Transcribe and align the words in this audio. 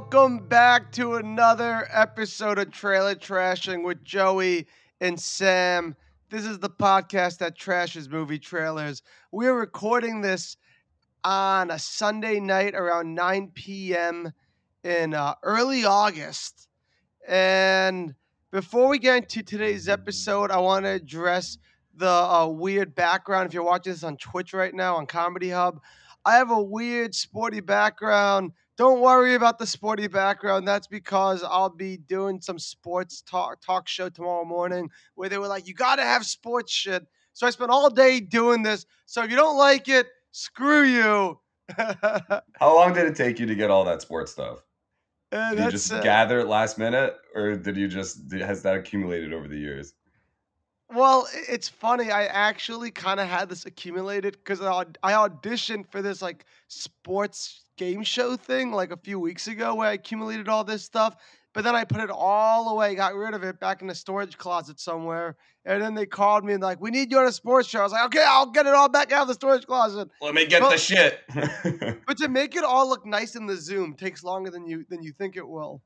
welcome 0.00 0.38
back 0.38 0.90
to 0.90 1.16
another 1.16 1.86
episode 1.92 2.58
of 2.58 2.70
Trailer 2.70 3.14
Trashing 3.14 3.84
with 3.84 4.02
Joey 4.02 4.66
and 4.98 5.20
Sam. 5.20 5.94
This 6.30 6.46
is 6.46 6.58
the 6.58 6.70
podcast 6.70 7.36
that 7.38 7.58
trashes 7.58 8.10
movie 8.10 8.38
trailers. 8.38 9.02
We're 9.30 9.54
recording 9.54 10.22
this 10.22 10.56
on 11.22 11.70
a 11.70 11.78
Sunday 11.78 12.40
night 12.40 12.74
around 12.74 13.14
9 13.14 13.50
p.m. 13.52 14.32
in 14.82 15.12
uh, 15.12 15.34
early 15.42 15.84
August. 15.84 16.66
And 17.28 18.14
before 18.50 18.88
we 18.88 18.98
get 18.98 19.16
into 19.24 19.42
today's 19.42 19.86
episode, 19.86 20.50
I 20.50 20.60
want 20.60 20.86
to 20.86 20.92
address 20.92 21.58
the 21.94 22.08
uh, 22.08 22.46
weird 22.46 22.94
background. 22.94 23.48
If 23.48 23.54
you're 23.54 23.62
watching 23.62 23.92
this 23.92 24.02
on 24.02 24.16
Twitch 24.16 24.54
right 24.54 24.72
now 24.72 24.96
on 24.96 25.04
Comedy 25.04 25.50
Hub, 25.50 25.78
I 26.24 26.36
have 26.36 26.50
a 26.50 26.62
weird 26.62 27.14
sporty 27.14 27.60
background. 27.60 28.52
Don't 28.80 29.02
worry 29.02 29.34
about 29.34 29.58
the 29.58 29.66
sporty 29.66 30.06
background. 30.06 30.66
That's 30.66 30.86
because 30.86 31.44
I'll 31.44 31.68
be 31.68 31.98
doing 31.98 32.40
some 32.40 32.58
sports 32.58 33.20
talk 33.20 33.60
talk 33.60 33.86
show 33.86 34.08
tomorrow 34.08 34.46
morning 34.46 34.88
where 35.16 35.28
they 35.28 35.36
were 35.36 35.48
like, 35.48 35.68
"You 35.68 35.74
got 35.74 35.96
to 35.96 36.02
have 36.02 36.24
sports 36.24 36.72
shit." 36.72 37.06
So 37.34 37.46
I 37.46 37.50
spent 37.50 37.70
all 37.70 37.90
day 37.90 38.20
doing 38.20 38.62
this. 38.62 38.86
So 39.04 39.22
if 39.22 39.28
you 39.28 39.36
don't 39.36 39.58
like 39.58 39.90
it, 39.90 40.06
screw 40.32 40.84
you. 40.84 41.38
How 41.76 42.74
long 42.74 42.94
did 42.94 43.04
it 43.04 43.16
take 43.16 43.38
you 43.38 43.44
to 43.44 43.54
get 43.54 43.70
all 43.70 43.84
that 43.84 44.00
sports 44.00 44.32
stuff? 44.32 44.64
And 45.30 45.58
Did 45.58 45.64
you 45.66 45.70
just 45.72 45.92
uh, 45.92 46.00
gather 46.00 46.40
it 46.40 46.46
last 46.46 46.78
minute, 46.78 47.16
or 47.34 47.56
did 47.56 47.76
you 47.76 47.86
just 47.86 48.32
has 48.32 48.62
that 48.62 48.76
accumulated 48.76 49.34
over 49.34 49.46
the 49.46 49.58
years? 49.58 49.92
Well, 50.94 51.28
it's 51.48 51.68
funny. 51.68 52.10
I 52.10 52.24
actually 52.26 52.90
kind 52.90 53.20
of 53.20 53.28
had 53.28 53.48
this 53.48 53.64
accumulated 53.66 54.32
because 54.34 54.60
I, 54.60 54.66
aud- 54.66 54.98
I 55.02 55.12
auditioned 55.12 55.90
for 55.90 56.02
this 56.02 56.20
like 56.20 56.44
sports 56.68 57.62
game 57.76 58.02
show 58.02 58.36
thing 58.36 58.72
like 58.72 58.90
a 58.90 58.96
few 58.96 59.18
weeks 59.20 59.46
ago 59.48 59.74
where 59.74 59.88
I 59.88 59.92
accumulated 59.92 60.48
all 60.48 60.64
this 60.64 60.82
stuff. 60.84 61.16
But 61.52 61.64
then 61.64 61.74
I 61.74 61.82
put 61.84 62.00
it 62.00 62.10
all 62.10 62.68
away, 62.70 62.94
got 62.94 63.14
rid 63.16 63.34
of 63.34 63.42
it 63.42 63.58
back 63.58 63.82
in 63.82 63.88
the 63.88 63.94
storage 63.94 64.38
closet 64.38 64.78
somewhere. 64.78 65.36
And 65.64 65.82
then 65.82 65.94
they 65.94 66.06
called 66.06 66.44
me 66.44 66.52
and 66.52 66.62
like, 66.62 66.80
we 66.80 66.90
need 66.90 67.10
you 67.10 67.18
on 67.18 67.26
a 67.26 67.32
sports 67.32 67.68
show. 67.68 67.80
I 67.80 67.82
was 67.82 67.92
like, 67.92 68.04
okay, 68.06 68.24
I'll 68.26 68.50
get 68.50 68.66
it 68.66 68.72
all 68.74 68.88
back 68.88 69.10
out 69.10 69.22
of 69.22 69.28
the 69.28 69.34
storage 69.34 69.66
closet. 69.66 70.08
Let 70.20 70.34
me 70.34 70.46
get 70.46 70.62
Well- 70.62 70.70
the 70.70 70.78
shit. 70.78 71.20
But 72.06 72.18
to 72.18 72.28
make 72.28 72.54
it 72.56 72.62
all 72.64 72.88
look 72.88 73.04
nice 73.04 73.34
in 73.36 73.46
the 73.46 73.56
Zoom 73.56 73.94
takes 73.94 74.22
longer 74.22 74.50
than 74.50 74.64
you 74.66 74.84
than 74.88 75.02
you 75.02 75.12
think 75.12 75.36
it 75.36 75.46
will. 75.48 75.82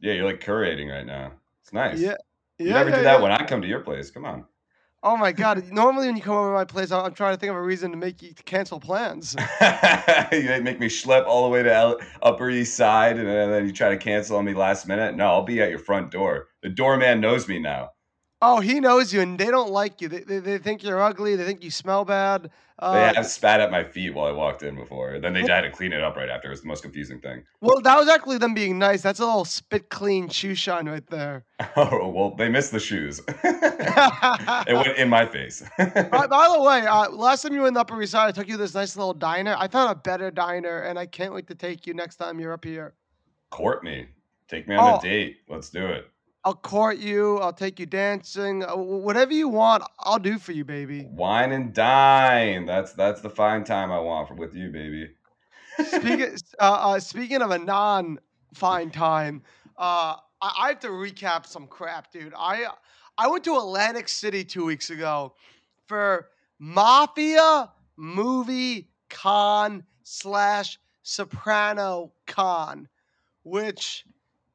yeah, 0.00 0.12
you're 0.14 0.24
like 0.26 0.40
curating 0.40 0.90
right 0.92 1.06
now. 1.06 1.32
It's 1.62 1.72
nice. 1.72 1.98
Yeah. 1.98 2.14
You 2.64 2.72
Yeah, 2.72 2.74
never 2.74 2.90
yeah, 2.90 2.96
do 2.96 3.02
that 3.02 3.20
yeah. 3.20 3.22
when 3.22 3.32
I 3.32 3.46
come 3.46 3.62
to 3.62 3.68
your 3.68 3.80
place. 3.80 4.10
Come 4.10 4.24
on. 4.24 4.46
Oh 5.02 5.16
my 5.16 5.32
god! 5.32 5.72
Normally, 5.72 6.06
when 6.08 6.16
you 6.16 6.22
come 6.22 6.36
over 6.36 6.48
to 6.50 6.54
my 6.54 6.64
place, 6.64 6.90
I'm 6.90 7.14
trying 7.14 7.34
to 7.34 7.40
think 7.40 7.50
of 7.50 7.56
a 7.56 7.62
reason 7.62 7.92
to 7.92 7.96
make 7.96 8.22
you 8.22 8.34
cancel 8.44 8.80
plans. 8.80 9.36
you 10.32 10.62
make 10.62 10.80
me 10.80 10.88
schlep 10.88 11.26
all 11.26 11.44
the 11.44 11.50
way 11.50 11.62
to 11.62 11.72
L- 11.72 11.98
Upper 12.22 12.48
East 12.48 12.74
Side, 12.76 13.18
and 13.18 13.28
then 13.28 13.66
you 13.66 13.72
try 13.72 13.90
to 13.90 13.96
cancel 13.98 14.36
on 14.38 14.44
me 14.44 14.54
last 14.54 14.86
minute. 14.88 15.14
No, 15.14 15.26
I'll 15.26 15.42
be 15.42 15.60
at 15.60 15.70
your 15.70 15.78
front 15.78 16.10
door. 16.10 16.48
The 16.62 16.70
doorman 16.70 17.20
knows 17.20 17.46
me 17.46 17.58
now. 17.58 17.90
Oh, 18.42 18.60
he 18.60 18.80
knows 18.80 19.14
you, 19.14 19.22
and 19.22 19.38
they 19.38 19.46
don't 19.46 19.70
like 19.70 20.02
you. 20.02 20.08
They, 20.08 20.20
they, 20.20 20.38
they 20.40 20.58
think 20.58 20.82
you're 20.82 21.02
ugly. 21.02 21.36
They 21.36 21.44
think 21.44 21.64
you 21.64 21.70
smell 21.70 22.04
bad. 22.04 22.50
Uh, 22.78 22.92
They 22.92 23.14
have 23.14 23.26
spat 23.26 23.60
at 23.60 23.70
my 23.70 23.82
feet 23.82 24.12
while 24.12 24.26
I 24.26 24.32
walked 24.32 24.62
in 24.62 24.76
before. 24.76 25.18
Then 25.18 25.32
they 25.32 25.40
had 25.40 25.62
to 25.62 25.70
clean 25.70 25.94
it 25.94 26.02
up 26.02 26.16
right 26.16 26.28
after. 26.28 26.48
It 26.48 26.50
was 26.50 26.60
the 26.60 26.68
most 26.68 26.82
confusing 26.82 27.18
thing. 27.18 27.42
well, 27.62 27.80
that 27.80 27.96
was 27.96 28.08
actually 28.08 28.36
them 28.36 28.52
being 28.52 28.78
nice. 28.78 29.00
That's 29.00 29.20
a 29.20 29.24
little 29.24 29.46
spit 29.46 29.88
clean 29.88 30.28
shoe 30.28 30.54
shine 30.54 30.86
right 30.88 31.06
there. 31.08 31.44
Oh 31.76 32.08
well, 32.08 32.34
they 32.36 32.50
missed 32.50 32.72
the 32.72 32.78
shoes. 32.80 33.20
it 33.44 34.74
went 34.74 34.98
in 34.98 35.08
my 35.08 35.24
face. 35.26 35.62
by 35.78 35.86
the 36.52 36.62
way, 36.62 36.86
uh, 36.86 37.08
last 37.10 37.42
time 37.42 37.54
you 37.54 37.62
were 37.62 37.68
in 37.68 37.74
the 37.74 37.80
Upper 37.80 38.00
East 38.02 38.12
Side, 38.12 38.28
I 38.28 38.32
took 38.32 38.46
you 38.48 38.54
to 38.54 38.58
this 38.58 38.74
nice 38.74 38.96
little 38.96 39.14
diner. 39.14 39.56
I 39.58 39.68
found 39.68 39.90
a 39.92 39.94
better 39.94 40.30
diner, 40.30 40.80
and 40.82 40.98
I 40.98 41.06
can't 41.06 41.32
wait 41.32 41.46
to 41.48 41.54
take 41.54 41.86
you 41.86 41.94
next 41.94 42.16
time 42.16 42.38
you're 42.38 42.52
up 42.52 42.64
here. 42.64 42.92
Court 43.50 43.82
me. 43.82 44.06
Take 44.48 44.68
me 44.68 44.74
on 44.76 44.94
Oh. 44.94 44.98
a 44.98 45.02
date. 45.02 45.38
Let's 45.48 45.70
do 45.70 45.86
it. 45.86 46.10
I'll 46.46 46.54
court 46.54 46.98
you. 46.98 47.38
I'll 47.38 47.52
take 47.52 47.80
you 47.80 47.86
dancing. 47.86 48.64
uh, 48.64 48.76
Whatever 48.76 49.32
you 49.32 49.48
want, 49.48 49.82
I'll 49.98 50.20
do 50.20 50.38
for 50.38 50.52
you, 50.52 50.64
baby. 50.64 51.08
Wine 51.10 51.50
and 51.50 51.74
dine. 51.74 52.66
That's 52.66 52.92
that's 52.92 53.20
the 53.20 53.30
fine 53.30 53.64
time 53.64 53.90
I 53.90 53.98
want 53.98 54.28
for, 54.28 54.34
with 54.34 54.54
you, 54.54 54.70
baby. 54.70 55.10
speaking 55.84 56.36
uh, 56.60 56.62
uh, 56.62 57.00
speaking 57.00 57.42
of 57.42 57.50
a 57.50 57.58
non 57.58 58.20
fine 58.54 58.92
time, 58.92 59.42
uh, 59.76 60.14
I, 60.40 60.52
I 60.60 60.68
have 60.68 60.78
to 60.80 60.90
recap 60.90 61.46
some 61.46 61.66
crap, 61.66 62.12
dude. 62.12 62.32
I 62.38 62.66
I 63.18 63.26
went 63.26 63.42
to 63.44 63.56
Atlantic 63.56 64.08
City 64.08 64.44
two 64.44 64.64
weeks 64.64 64.90
ago 64.90 65.34
for 65.86 66.28
Mafia 66.60 67.72
Movie 67.96 68.88
Con 69.10 69.82
slash 70.04 70.78
Soprano 71.02 72.12
Con, 72.28 72.86
which 73.42 74.04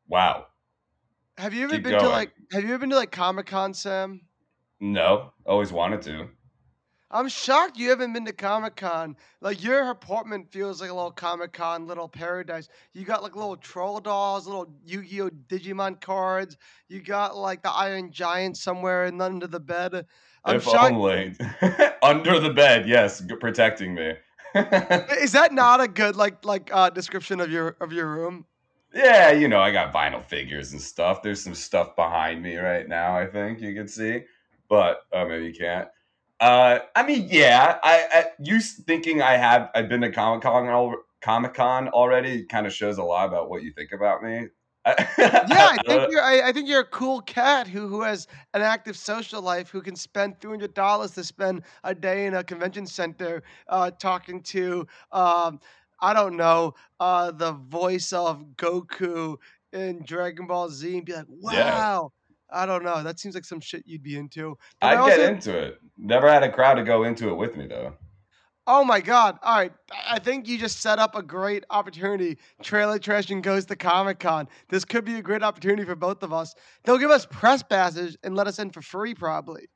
Wow. 0.07 0.47
Have 1.37 1.53
you 1.53 1.63
ever 1.63 1.75
Keep 1.75 1.83
been 1.83 1.99
to 1.99 2.09
like 2.09 2.31
have 2.51 2.63
you 2.63 2.69
ever 2.69 2.79
been 2.79 2.89
to 2.91 2.95
like 2.95 3.11
Comic 3.11 3.47
Con, 3.47 3.73
Sam? 3.73 4.21
No, 4.79 5.33
always 5.45 5.71
wanted 5.71 6.01
to. 6.03 6.29
I'm 7.13 7.27
shocked 7.27 7.77
you 7.77 7.89
haven't 7.89 8.13
been 8.13 8.25
to 8.25 8.33
Comic 8.33 8.77
Con. 8.77 9.17
Like 9.41 9.61
your 9.61 9.89
apartment 9.89 10.51
feels 10.51 10.79
like 10.79 10.89
a 10.89 10.93
little 10.93 11.11
Comic 11.11 11.51
Con, 11.51 11.85
little 11.85 12.07
paradise. 12.07 12.69
You 12.93 13.03
got 13.03 13.21
like 13.21 13.35
little 13.35 13.57
troll 13.57 13.99
dolls, 13.99 14.47
little 14.47 14.73
Yu-Gi-Oh 14.85 15.29
Digimon 15.47 15.99
cards. 15.99 16.57
You 16.87 17.01
got 17.01 17.35
like 17.35 17.63
the 17.63 17.71
Iron 17.71 18.11
Giant 18.11 18.55
somewhere 18.55 19.05
in 19.05 19.19
under 19.19 19.47
the 19.47 19.59
bed. 19.59 20.05
I'm 20.45 20.55
if 20.55 20.63
shocked. 20.63 20.93
only 20.93 21.35
under 22.03 22.39
the 22.39 22.49
bed. 22.49 22.87
Yes, 22.87 23.21
protecting 23.39 23.93
me. 23.93 24.13
Is 24.55 25.33
that 25.33 25.51
not 25.51 25.81
a 25.81 25.87
good 25.87 26.15
like 26.15 26.45
like 26.45 26.69
uh, 26.73 26.89
description 26.89 27.41
of 27.41 27.51
your 27.51 27.75
of 27.81 27.91
your 27.91 28.07
room? 28.07 28.45
Yeah, 28.93 29.31
you 29.31 29.47
know, 29.47 29.61
I 29.61 29.71
got 29.71 29.93
vinyl 29.93 30.23
figures 30.23 30.71
and 30.71 30.81
stuff. 30.81 31.21
There's 31.21 31.43
some 31.43 31.55
stuff 31.55 31.95
behind 31.95 32.41
me 32.41 32.57
right 32.57 32.87
now. 32.87 33.17
I 33.17 33.25
think 33.25 33.61
you 33.61 33.73
can 33.73 33.87
see, 33.87 34.23
but 34.69 35.01
uh, 35.13 35.25
maybe 35.25 35.45
you 35.45 35.53
can't. 35.53 35.87
Uh, 36.39 36.79
I 36.95 37.03
mean, 37.03 37.27
yeah. 37.29 37.77
I, 37.83 38.07
I 38.11 38.25
you 38.39 38.59
thinking 38.59 39.21
I 39.21 39.37
have 39.37 39.69
I've 39.75 39.87
been 39.87 40.01
to 40.01 40.11
Comic 40.11 40.41
Con 40.43 40.95
Comic 41.21 41.53
Con 41.53 41.87
already 41.89 42.43
kind 42.45 42.65
of 42.65 42.73
shows 42.73 42.97
a 42.97 43.03
lot 43.03 43.27
about 43.27 43.49
what 43.49 43.63
you 43.63 43.71
think 43.73 43.91
about 43.91 44.23
me. 44.23 44.47
Yeah, 44.85 44.95
I 45.17 45.77
think 45.87 46.11
you're. 46.11 46.21
I, 46.21 46.49
I 46.49 46.51
think 46.51 46.67
you're 46.67 46.81
a 46.81 46.85
cool 46.85 47.21
cat 47.21 47.67
who 47.67 47.87
who 47.87 48.01
has 48.01 48.27
an 48.55 48.63
active 48.63 48.97
social 48.97 49.41
life 49.41 49.69
who 49.69 49.81
can 49.81 49.95
spend 49.95 50.39
three 50.39 50.51
hundred 50.51 50.73
dollars 50.73 51.11
to 51.11 51.23
spend 51.23 51.61
a 51.83 51.93
day 51.93 52.25
in 52.25 52.33
a 52.33 52.43
convention 52.43 52.87
center 52.87 53.43
uh, 53.67 53.91
talking 53.91 54.41
to 54.41 54.87
um, 55.11 55.59
I 56.01 56.13
don't 56.13 56.35
know 56.37 56.73
uh, 56.99 57.31
the 57.31 57.53
voice 57.53 58.11
of 58.13 58.43
Goku 58.57 59.37
in 59.73 60.03
Dragon 60.03 60.47
Ball 60.47 60.69
Z 60.69 60.97
and 60.97 61.05
be 61.05 61.13
like, 61.13 61.25
Yeah. 61.41 61.77
wow. 61.77 62.11
I 62.53 62.65
don't 62.65 62.83
know. 62.83 63.01
That 63.01 63.17
seems 63.17 63.33
like 63.33 63.45
some 63.45 63.61
shit 63.61 63.83
you'd 63.85 64.03
be 64.03 64.17
into. 64.17 64.57
But 64.81 64.97
I 64.97 65.01
I'd 65.01 65.07
get 65.07 65.19
into 65.31 65.57
it. 65.57 65.79
Never 65.97 66.29
had 66.29 66.43
a 66.43 66.51
crowd 66.51 66.73
to 66.75 66.83
go 66.83 67.03
into 67.05 67.29
it 67.29 67.35
with 67.35 67.55
me 67.55 67.65
though. 67.67 67.93
Oh 68.67 68.83
my 68.83 68.99
god! 68.99 69.39
All 69.41 69.55
right, 69.57 69.71
I 69.91 70.15
I 70.15 70.19
think 70.19 70.47
you 70.47 70.57
just 70.57 70.81
set 70.81 70.99
up 70.99 71.15
a 71.15 71.23
great 71.23 71.63
opportunity. 71.71 72.37
Trailer 72.61 72.99
Trash 72.99 73.29
and 73.31 73.41
goes 73.41 73.65
to 73.65 73.75
Comic 73.75 74.19
Con. 74.19 74.47
This 74.69 74.85
could 74.85 75.03
be 75.03 75.15
a 75.15 75.21
great 75.21 75.41
opportunity 75.41 75.83
for 75.83 75.95
both 75.95 76.21
of 76.23 76.31
us. 76.31 76.53
They'll 76.83 76.99
give 76.99 77.09
us 77.09 77.25
press 77.25 77.63
passes 77.63 78.17
and 78.23 78.35
let 78.35 78.47
us 78.47 78.59
in 78.59 78.69
for 78.69 78.81
free, 78.81 79.15
probably. 79.15 79.67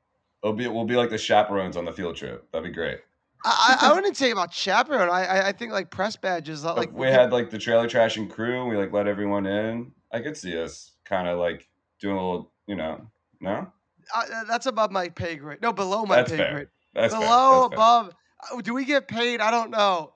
It'll 0.44 0.54
be 0.54 0.68
we'll 0.68 0.86
be 0.86 0.96
like 0.96 1.10
the 1.10 1.18
chaperones 1.18 1.78
on 1.78 1.86
the 1.86 1.94
field 1.94 2.16
trip. 2.16 2.46
That'd 2.52 2.70
be 2.70 2.74
great. 2.74 3.00
I, 3.46 3.78
I, 3.82 3.94
wouldn't 3.96 4.18
say 4.18 4.32
about 4.32 4.52
chaperone. 4.54 5.10
I, 5.10 5.50
I 5.50 5.52
think 5.52 5.72
like 5.72 5.90
press 5.92 6.16
badges. 6.16 6.66
uh, 6.66 6.74
Like 6.76 6.92
we 6.92 7.08
had 7.08 7.32
like 7.32 7.50
the 7.52 7.58
trailer 7.60 7.88
trashing 7.88 8.30
crew 8.30 8.62
and 8.62 8.70
we 8.70 8.76
like 8.78 8.92
let 8.92 9.08
everyone 9.08 9.46
in, 9.46 9.92
I 10.12 10.20
could 10.22 10.36
see 10.36 10.58
us 10.60 10.94
kind 11.06 11.28
of 11.28 11.38
like 11.38 11.68
doing 12.00 12.18
a 12.18 12.20
little, 12.26 12.52
you 12.68 12.76
know, 12.76 13.06
no, 13.40 13.68
uh, 14.16 14.44
that's 14.48 14.66
above 14.66 14.92
my 14.92 15.10
pay 15.10 15.36
grade. 15.36 15.62
No, 15.62 15.72
below 15.72 16.06
my 16.06 16.18
That's 16.18 16.32
pay 16.32 16.38
fair. 16.38 16.54
grade. 16.54 16.68
that's 16.94 17.14
fair, 17.14 17.22
below, 17.22 17.62
that's 17.70 17.70
fair. 17.70 17.76
above. 17.78 18.16
Uh, 18.52 18.62
Do 18.62 18.74
we 18.74 18.86
get 18.86 19.08
paid? 19.08 19.42
I 19.42 19.52
don't 19.52 19.70
know. 19.72 20.14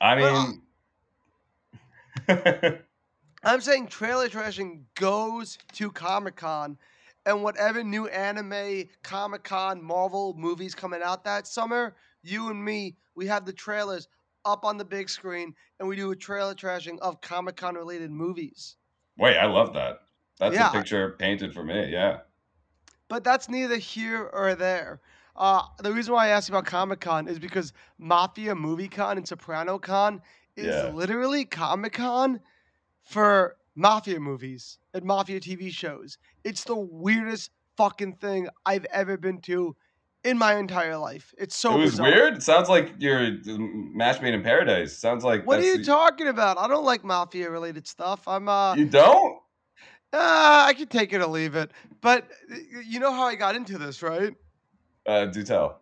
I 0.00 0.16
mean, 0.16 0.62
I'm 3.44 3.60
saying 3.60 3.88
trailer 3.88 4.28
trashing 4.28 4.82
goes 4.94 5.58
to 5.74 5.90
Comic 5.90 6.36
Con, 6.36 6.78
and 7.26 7.42
whatever 7.42 7.82
new 7.82 8.06
anime, 8.08 8.84
Comic 9.02 9.42
Con, 9.44 9.82
Marvel 9.82 10.34
movies 10.36 10.74
coming 10.74 11.02
out 11.02 11.24
that 11.24 11.46
summer, 11.46 11.94
you 12.22 12.50
and 12.50 12.64
me, 12.64 12.96
we 13.14 13.26
have 13.26 13.44
the 13.44 13.52
trailers 13.52 14.08
up 14.44 14.64
on 14.64 14.76
the 14.76 14.84
big 14.84 15.08
screen, 15.08 15.54
and 15.78 15.88
we 15.88 15.96
do 15.96 16.10
a 16.10 16.16
trailer 16.16 16.54
trashing 16.54 16.98
of 17.00 17.20
Comic 17.20 17.56
Con 17.56 17.74
related 17.74 18.10
movies. 18.10 18.76
wait, 19.18 19.36
I 19.36 19.46
love 19.46 19.74
that. 19.74 20.00
That's 20.38 20.54
Yeah. 20.54 20.68
a 20.68 20.72
picture 20.72 21.10
painted 21.18 21.52
for 21.54 21.62
me. 21.62 21.88
Yeah. 21.90 22.20
But 23.08 23.24
that's 23.24 23.48
neither 23.48 23.76
here 23.76 24.24
or 24.32 24.54
there. 24.54 25.00
Uh, 25.36 25.62
the 25.82 25.92
reason 25.92 26.14
why 26.14 26.26
I 26.26 26.28
asked 26.30 26.48
you 26.48 26.54
about 26.54 26.66
Comic 26.66 27.00
Con 27.00 27.28
is 27.28 27.38
because 27.38 27.72
Mafia 27.98 28.54
Movie 28.54 28.88
Con 28.88 29.18
and 29.18 29.28
Soprano 29.28 29.78
Con 29.78 30.22
is 30.56 30.66
Yeah. 30.66 30.88
literally 30.88 31.44
Comic 31.44 31.92
Con 31.94 32.40
for 33.02 33.56
mafia 33.74 34.18
movies 34.20 34.78
and 34.94 35.04
mafia 35.04 35.40
TV 35.40 35.70
shows. 35.70 36.18
It's 36.44 36.64
the 36.64 36.76
weirdest 36.76 37.50
fucking 37.76 38.16
thing 38.16 38.48
I've 38.66 38.84
ever 38.86 39.16
been 39.16 39.40
to 39.42 39.76
in 40.24 40.38
my 40.38 40.54
entire 40.56 40.96
life. 40.96 41.34
It's 41.38 41.56
so 41.56 41.74
it 41.74 41.78
was 41.78 41.90
bizarre. 41.92 42.06
weird. 42.10 42.36
It 42.36 42.42
sounds 42.42 42.68
like 42.68 42.92
you're 42.98 43.38
match 43.46 44.20
made 44.22 44.34
in 44.34 44.42
paradise. 44.42 44.96
Sounds 44.96 45.24
like 45.24 45.46
What 45.46 45.58
are 45.60 45.62
you 45.64 45.78
the- 45.78 45.84
talking 45.84 46.28
about? 46.28 46.58
I 46.58 46.68
don't 46.68 46.84
like 46.84 47.04
mafia 47.04 47.50
related 47.50 47.86
stuff. 47.86 48.26
I'm 48.28 48.48
uh, 48.48 48.74
You 48.74 48.86
don't? 48.86 49.38
uh 50.12 50.64
I 50.68 50.74
can 50.74 50.88
take 50.88 51.12
it 51.12 51.20
or 51.20 51.26
leave 51.26 51.54
it. 51.54 51.70
But 52.00 52.28
you 52.86 53.00
know 53.00 53.12
how 53.12 53.24
I 53.24 53.34
got 53.34 53.56
into 53.56 53.78
this, 53.78 54.02
right? 54.02 54.34
Uh, 55.06 55.24
do 55.26 55.42
tell. 55.42 55.80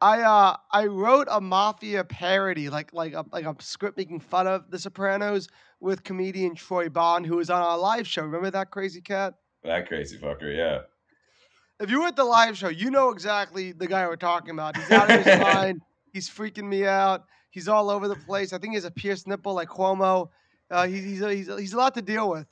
I 0.00 0.22
uh 0.22 0.56
I 0.70 0.86
wrote 0.86 1.26
a 1.30 1.40
mafia 1.40 2.04
parody, 2.04 2.68
like 2.70 2.92
like 2.92 3.12
a 3.14 3.24
like 3.32 3.44
a 3.46 3.54
script 3.60 3.96
making 3.96 4.20
fun 4.20 4.46
of 4.46 4.70
The 4.70 4.78
Sopranos 4.78 5.48
with 5.80 6.04
comedian 6.04 6.54
Troy 6.54 6.88
Bond, 6.88 7.26
who 7.26 7.36
was 7.36 7.50
on 7.50 7.60
our 7.62 7.76
live 7.78 8.06
show. 8.06 8.22
Remember 8.22 8.50
that 8.50 8.70
crazy 8.70 9.00
cat? 9.00 9.34
That 9.64 9.88
crazy 9.88 10.16
fucker, 10.18 10.54
yeah. 10.56 10.82
If 11.78 11.90
you 11.90 12.00
were 12.00 12.06
at 12.06 12.16
the 12.16 12.24
live 12.24 12.56
show, 12.56 12.68
you 12.68 12.90
know 12.90 13.10
exactly 13.10 13.72
the 13.72 13.86
guy 13.86 14.06
we're 14.06 14.16
talking 14.16 14.50
about. 14.50 14.76
He's 14.76 14.90
out 14.90 15.10
of 15.10 15.24
his 15.24 15.40
mind. 15.40 15.82
He's 16.12 16.28
freaking 16.28 16.64
me 16.64 16.86
out. 16.86 17.24
He's 17.50 17.68
all 17.68 17.90
over 17.90 18.08
the 18.08 18.16
place. 18.16 18.52
I 18.52 18.58
think 18.58 18.72
he 18.72 18.76
has 18.76 18.84
a 18.84 18.90
pierced 18.90 19.26
nipple 19.26 19.54
like 19.54 19.68
Cuomo. 19.68 20.30
Uh, 20.70 20.86
he, 20.86 21.00
he's 21.00 21.20
he's 21.20 21.46
he's 21.46 21.72
a 21.74 21.76
lot 21.76 21.94
to 21.94 22.02
deal 22.02 22.30
with. 22.30 22.46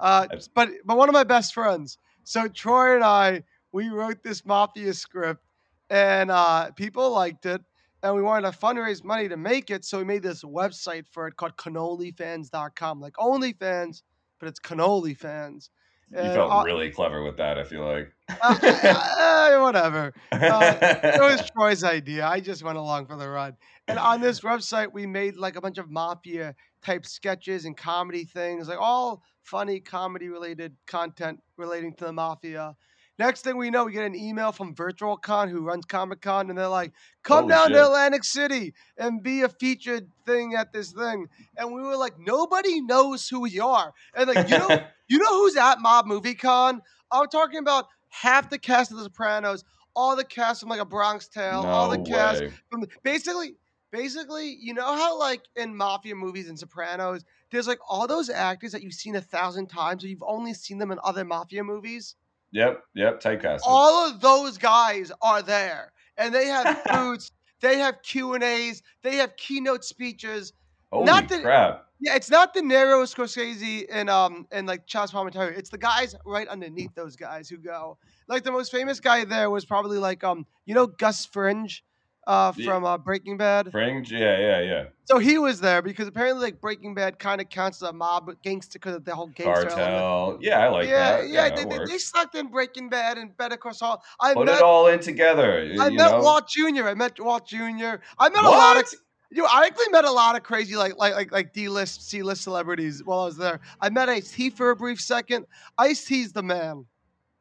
Uh, 0.00 0.26
but 0.54 0.70
but 0.84 0.96
one 0.96 1.08
of 1.08 1.12
my 1.12 1.24
best 1.24 1.52
friends. 1.54 1.98
So 2.24 2.48
Troy 2.48 2.94
and 2.94 3.04
I, 3.04 3.42
we 3.72 3.88
wrote 3.88 4.22
this 4.22 4.44
mafia 4.46 4.94
script, 4.94 5.44
and 5.90 6.30
uh, 6.30 6.70
people 6.72 7.10
liked 7.10 7.46
it, 7.46 7.60
and 8.02 8.14
we 8.14 8.22
wanted 8.22 8.50
to 8.50 8.58
fundraise 8.58 9.04
money 9.04 9.28
to 9.28 9.36
make 9.36 9.70
it. 9.70 9.84
So 9.84 9.98
we 9.98 10.04
made 10.04 10.22
this 10.22 10.42
website 10.42 11.06
for 11.10 11.26
it 11.28 11.36
called 11.36 11.56
cannolifans.com, 11.56 13.00
like 13.00 13.14
OnlyFans, 13.14 14.02
but 14.40 14.48
it's 14.48 14.60
cannoli 14.60 15.16
fans. 15.16 15.70
You 16.12 16.18
And, 16.18 16.34
felt 16.34 16.52
uh, 16.52 16.62
really 16.64 16.90
clever 16.90 17.22
with 17.22 17.38
that, 17.38 17.58
I 17.58 17.64
feel 17.64 17.84
like. 17.84 18.12
uh, 18.42 18.58
uh, 18.62 19.60
whatever. 19.60 20.12
uh, 20.30 20.74
It 21.02 21.20
was 21.20 21.50
Troy's 21.56 21.84
idea. 21.84 22.26
I 22.26 22.40
just 22.40 22.62
went 22.62 22.76
along 22.78 23.06
for 23.06 23.16
the 23.16 23.28
ride. 23.28 23.54
And 23.88 23.98
on 23.98 24.20
this 24.20 24.40
website, 24.50 24.92
we 24.92 25.06
made 25.06 25.36
like 25.36 25.56
a 25.56 25.60
bunch 25.60 25.78
of 25.78 25.90
mafia 25.90 26.54
type 26.84 27.06
sketches 27.06 27.64
and 27.64 27.76
comedy 27.76 28.24
things, 28.24 28.68
like 28.68 28.80
all 28.80 29.22
funny 29.42 29.80
comedy 29.80 30.28
related 30.28 30.76
content 30.86 31.40
relating 31.56 31.94
to 31.96 32.04
the 32.04 32.12
mafia. 32.12 32.76
Next 33.22 33.42
thing 33.42 33.56
we 33.56 33.70
know, 33.70 33.84
we 33.84 33.92
get 33.92 34.04
an 34.04 34.16
email 34.16 34.50
from 34.50 34.74
VirtualCon 34.74 35.48
who 35.48 35.60
runs 35.60 35.84
Comic 35.84 36.20
Con, 36.20 36.50
and 36.50 36.58
they're 36.58 36.66
like, 36.66 36.92
"Come 37.22 37.46
down 37.46 37.68
shit. 37.68 37.76
to 37.76 37.86
Atlantic 37.86 38.24
City 38.24 38.74
and 38.98 39.22
be 39.22 39.42
a 39.42 39.48
featured 39.48 40.08
thing 40.26 40.56
at 40.56 40.72
this 40.72 40.90
thing." 40.90 41.28
And 41.56 41.72
we 41.72 41.82
were 41.82 41.96
like, 41.96 42.18
"Nobody 42.18 42.80
knows 42.80 43.28
who 43.28 43.38
we 43.38 43.60
are." 43.60 43.94
And 44.16 44.28
like, 44.28 44.48
you 44.48 44.58
know, 44.58 44.68
you 45.08 45.18
know 45.18 45.40
who's 45.40 45.56
at 45.56 45.80
Mob 45.80 46.06
Movie 46.06 46.34
Con? 46.34 46.82
I'm 47.12 47.28
talking 47.28 47.60
about 47.60 47.86
half 48.08 48.50
the 48.50 48.58
cast 48.58 48.90
of 48.90 48.96
The 48.96 49.04
Sopranos, 49.04 49.62
all 49.94 50.16
the 50.16 50.24
cast 50.24 50.58
from 50.58 50.70
like 50.70 50.80
a 50.80 50.84
Bronx 50.84 51.28
Tale, 51.28 51.64
all 51.64 51.90
the 51.90 51.98
no 51.98 52.04
cast 52.04 52.42
from 52.72 52.80
the, 52.80 52.88
basically, 53.04 53.54
basically, 53.92 54.58
you 54.60 54.74
know 54.74 54.96
how 54.96 55.16
like 55.16 55.42
in 55.54 55.76
mafia 55.76 56.16
movies 56.16 56.48
and 56.48 56.58
Sopranos, 56.58 57.24
there's 57.52 57.68
like 57.68 57.78
all 57.88 58.08
those 58.08 58.30
actors 58.30 58.72
that 58.72 58.82
you've 58.82 58.94
seen 58.94 59.14
a 59.14 59.20
thousand 59.20 59.68
times, 59.68 60.02
but 60.02 60.10
you've 60.10 60.24
only 60.26 60.54
seen 60.54 60.78
them 60.78 60.90
in 60.90 60.98
other 61.04 61.24
mafia 61.24 61.62
movies. 61.62 62.16
Yep, 62.52 62.82
yep, 62.94 63.20
typecasted. 63.20 63.60
All 63.64 64.08
of 64.10 64.20
those 64.20 64.58
guys 64.58 65.10
are 65.20 65.42
there, 65.42 65.92
and 66.16 66.34
they 66.34 66.46
have 66.46 66.82
booths, 66.92 67.32
they 67.60 67.78
have 67.78 68.02
Q 68.02 68.34
and 68.34 68.44
A's, 68.44 68.82
they 69.02 69.16
have 69.16 69.36
keynote 69.36 69.84
speeches. 69.84 70.52
Holy 70.92 71.06
not 71.06 71.28
that- 71.28 71.42
crap. 71.42 71.86
Yeah, 72.04 72.16
it's 72.16 72.30
not 72.30 72.52
De 72.52 72.60
Niro, 72.60 73.04
Scorsese, 73.04 73.86
and 73.88 74.10
um 74.10 74.48
and 74.50 74.66
like 74.66 74.86
Charles 74.86 75.12
Palminteri. 75.12 75.56
It's 75.56 75.70
the 75.70 75.78
guys 75.78 76.16
right 76.26 76.48
underneath 76.48 76.92
those 76.96 77.14
guys 77.14 77.48
who 77.48 77.58
go. 77.58 77.96
Like 78.26 78.42
the 78.42 78.50
most 78.50 78.72
famous 78.72 78.98
guy 78.98 79.24
there 79.24 79.50
was 79.50 79.64
probably 79.64 79.98
like 79.98 80.24
um 80.24 80.44
you 80.66 80.74
know 80.74 80.88
Gus 80.88 81.24
Fringe, 81.26 81.84
uh 82.26 82.52
from 82.52 82.84
uh, 82.84 82.98
Breaking 82.98 83.36
Bad. 83.36 83.70
Fringe? 83.72 84.10
Yeah, 84.10 84.38
yeah, 84.38 84.60
yeah. 84.60 84.84
So 85.04 85.18
he 85.18 85.38
was 85.38 85.60
there 85.60 85.82
because 85.82 86.06
apparently 86.08 86.42
like 86.42 86.60
Breaking 86.60 86.94
Bad 86.94 87.18
kind 87.18 87.40
of 87.40 87.48
counts 87.48 87.82
as 87.82 87.88
a 87.88 87.92
mob 87.92 88.30
gangster 88.42 88.78
because 88.78 88.96
of 88.96 89.04
the 89.04 89.14
whole 89.14 89.26
gangster 89.26 89.68
element. 89.68 89.74
Cartel. 89.76 90.38
Yeah, 90.40 90.58
I 90.60 90.68
like 90.68 90.88
yeah, 90.88 91.16
that. 91.18 91.28
yeah, 91.28 91.46
Yeah, 91.46 91.54
they, 91.56 91.64
they, 91.64 91.84
they 91.84 91.98
sucked 91.98 92.34
in 92.34 92.46
Breaking 92.48 92.88
Bad 92.88 93.18
and 93.18 93.36
Better 93.36 93.56
Call 93.56 93.74
Saul. 93.74 94.02
I 94.20 94.34
Put 94.34 94.46
met 94.46 94.56
it 94.56 94.62
all 94.62 94.86
in 94.86 95.00
together. 95.00 95.68
I 95.80 95.90
met 95.90 96.10
know? 96.12 96.20
Walt 96.20 96.48
Jr. 96.48 96.86
I 96.88 96.94
met 96.94 97.18
Walt 97.18 97.46
Jr. 97.46 97.96
I 98.18 98.28
met 98.28 98.44
a 98.44 98.48
lot 98.50 98.76
of 98.78 98.92
you 99.34 99.42
know, 99.42 99.48
I 99.50 99.64
actually 99.64 99.88
met 99.88 100.04
a 100.04 100.10
lot 100.10 100.36
of 100.36 100.42
crazy 100.42 100.76
like 100.76 100.96
like 100.98 101.14
like 101.14 101.32
like 101.32 101.52
D 101.54 101.68
list, 101.68 102.08
C 102.08 102.22
list 102.22 102.42
celebrities 102.42 103.02
while 103.02 103.20
I 103.20 103.24
was 103.24 103.36
there. 103.38 103.60
I 103.80 103.88
met 103.88 104.08
Ice 104.10 104.30
T 104.30 104.50
for 104.50 104.70
a 104.70 104.76
brief 104.76 105.00
second. 105.00 105.46
Ice 105.78 106.04
T's 106.04 106.32
the 106.32 106.42
man. 106.42 106.84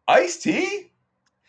Ice 0.08 0.38
T? 0.38 0.92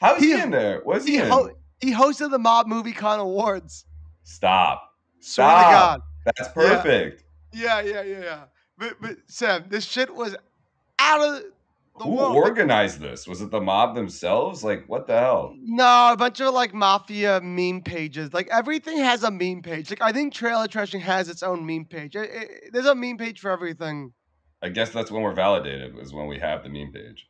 How's 0.01 0.21
he, 0.21 0.35
He- 0.35 0.41
in 0.41 0.51
there? 0.51 0.81
What's 0.83 1.05
he, 1.07 1.13
He 1.13 1.19
in? 1.19 1.29
ho- 1.31 1.51
he 1.83 1.93
hosted 1.93 2.31
the 2.31 2.39
Mob 2.39 2.67
Movie 2.67 2.93
Con 2.93 3.19
Awards. 3.21 3.85
Stop. 4.23 4.83
Swear 5.21 5.49
to 5.49 5.61
Stop. 5.61 5.71
God. 5.73 6.01
That's 6.25 6.49
perfect. 6.53 7.25
Yeah, 7.53 7.81
yeah, 7.83 8.03
yeah, 8.03 8.21
yeah. 8.23 8.45
But 8.79 8.95
but 9.01 9.17
Sam, 9.27 9.65
this 9.69 9.85
shit 9.85 10.15
was 10.15 10.35
out 10.99 11.21
of 11.21 11.43
the 11.99 12.05
Who 12.05 12.11
world. 12.17 12.37
organized 12.37 13.01
this? 13.01 13.27
Was 13.29 13.43
it 13.43 13.51
the 13.51 13.61
mob 13.61 13.95
themselves? 13.95 14.65
Like, 14.65 14.85
what 14.89 15.07
the 15.07 15.19
hell? 15.19 15.55
No, 15.61 16.13
a 16.13 16.17
bunch 16.17 16.41
of 16.41 16.55
like 16.55 16.73
mafia 16.73 17.41
meme 17.43 17.83
pages. 17.83 18.33
Like 18.33 18.49
everything 18.51 18.99
has 18.99 19.23
a 19.25 19.31
meme 19.31 19.63
page. 19.63 19.91
Like 19.91 20.01
I 20.01 20.13
think 20.13 20.33
trailer 20.33 20.67
trashing 20.69 21.01
has 21.01 21.29
its 21.29 21.43
own 21.43 21.67
meme 21.67 21.85
page. 21.85 22.17
It- 22.17 22.31
it- 22.31 22.73
there's 22.73 22.87
a 22.87 22.95
meme 22.95 23.19
page 23.19 23.41
for 23.41 23.51
everything. 23.51 24.13
I 24.63 24.69
guess 24.69 24.91
that's 24.91 25.11
when 25.11 25.23
we're 25.23 25.35
validated, 25.35 25.99
is 25.99 26.15
when 26.15 26.29
we 26.29 26.39
have 26.39 26.63
the 26.63 26.69
meme 26.69 26.93
page. 26.93 27.27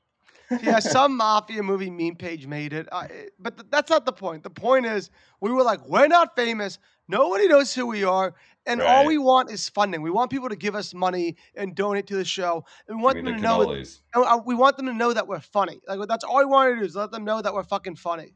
Yeah, 0.62 0.78
some 0.80 1.16
mafia 1.16 1.62
movie 1.62 1.90
meme 1.90 2.16
page 2.16 2.46
made 2.46 2.72
it, 2.72 2.88
uh, 2.92 3.06
it- 3.10 3.32
but 3.38 3.56
th- 3.56 3.68
that's 3.70 3.90
not 3.90 4.04
the 4.04 4.12
point. 4.12 4.42
The 4.42 4.50
point 4.50 4.86
is, 4.86 5.10
we 5.40 5.50
were 5.52 5.62
like, 5.62 5.86
we're 5.88 6.08
not 6.08 6.34
famous. 6.36 6.78
Nobody 7.08 7.46
knows 7.48 7.74
who 7.74 7.86
we 7.86 8.04
are, 8.04 8.34
and 8.66 8.80
all 8.80 9.06
we 9.06 9.18
want 9.18 9.50
is 9.50 9.68
funding. 9.68 10.02
We 10.02 10.10
want 10.10 10.30
people 10.30 10.48
to 10.48 10.56
give 10.56 10.74
us 10.74 10.94
money 10.94 11.36
and 11.56 11.74
donate 11.74 12.06
to 12.08 12.16
the 12.16 12.24
show, 12.24 12.64
and 12.88 12.98
we 12.98 13.02
want 13.04 13.16
them 13.16 13.24
the 13.26 13.32
to 13.32 13.38
know. 13.38 13.58
cannolis. 13.66 14.00
and, 14.14 14.24
uh, 14.24 14.38
We 14.46 14.54
want 14.54 14.76
them 14.76 14.86
to 14.86 14.92
know 14.94 15.12
that 15.12 15.26
we're 15.26 15.40
funny. 15.40 15.80
Like 15.88 16.06
that's 16.08 16.24
all 16.24 16.38
we 16.38 16.44
want 16.46 16.72
to 16.74 16.78
do 16.80 16.84
is 16.86 16.94
let 16.96 17.10
them 17.10 17.24
know 17.24 17.42
that 17.42 17.52
we're 17.52 17.64
fucking 17.64 17.96
funny. 17.96 18.34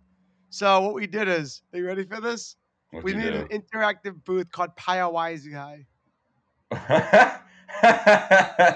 So 0.51 0.81
what 0.81 0.95
we 0.95 1.07
did 1.07 1.29
is, 1.29 1.63
are 1.73 1.79
you 1.79 1.87
ready 1.87 2.05
for 2.05 2.21
this? 2.21 2.57
What'd 2.91 3.05
we 3.05 3.15
made 3.15 3.33
do? 3.33 3.47
an 3.51 3.63
interactive 3.63 4.25
booth 4.25 4.51
called 4.51 4.77
Paya 4.77 5.11
Wise 5.13 5.47
Guy. 5.47 5.87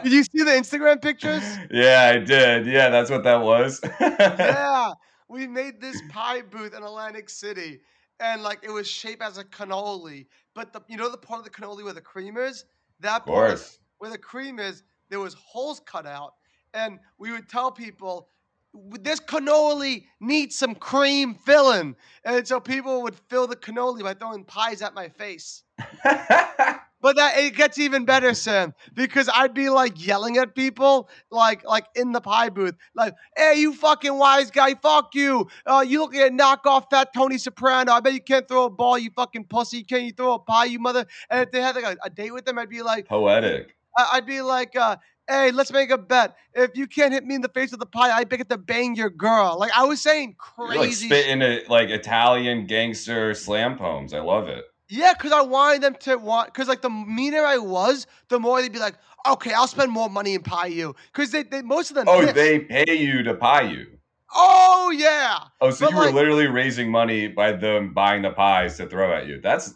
Did 0.02 0.12
you 0.12 0.25
see 0.25 0.42
the 0.42 0.50
Instagram 0.50 1.00
pictures? 1.00 1.42
yeah, 1.70 2.12
I 2.14 2.18
did. 2.18 2.66
Yeah, 2.66 2.90
that's 2.90 3.11
what 3.11 3.23
that 3.25 3.40
was. 3.40 3.80
yeah, 4.00 4.92
we 5.28 5.47
made 5.47 5.80
this 5.80 6.00
pie 6.11 6.42
booth 6.42 6.75
in 6.75 6.82
Atlantic 6.82 7.30
City, 7.30 7.80
and 8.18 8.42
like 8.42 8.59
it 8.62 8.70
was 8.70 8.88
shaped 8.88 9.23
as 9.23 9.38
a 9.38 9.44
cannoli. 9.44 10.26
But 10.54 10.73
the 10.73 10.82
you 10.88 10.97
know 10.97 11.11
the 11.11 11.18
part 11.18 11.38
of 11.38 11.44
the 11.44 11.50
cannoli 11.50 11.85
where 11.85 11.92
the 11.92 12.00
cream 12.00 12.37
is, 12.37 12.64
that 13.00 13.26
part 13.26 13.78
where 13.99 14.11
the 14.11 14.18
cream 14.18 14.59
is, 14.59 14.82
there 15.09 15.20
was 15.20 15.35
holes 15.35 15.80
cut 15.80 16.06
out, 16.06 16.35
and 16.75 16.99
we 17.18 17.32
would 17.32 17.49
tell 17.49 17.70
people. 17.70 18.28
This 18.73 19.18
cannoli 19.18 20.04
needs 20.20 20.54
some 20.54 20.76
cream 20.76 21.35
filling, 21.35 21.97
and 22.25 22.47
so 22.47 22.61
people 22.61 23.02
would 23.02 23.16
fill 23.28 23.49
the 23.49 23.56
cannoli 23.56 24.04
by 24.04 24.14
throwing 24.14 24.44
pies 24.44 24.80
at 24.80 24.94
my 24.94 25.09
face. 25.09 25.64
But 27.02 27.16
that 27.16 27.38
it 27.38 27.54
gets 27.54 27.78
even 27.78 28.04
better, 28.04 28.35
Sam, 28.35 28.75
because 28.95 29.30
I'd 29.35 29.54
be 29.54 29.71
like 29.71 30.04
yelling 30.04 30.37
at 30.37 30.54
people, 30.54 31.09
like 31.30 31.64
like 31.64 31.87
in 31.95 32.12
the 32.12 32.21
pie 32.21 32.50
booth, 32.50 32.75
like, 32.95 33.14
"Hey, 33.37 33.54
you 33.59 33.73
fucking 33.75 34.19
wise 34.19 34.50
guy, 34.50 34.75
fuck 34.75 35.14
you! 35.14 35.49
Uh, 35.64 35.85
you 35.87 36.00
looking 36.00 36.21
at 36.21 36.33
knockoff 36.33 36.90
fat 36.90 37.12
Tony 37.14 37.38
Soprano? 37.38 37.92
I 37.92 38.00
bet 38.00 38.12
you 38.12 38.21
can't 38.21 38.47
throw 38.47 38.66
a 38.66 38.71
ball, 38.71 38.99
you 38.99 39.11
fucking 39.16 39.45
pussy. 39.45 39.83
Can 39.83 40.04
you 40.04 40.12
throw 40.12 40.35
a 40.35 40.38
pie, 40.38 40.66
you 40.66 40.78
mother?" 40.78 41.07
And 41.30 41.40
if 41.40 41.50
they 41.52 41.62
had 41.62 41.75
like 41.75 41.85
a, 41.85 41.97
a 42.04 42.11
date 42.11 42.33
with 42.33 42.45
them, 42.45 42.59
I'd 42.59 42.69
be 42.69 42.83
like, 42.83 43.09
Poetic. 43.09 43.75
I'd 43.97 44.26
be 44.26 44.42
like, 44.42 44.76
uh, 44.76 44.97
"Hey, 45.26 45.52
let's 45.52 45.73
make 45.73 45.90
a 45.90 45.99
bet. 45.99 46.37
If 46.54 46.76
you 46.76 46.87
can't 46.87 47.12
hit 47.14 47.25
me 47.25 47.35
in 47.35 47.40
the 47.40 47.49
face 47.49 47.71
with 47.71 47.80
a 47.80 47.87
pie, 47.87 48.11
I 48.11 48.25
bet 48.25 48.47
to 48.50 48.59
bang 48.59 48.95
your 48.95 49.11
girl." 49.11 49.57
Like 49.59 49.73
I 49.75 49.85
was 49.85 50.02
saying, 50.02 50.37
You're 50.59 50.69
like 50.69 50.78
crazy. 50.80 51.07
spitting 51.07 51.40
it 51.40 51.71
like 51.71 51.88
Italian 51.88 52.66
gangster 52.66 53.33
slam 53.33 53.78
poems. 53.78 54.12
I 54.12 54.21
love 54.21 54.49
it. 54.49 54.64
Yeah, 54.90 55.14
because 55.14 55.32
I 55.32 55.40
wanted 55.42 55.82
them 55.82 55.94
to 56.00 56.16
want, 56.16 56.52
because 56.52 56.68
like 56.68 56.82
the 56.82 56.90
meaner 56.90 57.44
I 57.44 57.59
was, 57.59 58.06
the 58.28 58.40
more 58.40 58.61
they'd 58.61 58.73
be 58.73 58.80
like, 58.80 58.97
okay, 59.26 59.52
I'll 59.52 59.68
spend 59.68 59.92
more 59.92 60.11
money 60.11 60.35
and 60.35 60.44
pie 60.44 60.66
you. 60.66 60.97
Because 61.12 61.30
they, 61.30 61.44
they, 61.44 61.62
most 61.62 61.90
of 61.90 61.97
them. 61.97 62.06
Oh, 62.09 62.26
they 62.26 62.59
pay 62.59 62.97
you 62.97 63.23
to 63.23 63.35
pie 63.35 63.62
you. 63.62 63.87
Oh 64.35 64.92
yeah. 64.94 65.38
Oh, 65.61 65.70
so 65.70 65.87
But, 65.87 65.90
you 65.90 65.97
were 65.97 66.12
literally 66.12 66.47
raising 66.47 66.90
money 66.90 67.28
by 67.28 67.52
them 67.52 67.92
buying 67.92 68.23
the 68.23 68.30
pies 68.30 68.76
to 68.76 68.87
throw 68.87 69.12
at 69.12 69.26
you. 69.26 69.40
That's 69.40 69.75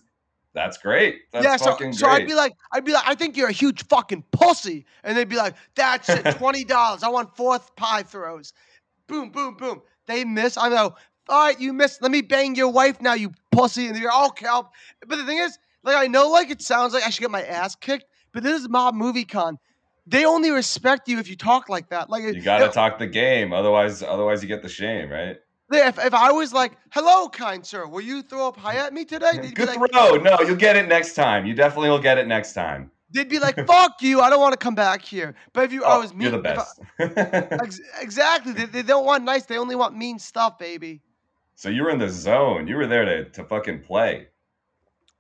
that's 0.52 0.78
great. 0.78 1.22
That's 1.32 1.44
yeah, 1.44 1.56
so, 1.56 1.72
fucking 1.72 1.94
so 1.94 2.06
great. 2.06 2.22
I'd 2.22 2.28
be 2.28 2.34
like, 2.34 2.52
I'd 2.72 2.84
be 2.84 2.92
like, 2.92 3.02
I 3.06 3.16
think 3.16 3.36
you're 3.36 3.48
a 3.48 3.52
huge 3.52 3.84
fucking 3.86 4.24
pussy, 4.30 4.86
and 5.02 5.16
they'd 5.16 5.28
be 5.28 5.36
like, 5.36 5.54
that's 5.74 6.08
it, 6.08 6.22
twenty 6.36 6.64
dollars. 6.64 7.02
I 7.02 7.08
want 7.08 7.36
fourth 7.36 7.74
pie 7.74 8.04
throws. 8.04 8.52
Boom, 9.08 9.30
boom, 9.30 9.56
boom. 9.56 9.82
They 10.06 10.24
miss. 10.24 10.56
I 10.56 10.68
know. 10.68 10.94
All 11.28 11.46
right, 11.46 11.58
you 11.58 11.72
missed. 11.72 12.02
Let 12.02 12.10
me 12.10 12.20
bang 12.20 12.54
your 12.54 12.68
wife 12.70 13.00
now, 13.00 13.14
you 13.14 13.32
pussy. 13.50 13.86
And 13.88 13.96
you're 13.98 14.12
okay. 14.28 14.46
I'll, 14.46 14.70
but 15.06 15.16
the 15.16 15.24
thing 15.24 15.38
is, 15.38 15.58
like, 15.82 15.96
I 15.96 16.06
know, 16.06 16.28
like, 16.30 16.50
it 16.50 16.60
sounds 16.62 16.92
like 16.92 17.02
I 17.04 17.10
should 17.10 17.22
get 17.22 17.30
my 17.30 17.42
ass 17.42 17.74
kicked, 17.74 18.04
but 18.32 18.42
this 18.42 18.60
is 18.60 18.68
Mob 18.68 18.94
Movie 18.94 19.24
Con. 19.24 19.58
They 20.06 20.26
only 20.26 20.50
respect 20.50 21.08
you 21.08 21.18
if 21.18 21.28
you 21.28 21.36
talk 21.36 21.70
like 21.70 21.88
that. 21.88 22.10
Like, 22.10 22.22
you 22.24 22.42
gotta 22.42 22.66
it- 22.66 22.72
talk 22.74 22.98
the 22.98 23.06
game, 23.06 23.52
otherwise 23.54 24.02
otherwise 24.02 24.42
you 24.42 24.48
get 24.48 24.62
the 24.62 24.68
shame, 24.68 25.08
right? 25.10 25.36
If, 25.72 25.98
if 25.98 26.12
I 26.12 26.30
was 26.30 26.52
like, 26.52 26.72
"Hello, 26.90 27.26
kind 27.30 27.64
sir, 27.64 27.86
will 27.86 28.02
you 28.02 28.20
throw 28.22 28.46
up 28.48 28.56
high 28.58 28.76
at 28.76 28.92
me 28.92 29.06
today?" 29.06 29.30
They'd 29.32 29.42
be 29.42 29.48
Good 29.52 29.68
like, 29.74 29.90
throw. 29.92 30.16
No, 30.16 30.36
you'll 30.42 30.56
get 30.56 30.76
it 30.76 30.86
next 30.88 31.14
time. 31.14 31.46
You 31.46 31.54
definitely 31.54 31.88
will 31.88 31.98
get 32.02 32.18
it 32.18 32.26
next 32.28 32.52
time. 32.52 32.90
They'd 33.10 33.30
be 33.30 33.38
like, 33.38 33.56
"Fuck 33.66 34.02
you! 34.02 34.20
I 34.20 34.28
don't 34.28 34.40
want 34.40 34.52
to 34.52 34.58
come 34.58 34.74
back 34.74 35.00
here." 35.00 35.34
But 35.54 35.64
if 35.64 35.72
you, 35.72 35.82
I 35.84 35.96
Oh, 35.96 36.00
was 36.02 36.12
mean. 36.12 36.30
you're 36.30 36.42
the 36.42 36.50
if 36.50 36.58
I- 36.58 37.06
best. 37.06 37.52
ex- 37.62 37.80
exactly. 38.00 38.52
They, 38.52 38.66
they 38.66 38.82
don't 38.82 39.06
want 39.06 39.24
nice. 39.24 39.46
They 39.46 39.56
only 39.56 39.74
want 39.74 39.96
mean 39.96 40.18
stuff, 40.18 40.58
baby. 40.58 41.00
So 41.54 41.68
you 41.68 41.82
were 41.82 41.90
in 41.90 41.98
the 41.98 42.08
zone. 42.08 42.66
You 42.66 42.76
were 42.76 42.86
there 42.86 43.04
to, 43.04 43.30
to 43.30 43.44
fucking 43.44 43.82
play. 43.82 44.28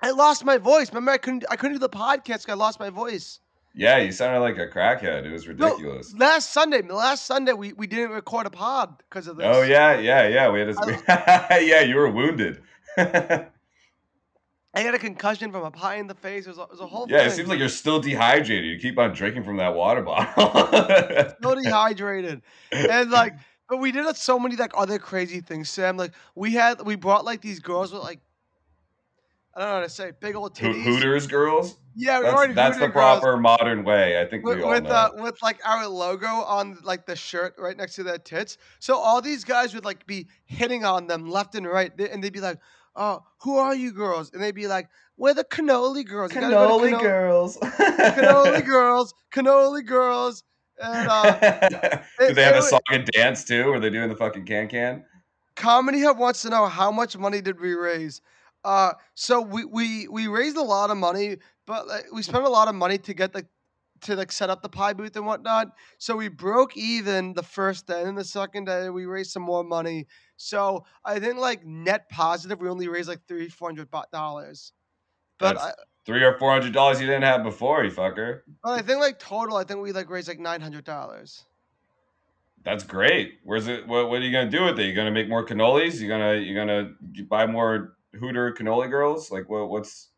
I 0.00 0.10
lost 0.10 0.44
my 0.44 0.58
voice. 0.58 0.90
Remember, 0.90 1.12
I 1.12 1.18
couldn't. 1.18 1.44
I 1.50 1.56
couldn't 1.56 1.74
do 1.74 1.78
the 1.78 1.88
podcast. 1.88 2.48
I 2.48 2.54
lost 2.54 2.78
my 2.78 2.90
voice. 2.90 3.40
Yeah, 3.76 3.98
you 3.98 4.12
sounded 4.12 4.40
like 4.40 4.56
a 4.56 4.68
crackhead. 4.68 5.24
It 5.24 5.32
was 5.32 5.48
ridiculous. 5.48 6.14
Last 6.16 6.50
Sunday, 6.50 6.82
last 6.82 7.26
Sunday, 7.26 7.54
we, 7.54 7.72
we 7.72 7.88
didn't 7.88 8.10
record 8.10 8.46
a 8.46 8.50
pod 8.50 8.98
because 8.98 9.26
of 9.26 9.36
this. 9.36 9.46
Oh 9.48 9.62
yeah, 9.62 9.98
yeah, 9.98 10.28
yeah. 10.28 10.50
We 10.50 10.60
had 10.60 10.76
to. 10.76 10.98
yeah, 11.64 11.80
you 11.80 11.96
were 11.96 12.10
wounded. 12.10 12.62
I 12.96 14.80
had 14.80 14.94
a 14.94 14.98
concussion 14.98 15.52
from 15.52 15.64
a 15.64 15.70
pie 15.70 15.96
in 15.96 16.08
the 16.08 16.14
face. 16.14 16.46
It 16.46 16.50
was 16.50 16.58
a, 16.58 16.62
it 16.62 16.70
was 16.70 16.80
a 16.80 16.86
whole 16.86 17.04
it 17.04 17.10
thing. 17.10 17.30
seems 17.30 17.48
like 17.48 17.58
you're 17.60 17.68
still 17.68 18.00
dehydrated. 18.00 18.64
You 18.64 18.78
keep 18.78 18.98
on 18.98 19.12
drinking 19.12 19.44
from 19.44 19.56
that 19.58 19.74
water 19.74 20.02
bottle. 20.02 20.50
so 21.42 21.54
dehydrated. 21.54 22.42
and 22.72 23.10
like, 23.10 23.34
but 23.74 23.80
we 23.80 23.90
did 23.90 24.14
so 24.16 24.38
many 24.38 24.54
like 24.54 24.70
other 24.76 25.00
crazy 25.00 25.40
things, 25.40 25.68
Sam. 25.68 25.96
Like 25.96 26.12
we 26.36 26.52
had, 26.52 26.82
we 26.82 26.94
brought 26.94 27.24
like 27.24 27.40
these 27.40 27.58
girls 27.58 27.92
with 27.92 28.02
like, 28.02 28.20
I 29.52 29.58
don't 29.60 29.68
know 29.68 29.74
how 29.74 29.80
to 29.80 29.88
say, 29.88 30.12
big 30.20 30.36
old 30.36 30.54
titties. 30.54 30.84
Hooters 30.84 31.26
girls. 31.26 31.76
Yeah, 31.96 32.20
we 32.20 32.24
That's, 32.24 32.36
already 32.36 32.52
that's 32.54 32.78
the 32.78 32.86
girls 32.86 33.20
proper 33.20 33.36
modern 33.36 33.82
way. 33.84 34.20
I 34.20 34.26
think 34.26 34.44
With, 34.44 34.58
we 34.58 34.62
all 34.62 34.70
with, 34.70 34.84
know. 34.84 34.90
uh, 34.90 35.10
with 35.16 35.42
like 35.42 35.60
our 35.66 35.88
logo 35.88 36.28
on 36.28 36.78
like 36.84 37.04
the 37.04 37.16
shirt 37.16 37.56
right 37.58 37.76
next 37.76 37.96
to 37.96 38.04
their 38.04 38.18
tits, 38.18 38.58
so 38.78 38.96
all 38.96 39.20
these 39.20 39.42
guys 39.42 39.74
would 39.74 39.84
like 39.84 40.06
be 40.06 40.28
hitting 40.44 40.84
on 40.84 41.08
them 41.08 41.28
left 41.28 41.56
and 41.56 41.66
right, 41.66 41.90
and 41.98 42.22
they'd 42.22 42.32
be 42.32 42.40
like, 42.40 42.58
"Oh, 42.94 43.22
who 43.42 43.58
are 43.58 43.74
you 43.74 43.92
girls?" 43.92 44.32
And 44.32 44.40
they'd 44.42 44.54
be 44.54 44.66
like, 44.68 44.88
"We're 45.16 45.34
the 45.34 45.44
cannoli 45.44 46.04
girls." 46.04 46.32
Go 46.32 46.40
Cannoli 46.40 47.00
girls. 47.00 47.58
cannoli 47.62 48.64
girls, 48.64 49.14
cannoli 49.32 49.86
girls, 49.86 50.42
and 50.82 51.08
uh, 51.08 52.02
Do 52.18 52.34
they 52.34 52.42
have 52.42 52.56
a 52.56 52.62
song 52.62 52.80
and 52.90 53.06
dance 53.06 53.44
too? 53.44 53.66
Were 53.66 53.80
they 53.80 53.90
doing 53.90 54.08
the 54.08 54.16
fucking 54.16 54.44
can 54.44 54.68
can? 54.68 55.04
Comedy 55.56 56.02
Hub 56.02 56.18
wants 56.18 56.42
to 56.42 56.50
know 56.50 56.66
how 56.66 56.90
much 56.90 57.16
money 57.16 57.40
did 57.40 57.60
we 57.60 57.74
raise. 57.74 58.20
Uh, 58.64 58.92
so 59.14 59.40
we 59.40 59.64
we 59.64 60.08
we 60.08 60.26
raised 60.26 60.56
a 60.56 60.62
lot 60.62 60.90
of 60.90 60.96
money, 60.96 61.36
but 61.66 61.86
like, 61.86 62.06
we 62.12 62.22
spent 62.22 62.44
a 62.44 62.48
lot 62.48 62.66
of 62.68 62.74
money 62.74 62.98
to 62.98 63.14
get 63.14 63.32
the 63.32 63.46
to 64.02 64.16
like 64.16 64.32
set 64.32 64.50
up 64.50 64.62
the 64.62 64.68
pie 64.68 64.92
booth 64.92 65.16
and 65.16 65.26
whatnot. 65.26 65.68
So 65.98 66.16
we 66.16 66.28
broke 66.28 66.76
even 66.76 67.34
the 67.34 67.42
first 67.42 67.86
day, 67.86 68.02
and 68.02 68.16
the 68.16 68.24
second 68.24 68.64
day 68.66 68.88
we 68.90 69.06
raised 69.06 69.30
some 69.30 69.42
more 69.42 69.64
money. 69.64 70.06
So 70.36 70.84
I 71.04 71.20
think 71.20 71.36
like 71.36 71.64
net 71.64 72.08
positive, 72.08 72.60
we 72.60 72.68
only 72.68 72.88
raised 72.88 73.08
like 73.08 73.26
three 73.28 73.48
four 73.48 73.68
hundred 73.68 73.88
dollars. 74.12 74.72
But 75.38 75.58
I, 75.60 75.72
Three 76.04 76.22
or 76.22 76.38
four 76.38 76.52
hundred 76.52 76.72
dollars 76.74 77.00
you 77.00 77.06
didn't 77.06 77.22
have 77.22 77.42
before, 77.42 77.82
you 77.82 77.90
fucker. 77.90 78.40
Well, 78.62 78.74
I 78.74 78.82
think 78.82 79.00
like 79.00 79.18
total, 79.18 79.56
I 79.56 79.64
think 79.64 79.80
we 79.80 79.92
like 79.92 80.10
raised 80.10 80.28
like 80.28 80.38
nine 80.38 80.60
hundred 80.60 80.84
dollars. 80.84 81.44
That's 82.62 82.84
great. 82.84 83.38
Where's 83.42 83.68
it? 83.68 83.86
What, 83.86 84.08
what 84.08 84.20
are 84.20 84.24
you 84.24 84.32
gonna 84.32 84.50
do 84.50 84.64
with 84.64 84.78
it? 84.78 84.84
You 84.84 84.94
gonna 84.94 85.10
make 85.10 85.28
more 85.28 85.44
cannolis? 85.46 86.00
You 86.00 86.08
gonna 86.08 86.34
you 86.34 86.54
gonna 86.54 86.92
buy 87.28 87.46
more 87.46 87.96
Hooter 88.18 88.52
cannoli 88.52 88.90
girls? 88.90 89.30
Like 89.30 89.48
what? 89.48 89.70
What's 89.70 90.10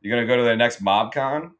you 0.00 0.10
gonna 0.10 0.26
go 0.26 0.36
to 0.36 0.42
the 0.44 0.56
next 0.56 0.82
MobCon? 0.82 1.50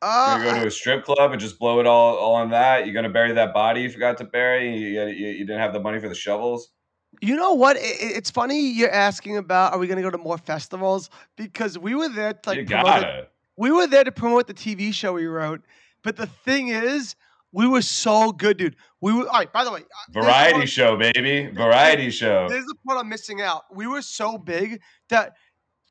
Uh, 0.00 0.38
You're 0.40 0.52
go 0.52 0.60
to 0.60 0.66
a 0.68 0.70
strip 0.70 1.04
club 1.04 1.32
and 1.32 1.40
just 1.40 1.58
blow 1.58 1.80
it 1.80 1.86
all 1.86 2.16
all 2.16 2.34
on 2.34 2.50
that? 2.50 2.86
You're 2.86 2.94
gonna 2.94 3.08
bury 3.10 3.32
that 3.32 3.52
body 3.52 3.82
you 3.82 3.90
forgot 3.90 4.18
to 4.18 4.24
bury? 4.24 4.76
You, 4.76 5.06
you, 5.06 5.28
you 5.28 5.46
didn't 5.46 5.60
have 5.60 5.72
the 5.72 5.80
money 5.80 5.98
for 5.98 6.08
the 6.08 6.14
shovels? 6.14 6.70
You 7.20 7.36
know 7.36 7.54
what? 7.54 7.76
I- 7.76 7.80
I- 7.80 8.12
it's 8.16 8.30
funny 8.30 8.60
you're 8.60 8.90
asking 8.90 9.36
about. 9.36 9.72
Are 9.72 9.78
we 9.78 9.86
going 9.86 9.96
to 9.96 10.02
go 10.02 10.10
to 10.10 10.18
more 10.18 10.38
festivals? 10.38 11.10
Because 11.36 11.78
we 11.78 11.94
were 11.94 12.08
there 12.08 12.32
to 12.34 12.48
like 12.50 12.58
you 12.58 12.66
promote 12.66 13.02
it- 13.04 13.32
we 13.56 13.72
were 13.72 13.86
there 13.88 14.04
to 14.04 14.12
promote 14.12 14.46
the 14.46 14.54
TV 14.54 14.92
show 14.94 15.12
we 15.14 15.26
wrote. 15.26 15.62
But 16.04 16.16
the 16.16 16.26
thing 16.26 16.68
is, 16.68 17.16
we 17.50 17.66
were 17.66 17.82
so 17.82 18.30
good, 18.30 18.56
dude. 18.58 18.76
We 19.00 19.12
were. 19.12 19.26
All 19.26 19.38
right. 19.38 19.52
By 19.52 19.64
the 19.64 19.72
way, 19.72 19.80
uh, 19.80 19.84
there's 20.12 20.24
Variety 20.26 20.66
show, 20.66 20.96
baby. 20.96 21.46
Variety 21.52 22.10
show. 22.10 22.48
There's 22.48 22.66
the 22.66 22.74
part 22.86 22.98
I'm 22.98 23.08
missing 23.08 23.40
out. 23.40 23.64
We 23.74 23.86
were 23.86 24.02
so 24.02 24.38
big 24.38 24.80
that 25.08 25.34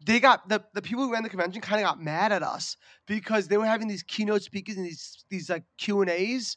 they 0.05 0.19
got 0.19 0.47
the, 0.47 0.63
the 0.75 0.81
people 0.81 1.03
who 1.03 1.11
ran 1.11 1.23
the 1.23 1.29
convention 1.29 1.59
kind 1.59 1.81
of 1.81 1.87
got 1.87 2.01
mad 2.01 2.31
at 2.31 2.43
us 2.43 2.77
because 3.07 3.47
they 3.47 3.57
were 3.57 3.65
having 3.65 3.87
these 3.87 4.03
keynote 4.03 4.43
speakers 4.43 4.77
and 4.77 4.85
these 4.85 5.25
these 5.29 5.49
like 5.49 5.63
Q 5.77 6.01
and 6.01 6.09
A's, 6.09 6.55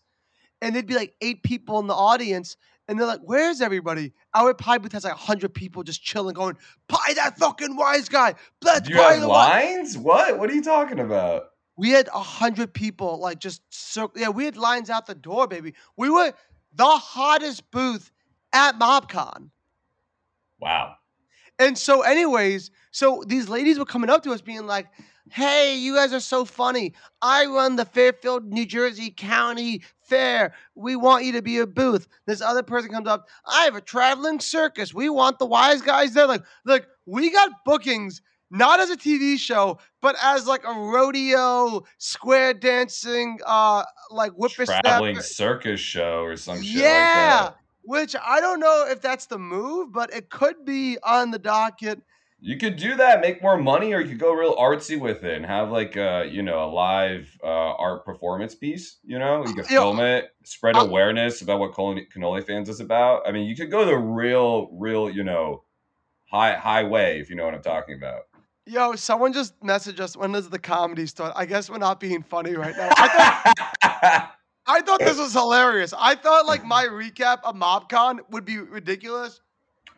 and 0.62 0.74
there'd 0.74 0.86
be 0.86 0.94
like 0.94 1.14
eight 1.22 1.42
people 1.42 1.80
in 1.80 1.86
the 1.88 1.94
audience, 1.94 2.56
and 2.90 2.98
they're 2.98 3.06
like, 3.06 3.20
"Where's 3.22 3.60
everybody?" 3.60 4.12
Our 4.34 4.52
pie 4.52 4.78
booth 4.78 4.92
has 4.92 5.04
like 5.04 5.12
hundred 5.12 5.54
people 5.54 5.84
just 5.84 6.02
chilling, 6.02 6.34
going, 6.34 6.56
"Pie 6.88 7.14
that 7.14 7.38
fucking 7.38 7.76
wise 7.76 8.08
guy, 8.08 8.34
let's 8.62 8.88
you 8.88 8.96
have 8.96 9.20
the 9.20 9.28
wise." 9.28 9.64
lines? 9.64 9.96
What? 9.96 10.38
What 10.40 10.50
are 10.50 10.54
you 10.54 10.62
talking 10.62 10.98
about? 10.98 11.50
We 11.76 11.90
had 11.90 12.08
a 12.08 12.20
hundred 12.20 12.74
people 12.74 13.20
like 13.20 13.38
just 13.38 13.62
so 13.70 14.10
yeah. 14.16 14.28
We 14.28 14.44
had 14.44 14.56
lines 14.56 14.90
out 14.90 15.06
the 15.06 15.14
door, 15.14 15.46
baby. 15.46 15.74
We 15.96 16.10
were 16.10 16.32
the 16.74 16.84
hottest 16.84 17.70
booth 17.70 18.10
at 18.52 18.76
MobCon. 18.78 19.50
Wow. 20.60 20.96
And 21.60 21.78
so, 21.78 22.02
anyways, 22.02 22.72
so 22.90 23.22
these 23.24 23.48
ladies 23.48 23.78
were 23.78 23.84
coming 23.84 24.10
up 24.10 24.24
to 24.24 24.32
us 24.32 24.40
being 24.40 24.66
like, 24.66 24.88
Hey, 25.30 25.76
you 25.76 25.94
guys 25.94 26.12
are 26.12 26.20
so 26.20 26.44
funny. 26.44 26.92
I 27.22 27.46
run 27.46 27.76
the 27.76 27.84
Fairfield, 27.84 28.46
New 28.46 28.66
Jersey 28.66 29.14
County 29.16 29.82
Fair. 30.10 30.52
We 30.74 30.96
want 30.96 31.24
you 31.24 31.32
to 31.32 31.42
be 31.42 31.58
a 31.58 31.66
booth. 31.66 32.08
This 32.26 32.42
other 32.42 32.64
person 32.64 32.90
comes 32.90 33.06
up, 33.06 33.28
I 33.46 33.64
have 33.64 33.76
a 33.76 33.80
traveling 33.80 34.40
circus. 34.40 34.92
We 34.92 35.08
want 35.08 35.38
the 35.38 35.46
wise 35.46 35.80
guys 35.80 36.12
there. 36.14 36.26
Like, 36.26 36.42
like 36.64 36.86
we 37.06 37.30
got 37.30 37.64
bookings 37.64 38.20
not 38.50 38.80
as 38.80 38.90
a 38.90 38.96
TV 38.96 39.38
show, 39.38 39.78
but 40.02 40.16
as 40.20 40.46
like 40.46 40.64
a 40.66 40.72
rodeo, 40.72 41.84
square 41.98 42.52
dancing, 42.52 43.38
uh, 43.46 43.84
like 44.10 44.32
whippersnapper. 44.32 44.82
Traveling 44.82 45.20
circus 45.20 45.80
show 45.80 46.24
or 46.24 46.36
some 46.36 46.60
shit 46.60 46.82
Yeah, 46.82 46.88
like 46.88 47.14
that. 47.14 47.56
which 47.84 48.16
I 48.20 48.40
don't 48.40 48.58
know 48.58 48.86
if 48.88 49.00
that's 49.00 49.26
the 49.26 49.38
move, 49.38 49.92
but 49.92 50.12
it 50.12 50.30
could 50.30 50.64
be 50.64 50.98
on 51.04 51.30
the 51.30 51.38
docket. 51.38 52.02
You 52.42 52.56
could 52.56 52.76
do 52.76 52.96
that, 52.96 53.20
make 53.20 53.42
more 53.42 53.58
money, 53.58 53.92
or 53.92 54.00
you 54.00 54.08
could 54.08 54.18
go 54.18 54.32
real 54.32 54.56
artsy 54.56 54.98
with 54.98 55.24
it 55.24 55.36
and 55.36 55.44
have 55.44 55.70
like 55.70 55.96
a 55.96 56.26
you 56.30 56.42
know 56.42 56.64
a 56.64 56.70
live 56.70 57.28
uh, 57.44 57.46
art 57.46 58.04
performance 58.04 58.54
piece. 58.54 58.96
You 59.04 59.18
know, 59.18 59.46
you 59.46 59.52
could 59.54 59.68
You 59.68 59.76
know, 59.76 59.82
film 59.82 60.00
it, 60.00 60.30
spread 60.44 60.76
awareness 60.76 61.42
about 61.42 61.60
what 61.60 61.72
cannoli, 61.72 62.06
cannoli 62.10 62.46
fans 62.46 62.70
is 62.70 62.80
about. 62.80 63.22
I 63.26 63.32
mean, 63.32 63.46
you 63.46 63.54
could 63.54 63.70
go 63.70 63.84
the 63.84 63.96
real, 63.96 64.70
real, 64.72 65.10
you 65.10 65.22
know, 65.22 65.64
high 66.30 66.54
high 66.54 66.84
way 66.84 67.20
if 67.20 67.28
you 67.28 67.36
know 67.36 67.44
what 67.44 67.54
I'm 67.54 67.62
talking 67.62 67.94
about. 67.94 68.22
Yo, 68.66 68.94
someone 68.94 69.32
just 69.32 69.58
messaged 69.60 70.00
us. 70.00 70.16
When 70.16 70.32
does 70.32 70.48
the 70.48 70.58
comedy 70.58 71.06
start? 71.06 71.32
I 71.36 71.44
guess 71.44 71.68
we're 71.68 71.78
not 71.78 72.00
being 72.00 72.22
funny 72.22 72.54
right 72.54 72.76
now. 72.76 72.88
I 72.90 73.54
thought, 73.82 74.32
I 74.66 74.80
thought 74.80 75.00
this 75.00 75.18
was 75.18 75.32
hilarious. 75.32 75.92
I 75.96 76.14
thought 76.14 76.46
like 76.46 76.64
my 76.64 76.86
recap 76.86 77.40
of 77.44 77.54
MobCon 77.54 78.20
would 78.30 78.44
be 78.44 78.58
ridiculous. 78.58 79.40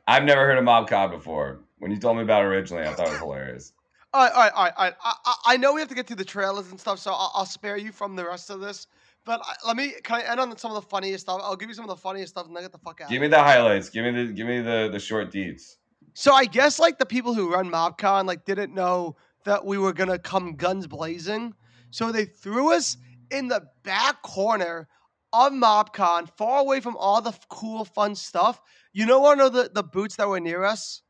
I've 0.09 0.25
never 0.25 0.41
heard 0.47 0.59
of 0.59 0.65
MobCon 0.65 1.11
before. 1.11 1.61
When 1.83 1.91
you 1.91 1.97
told 1.97 2.17
me 2.17 2.23
about 2.23 2.45
it 2.45 2.47
originally, 2.47 2.85
I 2.85 2.95
thought 2.95 3.09
it 3.09 3.11
was 3.11 3.19
hilarious. 3.19 3.73
All 4.15 4.23
right, 4.23 4.33
all 4.33 4.43
right, 4.43 4.53
all 4.55 4.65
right. 4.65 4.73
All 4.77 4.85
right. 4.85 4.95
I, 5.03 5.15
I, 5.25 5.35
I 5.55 5.57
know 5.57 5.73
we 5.73 5.81
have 5.81 5.89
to 5.89 5.95
get 5.95 6.07
through 6.07 6.17
the 6.17 6.25
trailers 6.25 6.71
and 6.71 6.79
stuff, 6.79 6.99
so 6.99 7.13
I'll, 7.13 7.33
I'll 7.35 7.47
spare 7.47 7.79
you 7.79 7.91
from 7.91 8.15
the 8.15 8.27
rest 8.27 8.51
of 8.51 8.61
this. 8.61 8.87
But 9.25 9.41
I, 9.43 9.55
let 9.67 9.75
me 9.75 9.95
can 10.05 10.21
I 10.21 10.31
end 10.31 10.39
on 10.39 10.55
some 10.59 10.71
of 10.71 10.75
the 10.75 10.89
funniest 10.89 11.23
stuff? 11.23 11.41
I'll 11.43 11.57
give 11.57 11.71
you 11.71 11.75
some 11.75 11.87
of 11.87 11.89
the 11.89 11.97
funniest 11.97 12.35
stuff 12.35 12.47
and 12.47 12.55
then 12.55 12.63
get 12.63 12.73
the 12.73 12.79
fuck 12.79 13.01
out. 13.01 13.09
Give 13.09 13.23
me 13.23 13.29
the 13.29 13.39
highlights. 13.39 13.89
Give 13.89 14.05
me 14.05 14.11
the 14.11 14.33
give 14.33 14.47
me 14.47 14.61
the 14.61 14.91
the 14.93 14.99
short 14.99 15.33
deeds. 15.33 15.79
So 16.13 16.35
I 16.35 16.45
guess 16.45 16.79
like 16.79 16.99
the 16.99 17.07
people 17.07 17.33
who 17.33 17.51
run 17.51 17.71
MobCon 17.71 18.27
like 18.27 18.45
didn't 18.45 18.75
know 18.75 19.17
that 19.47 19.65
we 19.65 19.79
were 19.79 19.95
gonna 19.95 20.19
come 20.19 20.57
guns 20.57 20.87
blazing, 20.87 21.55
so 21.91 22.13
they 22.13 22.27
threw 22.27 22.75
us 22.75 22.99
in 23.31 23.49
the 23.49 23.67
back 23.83 24.21
corner 24.21 24.89
of 25.33 25.53
MobCon, 25.53 26.29
far 26.37 26.61
away 26.61 26.81
from 26.81 26.99
all 26.99 27.23
the 27.23 27.33
cool, 27.49 27.87
fun 27.87 28.15
stuff. 28.15 28.61
You 28.93 29.07
know 29.07 29.21
one 29.21 29.41
of 29.41 29.55
the 29.55 29.71
the 29.73 29.83
booths 29.83 30.17
that 30.17 30.29
were 30.29 30.39
near 30.39 30.65
us? 30.65 31.01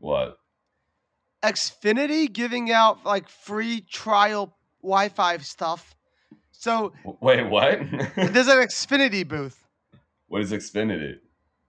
What? 0.00 0.38
Xfinity 1.42 2.30
giving 2.32 2.70
out 2.70 3.04
like 3.04 3.28
free 3.28 3.80
trial 3.82 4.54
Wi-Fi 4.82 5.38
stuff. 5.38 5.94
So 6.52 6.92
Wait, 7.20 7.48
what? 7.48 7.80
there's 8.16 8.48
an 8.48 8.58
Xfinity 8.58 9.26
booth, 9.26 9.66
what 10.28 10.42
is 10.42 10.52
Xfinity? 10.52 11.18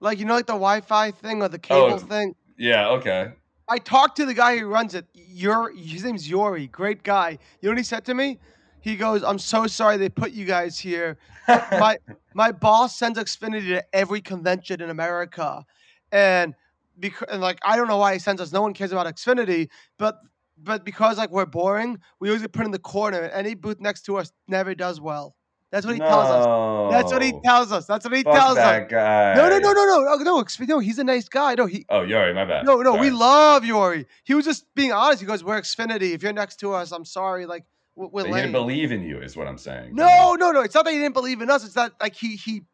like 0.00 0.18
you 0.18 0.24
know, 0.24 0.34
like 0.34 0.46
the 0.46 0.52
Wi-Fi 0.52 1.12
thing 1.12 1.42
or 1.42 1.48
the 1.48 1.56
oh, 1.56 1.60
cable 1.60 1.94
Oh. 1.94 1.98
thing. 1.98 2.34
Yeah, 2.58 2.88
okay. 2.90 3.32
I 3.68 3.78
talked 3.78 4.16
to 4.16 4.26
the 4.26 4.34
guy 4.34 4.58
who 4.58 4.66
runs 4.66 4.94
it. 4.94 5.06
Your 5.14 5.72
his 5.74 6.04
name's 6.04 6.28
Yori, 6.28 6.66
great 6.66 7.02
guy. 7.02 7.38
You 7.60 7.68
know 7.68 7.70
what 7.70 7.78
he 7.78 7.84
said 7.84 8.04
to 8.06 8.14
me? 8.14 8.38
He 8.80 8.96
goes, 8.96 9.22
"I'm 9.24 9.38
so 9.38 9.66
sorry 9.66 9.96
they 9.96 10.08
put 10.10 10.32
you 10.32 10.44
guys 10.44 10.78
here. 10.78 11.16
My 11.48 11.96
my 12.34 12.52
boss 12.52 12.96
sends 12.98 13.18
Xfinity 13.18 13.68
to 13.68 13.84
every 13.94 14.20
convention 14.20 14.80
in 14.82 14.90
America, 14.90 15.64
and 16.10 16.54
because 17.02 17.28
and 17.30 17.42
like 17.42 17.58
I 17.62 17.76
don't 17.76 17.88
know 17.88 17.98
why 17.98 18.14
he 18.14 18.18
sends 18.18 18.40
us. 18.40 18.52
No 18.52 18.62
one 18.62 18.72
cares 18.72 18.92
about 18.92 19.06
Xfinity, 19.14 19.68
but 19.98 20.18
but 20.56 20.84
because 20.84 21.18
like 21.18 21.30
we're 21.30 21.44
boring, 21.44 22.00
we 22.20 22.28
always 22.28 22.40
get 22.40 22.52
put 22.52 22.64
in 22.64 22.70
the 22.70 22.78
corner. 22.78 23.20
Any 23.20 23.54
booth 23.54 23.80
next 23.80 24.02
to 24.06 24.16
us 24.16 24.32
never 24.48 24.74
does 24.74 25.00
well. 25.00 25.36
That's 25.72 25.86
what 25.86 25.94
he 25.94 26.00
tells 26.00 26.28
us. 26.28 26.92
That's 26.92 27.12
what 27.12 27.22
he 27.22 27.32
tells 27.42 27.72
us. 27.72 27.86
That's 27.86 28.04
what 28.04 28.14
he 28.14 28.22
Fuck 28.22 28.34
tells 28.34 28.56
that 28.56 28.82
us. 28.82 28.90
guy. 28.90 29.34
No, 29.34 29.48
no, 29.48 29.58
no, 29.58 29.72
no, 29.72 29.84
no, 29.84 30.06
oh, 30.10 30.16
no, 30.18 30.42
no. 30.42 30.66
No, 30.66 30.78
he's 30.80 30.98
a 30.98 31.04
nice 31.04 31.30
guy. 31.30 31.54
No, 31.54 31.64
he. 31.64 31.86
Oh, 31.88 32.02
Yuri, 32.02 32.34
my 32.34 32.44
bad. 32.44 32.66
No, 32.66 32.82
no, 32.82 32.96
we 32.96 33.08
love 33.08 33.64
Yori. 33.64 34.04
He 34.24 34.34
was 34.34 34.44
just 34.44 34.66
being 34.74 34.92
honest. 34.92 35.20
He 35.20 35.26
goes, 35.26 35.42
"We're 35.42 35.58
Xfinity. 35.58 36.12
If 36.12 36.22
you're 36.22 36.34
next 36.34 36.56
to 36.60 36.74
us, 36.74 36.92
I'm 36.92 37.06
sorry. 37.06 37.46
Like, 37.46 37.64
we're, 37.96 38.26
he 38.26 38.32
didn't 38.34 38.52
believe 38.52 38.92
in 38.92 39.02
you, 39.02 39.20
is 39.22 39.34
what 39.34 39.48
I'm 39.48 39.56
saying. 39.56 39.94
No, 39.94 40.34
no, 40.34 40.52
no. 40.52 40.60
It's 40.60 40.74
not 40.74 40.84
that 40.84 40.92
he 40.92 40.98
didn't 40.98 41.14
believe 41.14 41.40
in 41.40 41.50
us. 41.50 41.64
It's 41.64 41.74
that 41.74 41.92
like 42.02 42.14
he 42.14 42.36
he 42.36 42.64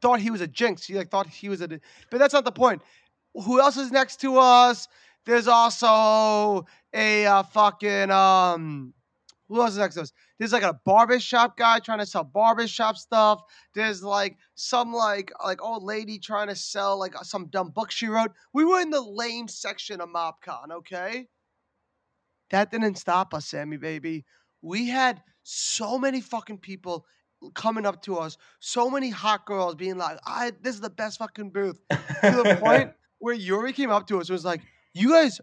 thought 0.00 0.18
he 0.20 0.30
was 0.30 0.40
a 0.40 0.48
jinx. 0.48 0.84
He 0.84 0.94
like 0.94 1.08
thought 1.08 1.28
he 1.28 1.48
was 1.48 1.60
a. 1.60 1.68
But 1.68 2.18
that's 2.18 2.34
not 2.34 2.44
the 2.44 2.52
point. 2.52 2.82
Who 3.34 3.60
else 3.60 3.76
is 3.76 3.92
next 3.92 4.20
to 4.20 4.38
us? 4.38 4.88
There's 5.26 5.48
also 5.48 6.66
a 6.94 7.26
uh, 7.26 7.42
fucking 7.44 8.10
um. 8.10 8.94
Who 9.48 9.60
else 9.60 9.72
is 9.72 9.78
next 9.78 9.96
to 9.96 10.02
us? 10.02 10.12
There's 10.38 10.52
like 10.52 10.62
a 10.62 10.78
barbershop 10.84 11.56
guy 11.56 11.80
trying 11.80 11.98
to 11.98 12.06
sell 12.06 12.22
barbershop 12.22 12.96
stuff. 12.96 13.42
There's 13.74 14.02
like 14.02 14.36
some 14.54 14.92
like 14.92 15.32
like 15.44 15.62
old 15.62 15.82
lady 15.82 16.18
trying 16.18 16.48
to 16.48 16.56
sell 16.56 16.98
like 16.98 17.14
some 17.22 17.48
dumb 17.48 17.70
book 17.70 17.90
she 17.90 18.06
wrote. 18.06 18.30
We 18.54 18.64
were 18.64 18.80
in 18.80 18.90
the 18.90 19.02
lame 19.02 19.48
section 19.48 20.00
of 20.00 20.08
MobCon, 20.08 20.70
okay? 20.72 21.26
That 22.50 22.70
didn't 22.70 22.94
stop 22.96 23.34
us, 23.34 23.46
Sammy 23.46 23.76
baby. 23.76 24.24
We 24.62 24.88
had 24.88 25.22
so 25.42 25.98
many 25.98 26.20
fucking 26.20 26.58
people 26.58 27.04
coming 27.54 27.86
up 27.86 28.02
to 28.02 28.16
us, 28.16 28.36
so 28.60 28.88
many 28.88 29.10
hot 29.10 29.46
girls 29.46 29.74
being 29.74 29.98
like, 29.98 30.18
"I 30.24 30.52
this 30.62 30.76
is 30.76 30.80
the 30.80 30.90
best 30.90 31.18
fucking 31.18 31.50
booth." 31.50 31.80
To 31.90 31.96
the 32.22 32.56
point 32.60 32.92
where 33.20 33.34
Yuri 33.34 33.72
came 33.72 33.90
up 33.90 34.08
to 34.08 34.20
us 34.20 34.28
was 34.28 34.44
like, 34.44 34.62
"You 34.92 35.12
guys 35.12 35.40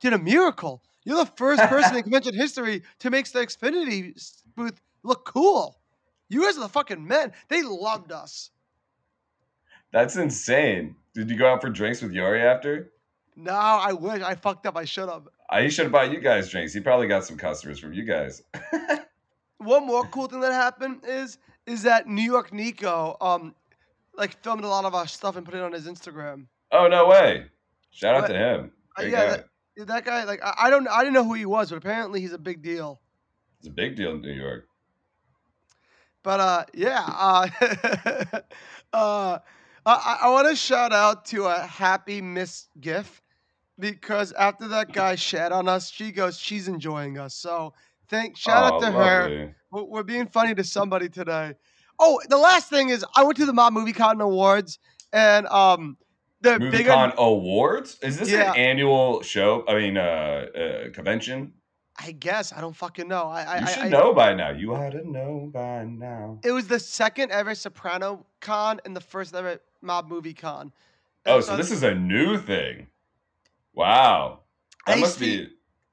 did 0.00 0.14
a 0.14 0.18
miracle. 0.18 0.82
You're 1.04 1.18
the 1.18 1.30
first 1.36 1.62
person 1.64 1.96
in 1.96 2.02
convention 2.04 2.34
history 2.34 2.82
to 3.00 3.10
make 3.10 3.30
the 3.30 3.40
Xfinity 3.40 4.14
booth 4.56 4.80
look 5.02 5.26
cool. 5.26 5.78
You 6.28 6.44
guys 6.44 6.56
are 6.56 6.60
the 6.60 6.68
fucking 6.68 7.06
men." 7.06 7.32
They 7.48 7.62
loved 7.62 8.10
us. 8.10 8.50
That's 9.92 10.16
insane. 10.16 10.96
Did 11.14 11.30
you 11.30 11.36
go 11.36 11.52
out 11.52 11.60
for 11.60 11.70
drinks 11.70 12.02
with 12.02 12.12
Yuri 12.12 12.42
after? 12.42 12.92
No, 13.36 13.52
I 13.52 13.92
wish 13.92 14.22
I 14.22 14.34
fucked 14.34 14.66
up. 14.66 14.76
I 14.76 14.84
should 14.84 15.08
have. 15.08 15.28
I 15.50 15.62
he 15.62 15.70
should 15.70 15.84
have 15.84 15.92
bought 15.92 16.10
you 16.10 16.20
guys 16.20 16.50
drinks. 16.50 16.72
He 16.72 16.80
probably 16.80 17.06
got 17.06 17.24
some 17.24 17.36
customers 17.36 17.78
from 17.78 17.92
you 17.92 18.04
guys. 18.04 18.42
One 19.58 19.86
more 19.86 20.04
cool 20.06 20.26
thing 20.26 20.40
that 20.40 20.52
happened 20.52 21.02
is 21.06 21.38
is 21.66 21.82
that 21.82 22.06
New 22.06 22.22
York 22.22 22.52
Nico 22.52 23.16
um 23.20 23.54
like 24.16 24.42
filmed 24.42 24.64
a 24.64 24.68
lot 24.68 24.84
of 24.84 24.94
our 24.94 25.06
stuff 25.06 25.36
and 25.36 25.44
put 25.44 25.54
it 25.54 25.62
on 25.62 25.72
his 25.72 25.86
Instagram. 25.86 26.46
Oh 26.76 26.88
no 26.88 27.06
way! 27.06 27.46
Shout 27.90 28.14
out 28.14 28.22
What? 28.22 28.28
to 28.28 28.34
him. 28.34 28.72
Uh, 28.98 29.02
yeah, 29.04 29.36
that, 29.76 29.86
that 29.86 30.04
guy 30.04 30.24
like 30.24 30.40
I, 30.42 30.54
I 30.64 30.70
don't 30.70 30.86
I 30.88 31.00
didn't 31.00 31.14
know 31.14 31.24
who 31.24 31.34
he 31.34 31.46
was, 31.46 31.70
but 31.70 31.76
apparently 31.76 32.20
he's 32.20 32.32
a 32.32 32.38
big 32.38 32.62
deal. 32.62 33.00
It's 33.58 33.68
a 33.68 33.70
big 33.70 33.96
deal 33.96 34.12
in 34.12 34.20
New 34.20 34.32
York. 34.32 34.68
But 36.22 36.40
uh 36.40 36.64
yeah, 36.74 37.04
uh 37.06 37.48
uh 38.92 39.38
I, 39.86 40.18
I 40.22 40.30
want 40.30 40.48
to 40.48 40.56
shout 40.56 40.92
out 40.92 41.24
to 41.26 41.44
a 41.44 41.58
happy 41.60 42.20
Miss 42.20 42.68
GIF 42.80 43.22
because 43.78 44.32
after 44.32 44.68
that 44.68 44.92
guy 44.92 45.14
shat 45.14 45.52
on 45.52 45.68
us, 45.68 45.90
she 45.90 46.10
goes, 46.10 46.38
she's 46.38 46.66
enjoying 46.68 47.18
us. 47.18 47.34
So 47.36 47.72
thank 48.08 48.36
shout 48.36 48.64
out 48.64 48.76
Oh, 48.76 48.80
to 48.80 48.90
her. 48.90 49.30
lovely. 49.30 49.54
We're, 49.70 49.84
we're 49.84 50.02
being 50.02 50.26
funny 50.26 50.54
to 50.56 50.64
somebody 50.64 51.08
today. 51.08 51.54
Oh, 51.98 52.20
the 52.28 52.36
last 52.38 52.68
thing 52.68 52.88
is 52.90 53.04
I 53.14 53.22
went 53.24 53.36
to 53.38 53.46
the 53.46 53.52
Mob 53.52 53.72
Movie 53.72 53.92
Con 53.92 54.20
Awards 54.20 54.78
and 55.12 55.46
um 55.46 55.96
the 56.40 56.58
bigger 56.58 56.90
MovieCon 56.90 57.14
Awards? 57.16 57.98
Is 58.02 58.18
this 58.18 58.30
Yeah. 58.30 58.52
an 58.52 58.56
annual 58.56 59.22
show? 59.22 59.64
I 59.68 59.74
mean, 59.74 59.96
uh, 59.96 60.00
uh 60.02 60.90
convention? 60.92 61.52
I 61.98 62.12
guess 62.12 62.52
I 62.52 62.60
don't 62.60 62.76
fucking 62.76 63.08
know. 63.08 63.24
I 63.24 63.42
I, 63.42 63.58
You 63.58 63.66
I- 63.66 63.70
should 63.70 63.82
I- 63.84 63.88
know 63.88 64.12
by 64.12 64.34
now. 64.34 64.50
You 64.50 64.74
ought 64.74 64.90
to 64.90 65.08
know 65.10 65.50
by 65.52 65.84
now. 65.84 66.38
It 66.44 66.52
was 66.52 66.68
the 66.68 66.78
second 66.78 67.32
ever 67.32 67.54
Soprano 67.54 68.26
Con 68.40 68.80
and 68.84 68.94
the 68.94 69.00
first 69.00 69.34
ever 69.34 69.60
Mob 69.80 70.08
Movie 70.08 70.34
Con. 70.34 70.72
Oh, 71.24 71.36
And 71.36 71.44
so 71.44 71.56
this 71.56 71.70
is 71.70 71.82
a 71.82 71.94
new 71.94 72.38
thing. 72.38 72.88
Wow. 73.74 74.40
That 74.86 74.98
must 74.98 75.18
be. 75.18 75.48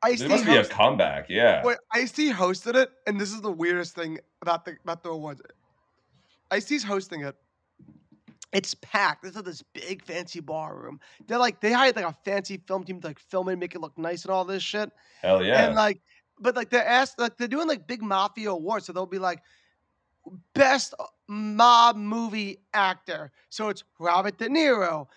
Ice-T 0.06 0.26
It 0.26 0.30
must 0.30 0.46
be 0.46 0.58
a 0.58 0.66
comeback. 0.66 1.30
Yeah. 1.30 1.64
Wait, 1.64 1.78
Ice 1.94 2.12
T 2.12 2.32
hosted 2.32 2.76
it, 2.76 2.92
and 3.08 3.20
this 3.20 3.32
is 3.32 3.40
the 3.40 3.52
weirdest 3.52 3.96
thing 3.96 4.20
about 4.42 4.66
the 4.66 4.76
about 4.84 5.02
the 5.02 5.10
awards. 5.10 5.42
Ice 6.52 6.66
T's 6.66 6.84
hosting 6.84 7.22
it. 7.22 7.36
It's 8.54 8.76
packed. 8.76 9.24
This 9.24 9.36
is 9.36 9.44
this 9.44 9.64
big 9.74 10.04
fancy 10.04 10.40
ballroom. 10.40 11.00
They're 11.28 11.40
like 11.40 11.60
they 11.60 11.72
hired 11.72 11.96
like 11.96 12.06
a 12.06 12.16
fancy 12.24 12.62
film 12.68 12.84
team 12.84 13.02
to 13.02 13.08
like 13.08 13.20
film 13.20 13.50
it, 13.50 13.54
and 13.54 13.60
make 13.60 13.74
it 13.74 13.82
look 13.82 13.98
nice 13.98 14.24
and 14.24 14.32
all 14.32 14.46
this 14.46 14.62
shit. 14.62 14.92
Hell 15.24 15.44
yeah. 15.44 15.66
And 15.66 15.76
like, 15.76 16.00
but 16.40 16.56
like 16.56 16.70
they're 16.70 16.88
asked 16.88 17.18
like 17.18 17.36
they're 17.38 17.48
doing 17.48 17.68
like 17.68 17.88
big 17.88 18.04
mafia 18.04 18.52
awards, 18.52 18.86
so 18.86 18.94
they'll 18.94 19.08
be 19.08 19.18
like 19.18 19.42
best 20.54 20.94
mob 21.28 21.96
movie 21.96 22.60
actor. 22.76 23.32
So 23.50 23.70
it's 23.70 23.84
Robert 24.00 24.38
De 24.38 24.48
Niro. 24.48 25.08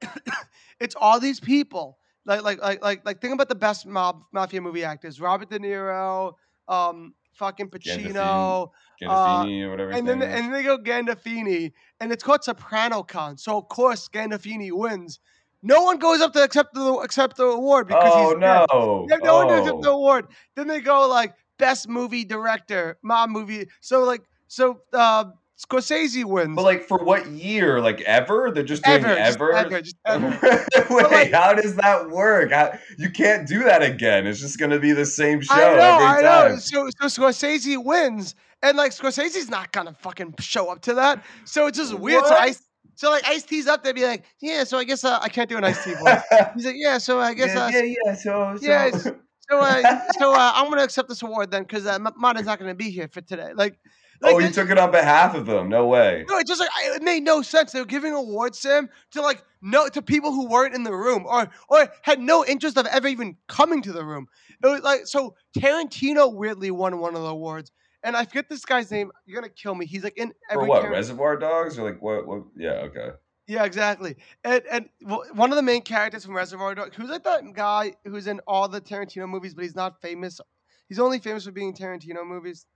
it's 0.80 0.94
all 0.98 1.20
these 1.20 1.38
people. 1.38 1.98
Like 2.24 2.42
like 2.42 2.62
like 2.62 2.82
like 2.82 3.04
like 3.04 3.20
think 3.20 3.34
about 3.34 3.50
the 3.50 3.54
best 3.54 3.86
mob 3.86 4.22
mafia 4.32 4.62
movie 4.62 4.84
actors: 4.84 5.20
Robert 5.20 5.50
De 5.50 5.58
Niro, 5.58 6.32
um, 6.66 7.14
fucking 7.36 7.68
Pacino, 7.68 8.70
Gandolfini 9.00 9.62
or 9.62 9.70
whatever. 9.70 9.92
uh, 9.92 9.96
and 9.96 10.08
then 10.08 10.22
is. 10.22 10.28
and 10.28 10.44
then 10.44 10.52
they 10.52 10.62
go 10.62 10.78
Gandolfini, 10.78 11.72
and 12.00 12.12
it's 12.12 12.22
called 12.22 12.44
Soprano 12.44 13.02
Con. 13.02 13.36
So 13.36 13.58
of 13.58 13.68
course 13.68 14.08
Gandolfini 14.08 14.72
wins. 14.72 15.20
No 15.62 15.82
one 15.82 15.98
goes 15.98 16.20
up 16.20 16.32
to 16.34 16.42
accept 16.42 16.74
the 16.74 16.94
accept 16.96 17.36
the 17.36 17.44
award 17.44 17.88
because 17.88 18.12
oh 18.14 18.30
he's 18.30 18.40
dead. 18.40 18.66
no! 18.70 19.06
Yeah, 19.08 19.16
no 19.22 19.36
one 19.36 19.48
knows 19.48 19.68
oh. 19.68 19.80
the 19.80 19.90
award. 19.90 20.26
Then 20.54 20.66
they 20.66 20.80
go 20.80 21.08
like 21.08 21.34
best 21.58 21.88
movie 21.88 22.24
director, 22.24 22.98
mob 23.02 23.30
movie. 23.30 23.68
So 23.80 24.04
like 24.04 24.22
so 24.48 24.80
uh 24.92 25.24
Scorsese 25.58 26.24
wins. 26.24 26.54
But 26.54 26.64
like 26.64 26.82
for 26.82 26.98
what 27.02 27.26
year? 27.28 27.80
Like 27.80 28.02
ever? 28.02 28.50
They're 28.52 28.62
just 28.62 28.84
doing 28.84 29.04
ever, 29.04 29.16
ever. 29.16 29.52
ever, 29.54 29.82
ever. 30.04 30.66
Wait, 30.90 31.10
like- 31.10 31.32
how 31.32 31.54
does 31.54 31.76
that 31.76 32.10
work? 32.10 32.52
How, 32.52 32.78
you 32.98 33.10
can't 33.10 33.48
do 33.48 33.64
that 33.64 33.82
again. 33.82 34.26
It's 34.26 34.40
just 34.40 34.58
gonna 34.58 34.78
be 34.78 34.92
the 34.92 35.06
same 35.06 35.40
show 35.40 35.54
I 35.54 35.58
know, 35.58 35.94
every 35.94 36.06
I 36.06 36.22
time. 36.22 36.50
know. 36.52 36.56
So 36.58 36.90
so 37.00 37.06
Scorsese 37.06 37.82
wins, 37.82 38.34
and 38.62 38.76
like 38.76 38.92
Scorsese's 38.92 39.48
not 39.48 39.72
gonna 39.72 39.94
fucking 39.94 40.34
show 40.40 40.70
up 40.70 40.82
to 40.82 40.94
that. 40.94 41.24
So 41.44 41.66
it's 41.66 41.78
just 41.78 41.94
weird. 41.94 42.26
So? 42.26 42.34
I 42.34 42.54
so 42.94 43.10
like 43.10 43.26
Ice 43.26 43.42
T's 43.44 43.66
up 43.66 43.82
they'd 43.82 43.94
be 43.94 44.04
like, 44.04 44.24
yeah. 44.40 44.64
So 44.64 44.76
I 44.78 44.84
guess 44.84 45.04
uh, 45.04 45.18
I 45.22 45.28
can't 45.28 45.48
do 45.48 45.56
an 45.56 45.64
Ice 45.64 45.82
T 45.84 45.94
voice. 45.94 46.22
He's 46.54 46.66
like, 46.66 46.76
yeah. 46.78 46.98
So 46.98 47.18
I 47.20 47.34
guess 47.34 47.54
yeah, 47.54 47.64
uh, 47.64 47.68
yeah, 47.68 47.82
yeah. 47.82 48.14
So, 48.14 48.56
so. 48.56 48.66
yeah, 48.66 48.90
so 48.90 49.60
uh, 49.60 50.00
so 50.18 50.34
uh, 50.34 50.52
I'm 50.54 50.68
gonna 50.68 50.82
accept 50.82 51.08
this 51.08 51.22
award 51.22 51.50
then 51.50 51.62
because 51.62 51.86
uh, 51.86 51.98
Mada's 52.16 52.46
not 52.46 52.58
gonna 52.58 52.74
be 52.74 52.90
here 52.90 53.08
for 53.08 53.20
today. 53.20 53.52
Like, 53.54 53.78
Oh, 54.22 54.26
like 54.28 54.36
oh, 54.36 54.38
you 54.38 54.50
took 54.50 54.70
it 54.70 54.78
on 54.78 54.90
behalf 54.90 55.34
of 55.34 55.46
them. 55.46 55.68
No 55.68 55.86
way. 55.86 56.24
No, 56.28 56.38
it 56.38 56.46
just 56.46 56.60
like 56.60 56.70
it 56.76 57.02
made 57.02 57.22
no 57.22 57.42
sense. 57.42 57.72
They 57.72 57.80
were 57.80 57.86
giving 57.86 58.12
awards, 58.12 58.58
Sam, 58.58 58.88
to 59.12 59.22
like 59.22 59.42
no 59.62 59.88
to 59.88 60.02
people 60.02 60.32
who 60.32 60.48
weren't 60.48 60.74
in 60.74 60.84
the 60.84 60.94
room 60.94 61.26
or 61.26 61.48
or 61.68 61.88
had 62.02 62.20
no 62.20 62.44
interest 62.44 62.76
of 62.76 62.86
ever 62.86 63.08
even 63.08 63.36
coming 63.48 63.82
to 63.82 63.92
the 63.92 64.04
room. 64.04 64.26
It 64.62 64.66
was 64.66 64.82
like 64.82 65.06
so 65.06 65.34
Tarantino 65.58 66.32
weirdly 66.32 66.70
won 66.70 66.98
one 66.98 67.14
of 67.14 67.22
the 67.22 67.28
awards, 67.28 67.70
and 68.02 68.16
I 68.16 68.24
forget 68.24 68.48
this 68.48 68.64
guy's 68.64 68.90
name. 68.90 69.12
You're 69.26 69.40
gonna 69.40 69.52
kill 69.52 69.74
me. 69.74 69.86
He's 69.86 70.04
like 70.04 70.16
in 70.16 70.32
For 70.52 70.64
what? 70.64 70.88
Reservoir 70.88 71.36
Dogs 71.36 71.78
or 71.78 71.90
like 71.90 72.00
what? 72.00 72.26
What? 72.26 72.44
Yeah. 72.56 72.88
Okay. 72.88 73.10
yeah, 73.46 73.64
exactly. 73.64 74.16
And 74.44 74.62
and 74.70 74.88
one 75.34 75.50
of 75.50 75.56
the 75.56 75.62
main 75.62 75.82
characters 75.82 76.24
from 76.24 76.34
Reservoir 76.34 76.74
Dogs, 76.74 76.96
who's 76.96 77.10
like 77.10 77.24
that 77.24 77.52
guy 77.54 77.94
who's 78.04 78.26
in 78.26 78.40
all 78.46 78.68
the 78.68 78.80
Tarantino 78.80 79.28
movies, 79.28 79.54
but 79.54 79.62
he's 79.62 79.76
not 79.76 80.00
famous. 80.00 80.40
He's 80.88 80.98
only 81.00 81.18
famous 81.18 81.44
for 81.44 81.52
being 81.52 81.74
Tarantino 81.74 82.26
movies. 82.26 82.66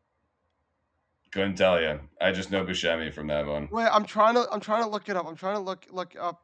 Couldn't 1.32 1.54
tell 1.56 1.80
you. 1.80 2.00
I 2.20 2.32
just 2.32 2.50
know 2.50 2.64
Buscemi 2.64 3.12
from 3.12 3.28
that 3.28 3.46
one. 3.46 3.68
Wait, 3.70 3.86
I'm 3.90 4.04
trying 4.04 4.34
to 4.34 4.46
I'm 4.50 4.60
trying 4.60 4.82
to 4.82 4.88
look 4.90 5.08
it 5.08 5.16
up. 5.16 5.26
I'm 5.26 5.36
trying 5.36 5.54
to 5.56 5.60
look 5.60 5.86
look 5.90 6.14
up 6.20 6.42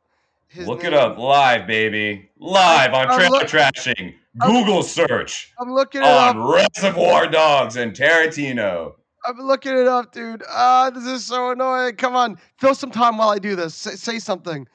his 0.49 0.66
Look 0.68 0.85
name. 0.85 0.92
it 0.92 0.99
up 0.99 1.18
live, 1.18 1.66
baby. 1.66 2.31
Live 2.38 2.94
on 2.94 3.09
I'm 3.11 3.18
Trailer 3.18 3.38
look- 3.38 3.49
Trashing. 3.49 4.14
I'm- 4.40 4.53
Google 4.53 4.83
search 4.83 5.53
I'm 5.59 5.72
looking 5.72 6.03
it 6.03 6.07
up. 6.07 6.37
on 6.37 6.46
Reservoir 6.53 7.27
Dogs 7.27 7.77
and 7.77 7.92
Tarantino. 7.94 8.94
I'm 9.25 9.38
looking 9.38 9.77
it 9.77 9.88
up, 9.88 10.12
dude. 10.12 10.44
Ah, 10.49 10.90
this 10.90 11.05
is 11.07 11.25
so 11.27 11.51
annoying. 11.51 11.96
Come 11.96 12.14
on, 12.14 12.38
fill 12.59 12.75
some 12.77 12.92
time 12.92 13.16
while 13.18 13.31
I 13.31 13.38
do 13.40 13.57
this. 13.57 13.75
Say, 13.75 13.96
say 13.96 14.18
something. 14.20 14.68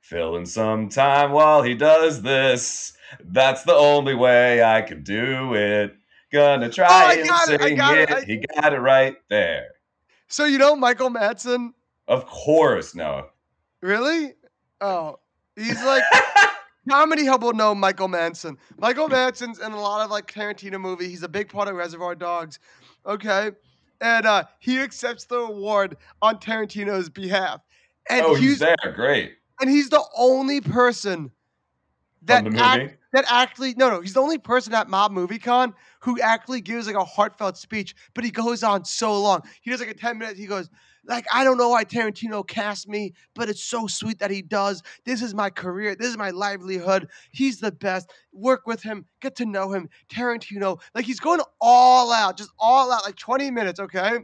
Filling 0.00 0.44
some 0.46 0.88
time 0.88 1.30
while 1.30 1.62
he 1.62 1.74
does 1.74 2.22
this. 2.22 2.94
That's 3.22 3.62
the 3.62 3.74
only 3.74 4.14
way 4.14 4.64
I 4.64 4.82
can 4.82 5.04
do 5.04 5.54
it. 5.54 5.94
Gonna 6.32 6.66
Oh, 6.66 6.70
try 6.70 6.86
I 6.88 7.14
and 7.14 7.28
got 7.28 7.48
it, 7.50 7.76
got 7.76 7.98
it. 7.98 8.10
I- 8.10 8.24
He 8.24 8.36
got 8.60 8.72
it 8.72 8.78
right 8.80 9.16
there. 9.28 9.66
So 10.28 10.44
you 10.46 10.56
know 10.58 10.74
Michael 10.74 11.10
Madsen? 11.10 11.72
Of 12.08 12.26
course, 12.26 12.94
no. 12.94 13.26
Really? 13.82 14.32
Oh, 14.80 15.18
he's 15.56 15.82
like 15.84 16.02
comedy 16.88 17.26
hub 17.26 17.42
will 17.42 17.52
know 17.52 17.74
Michael 17.74 18.08
Madsen. 18.08 18.56
Michael 18.78 19.08
Madsen's 19.08 19.58
in 19.60 19.72
a 19.72 19.80
lot 19.80 20.04
of 20.04 20.10
like 20.10 20.26
Tarantino 20.32 20.80
movie. 20.80 21.08
He's 21.08 21.22
a 21.22 21.28
big 21.28 21.48
part 21.50 21.68
of 21.68 21.74
Reservoir 21.74 22.14
Dogs. 22.14 22.58
Okay, 23.06 23.50
and 24.00 24.24
uh, 24.26 24.44
he 24.58 24.78
accepts 24.80 25.24
the 25.24 25.36
award 25.38 25.96
on 26.22 26.38
Tarantino's 26.38 27.08
behalf. 27.10 27.60
And 28.08 28.24
oh, 28.24 28.34
he's 28.34 28.50
he's 28.52 28.58
there. 28.60 28.92
Great. 28.94 29.34
and 29.60 29.68
he's 29.70 29.90
the 29.90 30.02
only 30.16 30.60
person 30.60 31.30
that 32.22 32.46
act-. 32.56 32.96
That 33.12 33.24
actually 33.28 33.74
no 33.74 33.90
no 33.90 34.00
he's 34.00 34.14
the 34.14 34.20
only 34.20 34.38
person 34.38 34.74
at 34.74 34.88
Mob 34.88 35.12
Movie 35.12 35.38
Con 35.38 35.74
who 36.02 36.20
actually 36.20 36.60
gives 36.60 36.86
like 36.86 36.96
a 36.96 37.04
heartfelt 37.04 37.56
speech, 37.56 37.94
but 38.14 38.24
he 38.24 38.30
goes 38.30 38.62
on 38.62 38.84
so 38.84 39.20
long. 39.20 39.42
He 39.62 39.70
does 39.70 39.80
like 39.80 39.90
a 39.90 39.94
10 39.94 40.18
minutes, 40.18 40.38
he 40.38 40.46
goes, 40.46 40.68
like, 41.04 41.26
I 41.32 41.42
don't 41.42 41.58
know 41.58 41.70
why 41.70 41.84
Tarantino 41.84 42.46
cast 42.46 42.88
me, 42.88 43.12
but 43.34 43.48
it's 43.48 43.62
so 43.62 43.86
sweet 43.86 44.18
that 44.20 44.30
he 44.30 44.42
does. 44.42 44.82
This 45.04 45.22
is 45.22 45.34
my 45.34 45.50
career. 45.50 45.96
This 45.96 46.08
is 46.08 46.16
my 46.16 46.30
livelihood. 46.30 47.08
He's 47.32 47.58
the 47.58 47.72
best. 47.72 48.10
Work 48.32 48.66
with 48.66 48.82
him, 48.82 49.04
get 49.20 49.34
to 49.36 49.46
know 49.46 49.72
him. 49.72 49.88
Tarantino, 50.08 50.80
like 50.94 51.04
he's 51.04 51.20
going 51.20 51.40
all 51.60 52.12
out, 52.12 52.36
just 52.36 52.50
all 52.58 52.92
out, 52.92 53.04
like 53.04 53.16
20 53.16 53.50
minutes, 53.50 53.80
okay? 53.80 54.18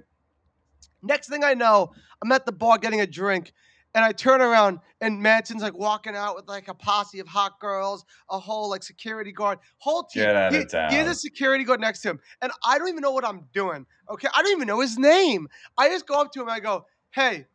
Next 1.02 1.28
thing 1.28 1.44
I 1.44 1.54
know, 1.54 1.92
I'm 2.22 2.32
at 2.32 2.44
the 2.44 2.52
bar 2.52 2.78
getting 2.78 3.00
a 3.00 3.06
drink, 3.06 3.52
and 3.98 4.04
I 4.04 4.12
turn 4.12 4.40
around 4.40 4.78
and 5.00 5.20
Madsen's 5.20 5.60
like 5.60 5.76
walking 5.76 6.14
out 6.14 6.36
with 6.36 6.46
like 6.46 6.68
a 6.68 6.74
posse 6.74 7.18
of 7.18 7.26
hot 7.26 7.58
girls, 7.58 8.04
a 8.30 8.38
whole 8.38 8.70
like 8.70 8.84
security 8.84 9.32
guard, 9.32 9.58
whole 9.78 10.04
team. 10.04 10.22
Get 10.22 10.36
out 10.36 10.52
he, 10.52 10.58
of 10.60 10.70
town. 10.70 10.90
he 10.90 10.96
has 10.98 11.08
a 11.08 11.14
security 11.16 11.64
guard 11.64 11.80
next 11.80 12.02
to 12.02 12.10
him, 12.10 12.20
and 12.40 12.52
I 12.64 12.78
don't 12.78 12.86
even 12.86 13.00
know 13.00 13.10
what 13.10 13.24
I'm 13.24 13.46
doing. 13.52 13.86
Okay, 14.08 14.28
I 14.32 14.40
don't 14.40 14.52
even 14.52 14.68
know 14.68 14.78
his 14.78 14.98
name. 14.98 15.48
I 15.76 15.88
just 15.88 16.06
go 16.06 16.14
up 16.14 16.30
to 16.30 16.40
him 16.40 16.46
and 16.46 16.54
I 16.54 16.60
go, 16.60 16.86
"Hey, 17.10 17.46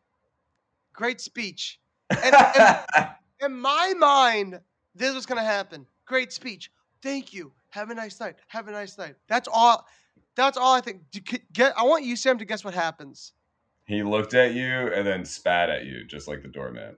great 0.92 1.22
speech." 1.22 1.80
And, 2.10 2.36
and 2.36 3.10
in 3.42 3.58
my 3.58 3.94
mind, 3.98 4.60
this 4.94 5.16
was 5.16 5.26
gonna 5.26 5.46
happen. 5.46 5.86
Great 6.06 6.34
speech. 6.34 6.72
Thank 7.02 7.34
you. 7.34 7.54
Have 7.70 7.90
a 7.90 7.96
nice 7.96 8.20
night. 8.20 8.36
Have 8.50 8.68
a 8.68 8.72
nice 8.72 8.98
night. 8.98 9.16
That's 9.30 9.48
all. 9.50 9.88
That's 10.36 10.58
all 10.58 10.74
I 10.74 10.82
think. 10.82 11.04
Get. 11.54 11.74
I 11.78 11.84
want 11.84 12.04
you, 12.04 12.18
Sam, 12.18 12.38
to 12.38 12.44
guess 12.44 12.66
what 12.66 12.74
happens. 12.74 13.32
He 13.86 14.04
looked 14.04 14.34
at 14.34 14.54
you 14.54 14.63
and 14.93 15.06
then 15.06 15.26
spat 15.26 15.69
at 15.69 15.86
you, 15.86 16.06
just 16.06 16.28
like 16.28 16.41
the 16.41 16.48
doorman. 16.48 16.98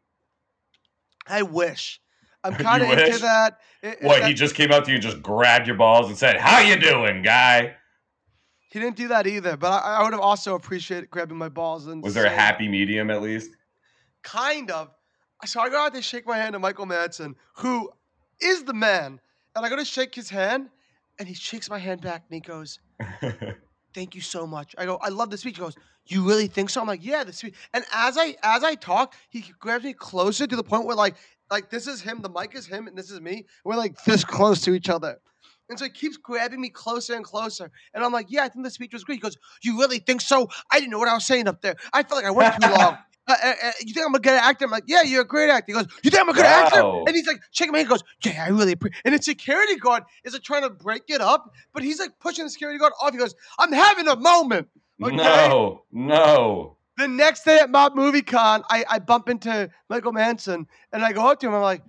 I 1.28 1.41
wish. 1.41 2.00
I'm 2.43 2.54
kind 2.56 2.84
of 2.84 2.89
into 2.91 3.19
that. 3.19 3.60
It- 3.82 4.02
What? 4.02 4.19
that- 4.19 4.28
He 4.28 4.34
just 4.34 4.56
came 4.56 4.71
up 4.71 4.84
to 4.86 4.91
you, 4.91 4.95
and 4.95 5.04
just 5.04 5.21
grabbed 5.21 5.67
your 5.67 5.76
balls, 5.78 6.08
and 6.08 6.17
said, 6.17 6.38
"How 6.38 6.60
you 6.60 6.80
doing, 6.80 7.21
guy?" 7.21 7.76
he 8.71 8.80
didn't 8.82 8.98
do 8.98 9.08
that 9.08 9.26
either, 9.26 9.56
but 9.56 9.71
I, 9.71 10.00
I 10.00 10.04
would 10.04 10.12
have 10.12 10.19
also 10.21 10.54
appreciated 10.56 11.10
grabbing 11.10 11.38
my 11.38 11.48
balls 11.48 11.88
and 11.88 12.04
Was 12.04 12.13
there 12.13 12.26
a 12.26 12.30
happy 12.30 12.67
medium 12.67 13.10
at 13.10 13.21
least? 13.21 13.52
Kind 14.21 14.69
of. 14.69 14.89
So 15.45 15.62
I 15.62 15.69
go 15.69 15.78
out 15.86 15.93
to 15.93 16.02
shake 16.02 16.28
my 16.28 16.36
hand 16.36 16.54
to 16.54 16.60
Michael 16.60 16.86
Madsen, 16.86 17.36
who 17.54 17.89
is 18.41 18.65
the 18.65 18.74
man, 18.74 19.21
and 19.56 19.65
I 19.65 19.69
go 19.69 19.78
to 19.78 19.86
shake 19.86 20.13
his 20.13 20.30
hand, 20.30 20.69
and 21.19 21.28
he 21.28 21.34
shakes 21.34 21.69
my 21.69 21.80
hand 21.80 22.02
back, 22.02 22.26
and 22.30 22.36
he 22.36 22.41
goes, 22.41 22.80
thank 23.96 24.14
you 24.14 24.22
so 24.22 24.46
much. 24.46 24.76
I 24.78 24.86
go, 24.86 24.98
I 25.02 25.10
love 25.10 25.32
the 25.32 25.38
speech. 25.38 25.56
He 25.56 25.62
goes, 25.62 25.76
you 26.06 26.28
really 26.28 26.48
think 26.48 26.70
so? 26.70 26.82
I'm 26.82 26.88
like, 26.88 27.04
yeah, 27.04 27.24
the 27.24 27.34
speech. 27.34 27.56
And 27.74 27.84
as 27.92 28.18
I 28.18 28.36
as 28.44 28.64
I 28.64 28.76
talk, 28.76 29.16
he 29.30 29.46
grabs 29.60 29.86
me 29.86 29.94
closer 29.94 30.46
to 30.46 30.56
the 30.56 30.64
point 30.64 30.86
where 30.86 30.96
like 30.96 31.16
like 31.50 31.70
this 31.72 31.88
is 31.88 32.02
him, 32.02 32.22
the 32.22 32.30
mic 32.30 32.54
is 32.54 32.68
him, 32.68 32.88
and 32.88 32.96
this 32.96 33.10
is 33.10 33.22
me. 33.22 33.46
We're 33.64 33.78
like 33.78 33.96
this 34.04 34.24
close 34.24 34.62
to 34.62 34.74
each 34.76 34.90
other. 34.90 35.18
And 35.68 35.80
so 35.80 35.86
he 35.86 35.92
keeps 35.92 36.18
grabbing 36.18 36.62
me 36.62 36.70
closer 36.70 37.16
and 37.16 37.26
closer. 37.26 37.72
And 37.96 38.04
I'm 38.04 38.12
like, 38.12 38.28
yeah, 38.30 38.44
I 38.44 38.50
think 38.50 38.64
the 38.64 38.70
speech 38.70 38.94
was 38.94 39.04
great. 39.04 39.16
He 39.16 39.22
goes, 39.22 39.36
you 39.64 39.80
really 39.80 39.98
think 39.98 40.22
so? 40.22 40.48
I 40.72 40.80
didn't 40.80 40.92
know 40.92 41.00
what 41.00 41.08
I 41.08 41.16
was 41.16 41.26
saying 41.26 41.48
up 41.48 41.62
there. 41.62 41.76
I 41.92 42.04
felt 42.04 42.22
like 42.22 42.32
I 42.32 42.32
went 42.32 42.62
too 42.62 42.70
long. 42.70 43.00
Uh, 43.28 43.36
uh, 43.44 43.54
uh, 43.64 43.72
you 43.82 43.94
think 43.94 44.06
I'm 44.06 44.14
a 44.14 44.20
good 44.20 44.34
actor? 44.34 44.66
I'm 44.66 44.72
like, 44.72 44.84
yeah, 44.88 45.02
you're 45.02 45.22
a 45.22 45.28
great 45.28 45.50
actor. 45.50 45.66
He 45.68 45.74
goes, 45.74 45.88
you 46.04 46.12
think 46.12 46.22
I'm 46.22 46.30
a 46.30 46.34
good 46.34 46.46
actor? 46.46 46.80
And 47.08 47.10
he's 47.10 47.26
like, 47.26 47.42
shaking 47.52 47.72
my 47.72 47.80
hand. 47.80 47.88
He 47.88 47.90
goes, 47.90 48.04
yeah, 48.24 48.44
I 48.46 48.50
really 48.50 48.74
appreciate. 48.74 49.02
And 49.04 49.16
the 49.16 49.22
security 49.22 49.76
guard 49.78 50.04
is 50.24 50.34
like 50.34 50.44
trying 50.44 50.62
to 50.62 50.70
break 50.70 51.04
it 51.08 51.22
up, 51.22 51.52
but 51.74 51.82
he's 51.84 52.00
like 52.00 52.12
pushing 52.20 52.46
the 52.46 52.52
security 52.52 52.78
guard 52.78 52.94
off. 53.02 53.12
He 53.12 53.18
goes, 53.18 53.34
I'm 53.58 53.72
having 53.72 54.08
a 54.08 54.16
moment. 54.16 54.68
Okay. 55.04 55.16
No, 55.16 55.84
no. 55.92 56.78
The 56.98 57.08
next 57.08 57.44
day 57.44 57.60
at 57.60 57.70
Mob 57.70 57.96
Movie 57.96 58.22
Con, 58.22 58.64
I, 58.70 58.86
I 58.90 59.00
bump 59.00 59.28
into 59.28 59.70
Michael 59.90 60.14
Madsen 60.14 60.68
and 60.94 61.04
I 61.04 61.12
go 61.12 61.28
up 61.30 61.40
to 61.42 61.48
him. 61.48 61.56
I'm 61.56 61.62
like, 61.62 61.84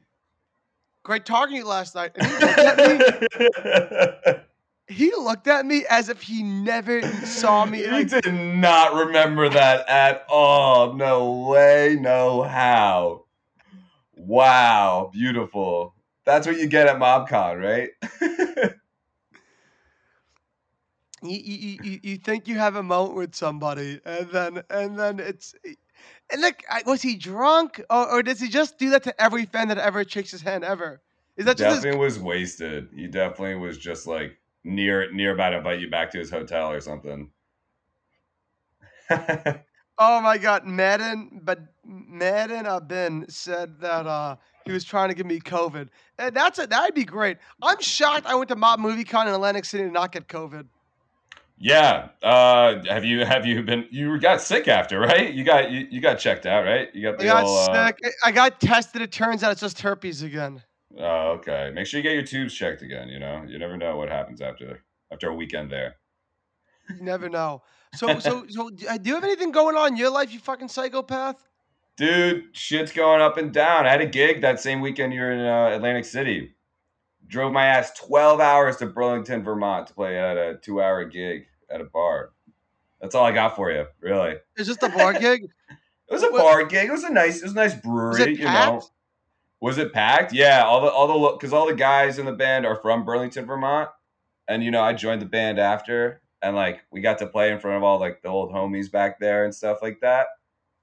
great 1.05 1.25
talking 1.25 1.55
to 1.55 1.59
you 1.59 1.67
last 1.67 1.95
night. 1.95 2.13
And 2.17 2.27
he 2.27 2.33
looked 2.33 2.59
at 2.59 4.27
me, 4.27 4.33
he 4.89 5.11
looked 5.13 5.49
at 5.49 5.67
me 5.67 5.85
as 5.89 6.09
if 6.09 6.23
he 6.23 6.43
never 6.43 7.03
saw 7.25 7.65
me. 7.67 7.81
you 7.81 7.91
Like, 7.91 8.09
did 8.09 8.33
not 8.33 8.95
remember 8.95 9.49
that 9.49 9.89
at 9.89 10.25
all. 10.29 10.95
No 10.95 11.49
way, 11.49 11.97
no 12.01 12.43
how. 12.43 13.25
Wow, 14.15 15.11
beautiful. 15.13 15.95
That's 16.25 16.47
what 16.47 16.59
you 16.59 16.67
get 16.67 16.89
at 16.89 16.97
MobCon, 16.97 17.63
right? 17.63 17.91
you, 21.23 21.39
you, 21.39 21.79
you, 21.83 22.01
you 22.03 22.17
think 22.17 22.49
you 22.49 22.57
have 22.59 22.77
a 22.77 22.83
moment 22.83 23.17
with 23.17 23.35
somebody, 23.35 24.01
and 24.05 24.29
then 24.31 24.63
and 24.71 24.99
then 24.99 25.21
it's 25.21 25.55
and 26.33 26.43
like 26.43 26.65
was 26.87 27.03
he 27.03 27.17
drunk 27.17 27.81
or, 27.91 28.11
or 28.11 28.23
does 28.23 28.41
he 28.41 28.49
just 28.49 28.79
do 28.79 28.91
that 28.91 29.05
to 29.05 29.23
every 29.23 29.45
fan 29.47 29.69
that 29.69 29.79
ever 29.79 30.05
shakes 30.05 30.31
his 30.31 30.43
hand 30.43 30.65
ever? 30.65 31.01
Is 31.37 31.45
that 31.47 31.59
just 31.59 31.69
his 31.69 31.79
definitely 31.79 32.01
was 32.01 32.19
wasted. 32.19 32.89
He 32.95 33.07
definitely 33.07 33.57
was 33.57 33.79
just 33.79 34.07
like 34.07 34.39
near 34.67 35.11
near 35.13 35.33
about 35.33 35.51
to 35.51 35.59
invite 35.59 35.81
you 35.81 35.89
back 35.91 36.11
to 36.13 36.19
his 36.19 36.31
hotel 36.31 36.71
or 36.71 36.81
something. 36.81 37.31
Oh 39.99 40.21
my 40.21 40.37
God, 40.37 40.67
Madden, 40.67 41.41
but 41.43 41.61
Madden 41.85 42.67
uh, 42.67 42.81
Ben 42.81 43.25
said 43.31 43.81
that 43.81 44.07
uh, 44.07 44.37
he 44.67 44.73
was 44.73 44.85
trying 44.85 45.09
to 45.09 45.15
give 45.15 45.27
me 45.27 45.41
COVID, 45.41 45.89
and 46.19 46.37
that's 46.37 46.59
it. 46.59 46.69
That'd 46.71 46.95
be 46.95 47.05
great. 47.05 47.39
I'm 47.63 47.81
shocked. 47.81 48.27
I 48.27 48.35
went 48.35 48.51
to 48.51 48.57
Mob 48.57 48.79
Movie 48.79 49.05
Con 49.05 49.27
in 49.27 49.33
Atlantic 49.35 49.65
City 49.65 49.85
and 49.85 49.95
not 49.95 50.13
get 50.13 50.29
COVID. 50.29 50.67
yeah. 51.59 52.09
Uh, 52.23 52.83
have 52.89 53.05
you 53.05 53.25
have 53.25 53.47
you 53.47 53.63
been 53.63 53.87
you 53.91 54.19
got 54.21 54.43
sick 54.43 54.69
after, 54.69 55.01
right? 55.01 55.33
You 55.33 55.45
got 55.45 55.71
you, 55.71 55.87
you 55.91 56.01
got 56.01 56.19
checked 56.19 56.47
out, 56.47 56.65
right? 56.65 56.95
You 56.95 57.03
got 57.03 57.21
I 57.21 57.25
got 57.25 57.45
old, 57.45 57.71
uh, 57.71 57.87
sick. 57.87 57.99
I 58.25 58.33
got 58.33 58.61
tested. 58.61 59.01
It 59.03 59.13
turns 59.13 59.43
out 59.43 59.53
it's 59.53 59.63
just 59.63 59.81
herpes 59.81 60.23
again. 60.23 60.63
Oh, 60.99 61.33
okay. 61.39 61.71
Make 61.75 61.87
sure 61.87 61.99
you 61.99 62.03
get 62.03 62.15
your 62.15 62.23
tubes 62.23 62.55
checked 62.55 62.83
again. 62.83 63.09
You 63.09 63.19
know, 63.19 63.45
you 63.47 63.59
never 63.59 63.77
know 63.77 63.97
what 63.97 64.09
happens 64.09 64.41
after 64.41 64.83
after 65.13 65.29
a 65.29 65.35
weekend 65.35 65.71
there. 65.71 65.97
You 66.89 67.03
never 67.03 67.29
know. 67.29 67.63
So, 67.95 68.19
so, 68.19 68.47
so, 68.49 68.69
uh, 68.89 68.97
do 68.99 69.09
you 69.09 69.15
have 69.15 69.25
anything 69.25 69.51
going 69.53 69.77
on 69.77 69.89
in 69.89 69.97
your 69.97 70.11
life, 70.11 70.33
you 70.33 70.39
fucking 70.39 70.69
psychopath? 70.69 71.37
Dude, 71.97 72.45
shit's 72.53 72.93
going 72.93 73.21
up 73.23 73.37
and 73.39 73.53
down. 73.53 73.87
I 73.87 73.91
had 73.91 74.01
a 74.03 74.07
gig 74.07 74.43
that 74.43 74.61
same 74.61 74.81
weekend 74.81 75.15
you 75.15 75.21
were 75.21 75.33
in 75.33 75.41
uh, 75.41 75.75
Atlantic 75.77 76.05
City. 76.05 76.53
Drove 77.27 77.53
my 77.53 77.67
ass 77.67 77.93
12 77.99 78.39
hours 78.41 78.77
to 78.77 78.87
Burlington, 78.87 79.43
Vermont 79.43 79.87
to 79.89 79.95
play 79.95 80.19
at 80.19 80.37
a 80.37 80.59
two 80.63 80.81
hour 80.81 81.05
gig 81.05 81.47
at 81.71 81.81
a 81.81 81.85
bar. 81.85 82.31
That's 83.01 83.15
all 83.15 83.25
I 83.25 83.33
got 83.33 83.57
for 83.57 83.71
you, 83.71 83.87
really. 84.01 84.37
It's 84.57 84.69
just 84.69 84.83
a 84.83 84.89
bar 84.89 85.13
gig. 85.15 85.43
It 86.09 86.13
was 86.15 86.23
a 86.23 86.31
What- 86.31 86.43
bar 86.43 86.65
gig. 86.67 86.89
It 86.89 86.93
was 86.93 87.03
a 87.03 87.13
nice, 87.13 87.39
it 87.39 87.43
was 87.43 87.53
a 87.53 87.57
nice 87.57 87.75
brewery, 87.75 88.37
you 88.37 88.45
know. 88.45 88.81
Was 89.61 89.79
it 89.79 89.93
packed? 89.93 90.33
Yeah, 90.33 90.63
all 90.65 90.81
the 90.83 90.91
all 90.91 91.07
the 91.31 91.37
because 91.37 91.53
all 91.53 91.67
the 91.67 91.75
guys 91.75 92.19
in 92.19 92.27
the 92.27 92.33
band 92.33 92.67
are 92.67 92.77
from 92.77 93.05
Burlington, 93.05 93.47
Vermont, 93.47 93.89
and 94.49 94.63
you 94.63 94.71
know 94.71 94.83
I 94.83 94.93
joined 94.93 95.23
the 95.23 95.27
band 95.27 95.59
after, 95.59 96.21
and 96.43 96.55
like 96.55 96.83
we 96.91 97.01
got 97.01 97.19
to 97.19 97.27
play 97.27 97.51
in 97.53 97.59
front 97.59 97.77
of 97.79 97.83
all 97.83 97.99
like 97.99 98.21
the 98.23 98.29
old 98.29 98.53
homies 98.53 98.91
back 98.91 99.19
there 99.19 99.45
and 99.45 99.55
stuff 99.55 99.79
like 99.83 100.01
that. 100.01 100.27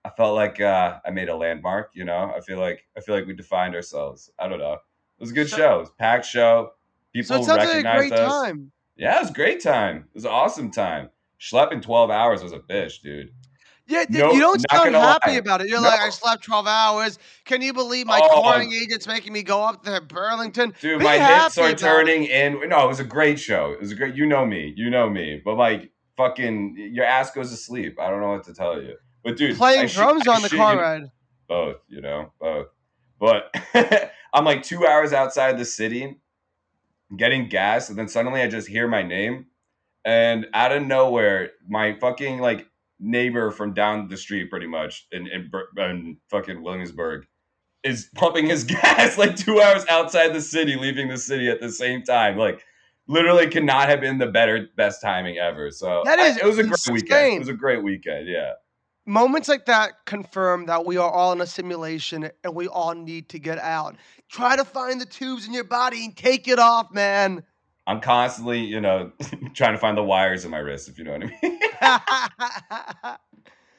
I 0.05 0.09
felt 0.09 0.35
like 0.35 0.59
uh, 0.59 0.99
I 1.05 1.11
made 1.11 1.29
a 1.29 1.35
landmark. 1.35 1.91
You 1.93 2.03
know, 2.05 2.33
I 2.35 2.41
feel 2.41 2.59
like 2.59 2.83
I 2.97 3.01
feel 3.01 3.15
like 3.15 3.27
we 3.27 3.33
defined 3.33 3.75
ourselves. 3.75 4.31
I 4.39 4.47
don't 4.47 4.59
know. 4.59 4.73
It 4.73 4.79
was 5.19 5.31
a 5.31 5.33
good 5.35 5.49
So- 5.49 5.57
show. 5.57 5.75
It 5.75 5.79
was 5.81 5.89
a 5.89 5.93
packed 5.93 6.25
show. 6.25 6.71
So 7.21 7.21
People 7.39 7.45
like 7.45 7.61
a 7.61 7.67
recognized 7.67 8.09
great 8.09 8.13
us. 8.19 8.31
time. 8.43 8.71
Yeah, 8.95 9.17
it 9.17 9.21
was 9.21 9.29
a 9.29 9.33
great 9.33 9.61
time. 9.61 9.97
It 9.97 10.15
was 10.15 10.25
an 10.25 10.31
awesome 10.31 10.71
time. 10.71 11.09
Schlepping 11.39 11.81
twelve 11.83 12.09
hours 12.09 12.41
was 12.41 12.53
a 12.53 12.59
bitch, 12.59 13.01
dude. 13.01 13.31
Yeah, 13.85 14.05
d- 14.05 14.17
No, 14.19 14.31
you 14.31 14.39
don't 14.39 14.63
sound 14.71 14.95
happy 14.95 15.31
lie. 15.31 15.37
about 15.37 15.61
it. 15.61 15.67
You're 15.67 15.81
like, 15.81 15.99
I 15.99 16.09
slept 16.09 16.43
12 16.43 16.67
hours. 16.67 17.19
Can 17.45 17.61
you 17.61 17.73
believe 17.73 18.05
my 18.07 18.19
Oh. 18.23 18.41
touring 18.41 18.71
agent's 18.71 19.07
making 19.07 19.33
me 19.33 19.43
go 19.43 19.61
up 19.61 19.83
to 19.83 19.99
Burlington? 20.01 20.73
Dude, 20.79 20.99
Be 20.99 21.05
my 21.05 21.17
hips 21.17 21.57
are 21.57 21.73
turning 21.73 22.23
in. 22.23 22.69
No, 22.69 22.85
it 22.85 22.87
was 22.87 22.99
a 23.01 23.03
great 23.05 23.39
show. 23.39 23.71
It 23.73 23.81
was 23.81 23.91
a 23.91 23.95
great. 23.95 24.15
You 24.15 24.25
know 24.25 24.45
me. 24.45 24.73
You 24.77 24.89
know 24.89 25.09
me. 25.09 25.41
But 25.43 25.55
like, 25.55 25.91
fucking, 26.15 26.91
your 26.93 27.03
ass 27.05 27.31
goes 27.31 27.49
to 27.51 27.57
sleep. 27.57 27.99
I 27.99 28.09
don't 28.09 28.21
know 28.21 28.29
what 28.29 28.43
to 28.45 28.53
tell 28.53 28.81
you. 28.81 28.95
But 29.23 29.35
dude, 29.37 29.57
Playing 29.57 29.81
I 29.81 29.85
drums 29.87 30.27
I 30.27 30.35
on 30.35 30.41
the 30.41 30.49
shit 30.49 30.59
car 30.59 30.77
ride. 30.77 31.11
Both, 31.49 31.77
you 31.87 31.99
know, 32.01 32.31
both. 32.39 32.67
But 33.19 33.53
I'm 34.33 34.45
like 34.45 34.63
two 34.63 34.85
hours 34.87 35.11
outside 35.13 35.57
the 35.57 35.65
city, 35.65 36.19
getting 37.15 37.47
gas, 37.49 37.89
and 37.89 37.97
then 37.97 38.07
suddenly 38.07 38.41
I 38.41 38.47
just 38.47 38.67
hear 38.67 38.87
my 38.87 39.03
name, 39.03 39.47
and 40.05 40.47
out 40.53 40.71
of 40.71 40.83
nowhere, 40.83 41.51
my 41.67 41.97
fucking 41.99 42.39
like 42.39 42.67
neighbor 43.03 43.51
from 43.51 43.73
down 43.73 44.07
the 44.07 44.17
street, 44.17 44.49
pretty 44.49 44.67
much 44.67 45.07
in 45.11 45.27
in, 45.27 45.51
in 45.77 46.17
fucking 46.29 46.63
Williamsburg, 46.63 47.25
is 47.83 48.09
pumping 48.15 48.47
his 48.47 48.63
gas 48.75 49.17
like 49.17 49.35
two 49.35 49.61
hours 49.61 49.85
outside 49.89 50.33
the 50.33 50.41
city, 50.41 50.75
leaving 50.75 51.09
the 51.09 51.17
city 51.17 51.49
at 51.49 51.59
the 51.61 51.71
same 51.71 52.01
time. 52.03 52.37
Like, 52.37 52.63
literally, 53.07 53.47
cannot 53.47 53.89
have 53.89 54.01
been 54.01 54.17
the 54.17 54.27
better 54.27 54.67
best 54.77 55.01
timing 55.01 55.37
ever. 55.37 55.69
So 55.69 56.01
that 56.05 56.17
is, 56.19 56.37
I- 56.37 56.41
it 56.41 56.45
was 56.45 56.57
a 56.59 56.63
great 56.63 56.89
weekend. 56.91 57.33
It 57.35 57.39
was 57.39 57.49
a 57.49 57.53
great 57.53 57.83
weekend. 57.83 58.27
Yeah. 58.27 58.53
Moments 59.05 59.49
like 59.49 59.65
that 59.65 60.05
confirm 60.05 60.65
that 60.67 60.85
we 60.85 60.95
are 60.95 61.11
all 61.11 61.33
in 61.33 61.41
a 61.41 61.45
simulation 61.45 62.29
and 62.45 62.55
we 62.55 62.69
all 62.69 62.95
need 62.95 63.27
to 63.29 63.37
get 63.39 63.59
out. 63.59 63.97
Try 64.29 64.55
to 64.55 64.63
find 64.63 65.01
the 65.01 65.05
tubes 65.05 65.45
in 65.45 65.51
your 65.53 65.65
body 65.65 66.05
and 66.05 66.15
take 66.15 66.47
it 66.47 66.57
off, 66.57 66.87
man. 66.93 67.43
I'm 67.85 67.99
constantly, 68.01 68.59
you 68.61 68.79
know, 68.79 69.11
trying 69.53 69.73
to 69.73 69.77
find 69.77 69.97
the 69.97 70.03
wires 70.03 70.45
in 70.45 70.51
my 70.51 70.59
wrist, 70.59 70.87
if 70.87 70.97
you 70.97 71.03
know 71.03 71.11
what 71.11 71.23
I 71.23 73.17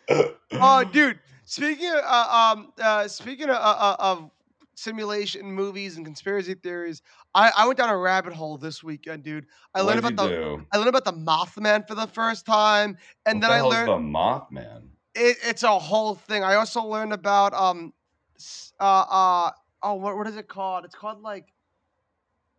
mean. 0.09 0.31
oh, 0.61 0.85
dude. 0.85 1.19
Speaking 1.47 1.90
of, 1.90 2.01
uh, 2.05 2.55
um, 2.55 2.73
uh, 2.81 3.09
speaking 3.09 3.51
of, 3.51 3.57
uh, 3.57 3.59
uh, 3.59 3.97
of 3.99 4.31
simulation 4.77 5.51
movies 5.51 5.97
and 5.97 6.05
conspiracy 6.05 6.55
theories. 6.55 7.03
I, 7.35 7.51
I 7.57 7.67
went 7.67 7.79
down 7.79 7.90
a 7.90 7.97
rabbit 7.97 8.33
hole 8.33 8.59
this 8.59 8.83
weekend, 8.83 9.23
dude. 9.23 9.47
I 9.75 9.81
What 9.81 9.88
learned 9.88 10.07
about 10.07 10.17
the 10.17 10.29
do? 10.29 10.67
I 10.73 10.77
learned 10.77 10.88
about 10.88 11.05
the 11.05 11.12
Mothman 11.12 11.87
for 11.87 11.95
the 11.95 12.07
first 12.07 12.47
time, 12.47 12.97
and 13.27 13.43
what 13.43 13.49
then 13.49 13.51
the 13.51 13.57
I 13.57 13.61
learned 13.61 13.88
the 13.88 14.19
Mothman? 14.19 14.83
it, 15.14 15.37
it's 15.43 15.62
a 15.62 15.79
whole 15.79 16.14
thing. 16.14 16.43
I 16.43 16.55
also 16.57 16.83
learned 16.83 17.12
about 17.12 17.55
um, 17.55 17.93
uh, 18.81 18.85
uh, 18.85 19.51
oh, 19.83 19.95
what 19.95 20.17
what 20.17 20.27
is 20.27 20.37
it 20.37 20.49
called? 20.49 20.85
It's 20.85 20.95
called 20.95 21.23
like 21.23 21.47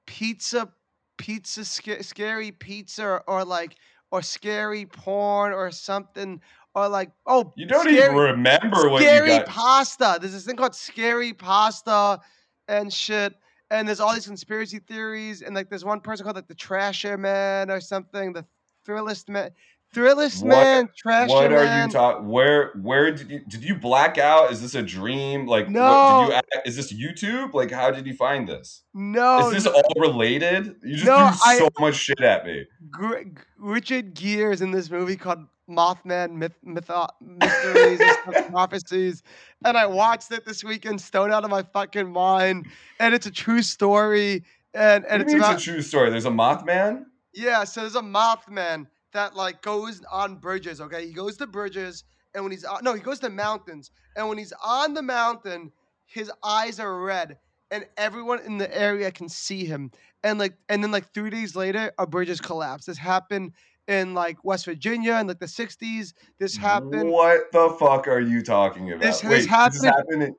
pizza, 0.06 0.72
pizza, 1.18 1.66
sca- 1.66 2.04
scary 2.04 2.52
pizza, 2.52 3.04
or, 3.04 3.24
or 3.30 3.46
like 3.46 3.76
or 4.12 4.22
scary 4.22 4.86
porn 4.86 5.52
or 5.54 5.72
something, 5.72 6.42
or 6.74 6.88
like 6.88 7.12
oh, 7.26 7.54
You 7.56 7.68
don't 7.68 7.82
scary, 7.82 7.98
even 7.98 8.16
remember 8.16 8.90
what 8.90 9.02
you 9.02 9.08
scary 9.08 9.38
got. 9.38 9.46
pasta. 9.48 10.18
There's 10.20 10.34
this 10.34 10.46
thing 10.46 10.56
called 10.56 10.76
scary 10.76 11.34
pasta 11.34 12.20
and 12.68 12.94
shit. 12.94 13.34
And 13.72 13.88
there's 13.88 14.00
all 14.00 14.14
these 14.14 14.28
conspiracy 14.28 14.78
theories, 14.80 15.42
and 15.42 15.56
like 15.56 15.70
there's 15.70 15.84
one 15.84 16.00
person 16.00 16.24
called 16.24 16.36
like 16.36 16.48
the 16.48 16.54
Trasher 16.56 17.18
Man 17.18 17.72
or 17.72 17.82
something, 17.82 18.32
the 18.32 18.46
Thrillist 18.88 19.28
Man, 19.28 19.50
Thrillist 19.96 20.42
What- 20.44 20.50
Man, 20.50 20.90
Trasher 21.06 21.30
What 21.30 21.52
are 21.54 21.64
Man. 21.64 21.88
you 21.88 21.94
talking? 21.94 22.28
Where 22.28 22.74
where 22.82 23.12
did 23.12 23.30
you 23.32 23.40
did 23.48 23.64
you 23.64 23.76
black 23.76 24.18
out? 24.18 24.52
Is 24.52 24.62
this 24.62 24.76
a 24.76 24.82
dream? 24.84 25.46
Like 25.48 25.66
what- 25.66 25.72
No. 25.74 26.28
did 26.30 26.36
you 26.54 26.62
is 26.66 26.76
this 26.76 26.92
YouTube? 26.92 27.54
Like 27.54 27.72
how 27.72 27.92
did 27.92 28.06
you 28.06 28.14
find 28.14 28.48
this? 28.48 28.84
no, 28.94 29.50
is 29.50 29.64
this 29.64 29.68
all 29.74 29.94
related? 29.98 30.76
You 30.84 30.96
just 30.96 31.06
No, 31.06 31.16
threw 31.32 31.40
I- 31.52 31.58
so 31.60 31.70
much 31.80 31.96
shit 31.96 32.20
at 32.22 32.46
me. 32.46 32.66
Gr- 32.92 33.24
Richard 33.58 34.14
Gere 34.14 34.52
is 34.54 34.62
in 34.62 34.72
this 34.72 34.90
movie 34.92 35.16
called 35.16 35.40
Mothman 35.70 36.34
Myth, 36.34 36.54
Mytho- 36.66 36.90
uh, 36.90 37.08
Mysteries 37.22 38.00
and 38.00 38.48
Prophecies, 38.52 39.24
and 39.64 39.78
I 39.78 39.86
watched 39.88 40.32
it 40.32 40.46
this 40.46 40.64
weekend, 40.64 41.02
stoned 41.02 41.34
out 41.34 41.44
of 41.44 41.50
my 41.50 41.64
fucking 41.64 42.12
mind, 42.12 42.68
and 43.00 43.16
it's 43.16 43.26
a 43.26 43.32
true 43.32 43.62
story, 43.64 44.44
and 44.76 45.04
What 45.06 45.12
and 45.12 45.22
it's 45.24 45.34
about 45.34 45.54
it's 45.56 45.64
a 45.68 45.72
true 45.72 45.82
story? 45.82 46.10
There's 46.12 46.26
a 46.26 46.30
Mothman. 46.30 47.06
yeah. 47.34 47.64
So 47.64 47.82
there's 47.82 47.96
a 47.96 48.02
Mothman 48.02 48.86
that 49.16 49.36
like 49.36 49.62
goes 49.62 50.02
on 50.12 50.36
bridges. 50.36 50.80
Okay, 50.80 51.08
he 51.08 51.14
goes 51.14 51.38
to 51.38 51.48
bridges, 51.48 52.04
and 52.34 52.44
when 52.44 52.52
he's 52.52 52.64
on, 52.64 52.84
no, 52.84 52.94
he 52.94 53.02
goes 53.02 53.20
to 53.20 53.30
mountains, 53.30 53.92
and 54.16 54.28
when 54.30 54.38
he's 54.38 54.54
on 54.64 54.94
the 54.94 55.02
mountain, 55.02 55.72
his 56.06 56.32
eyes 56.44 56.80
are 56.80 57.02
red, 57.02 57.38
and 57.72 57.86
everyone 57.98 58.40
in 58.46 58.58
the 58.58 58.78
area 58.78 59.12
can 59.12 59.28
see 59.28 59.66
him. 59.66 59.92
And 60.24 60.38
like, 60.40 60.54
and 60.70 60.84
then 60.84 60.92
like 60.92 61.12
three 61.14 61.30
days 61.30 61.56
later, 61.56 61.92
a 61.98 62.06
bridge 62.06 62.28
has 62.30 62.40
collapsed. 62.42 62.88
This 62.88 62.98
happened 62.98 63.54
in 63.88 64.14
like 64.14 64.44
West 64.44 64.66
Virginia 64.66 65.16
in 65.16 65.28
like 65.28 65.40
the 65.40 65.46
'60s. 65.46 66.14
This 66.40 66.56
happened. 66.58 67.10
What 67.10 67.52
the 67.52 67.76
fuck 67.80 68.08
are 68.08 68.20
you 68.20 68.42
talking 68.42 68.92
about? 68.92 69.02
This- 69.02 69.22
this 69.22 69.30
Wait, 69.30 69.50
happened- 69.50 69.86
happened 69.86 70.24
in- 70.24 70.36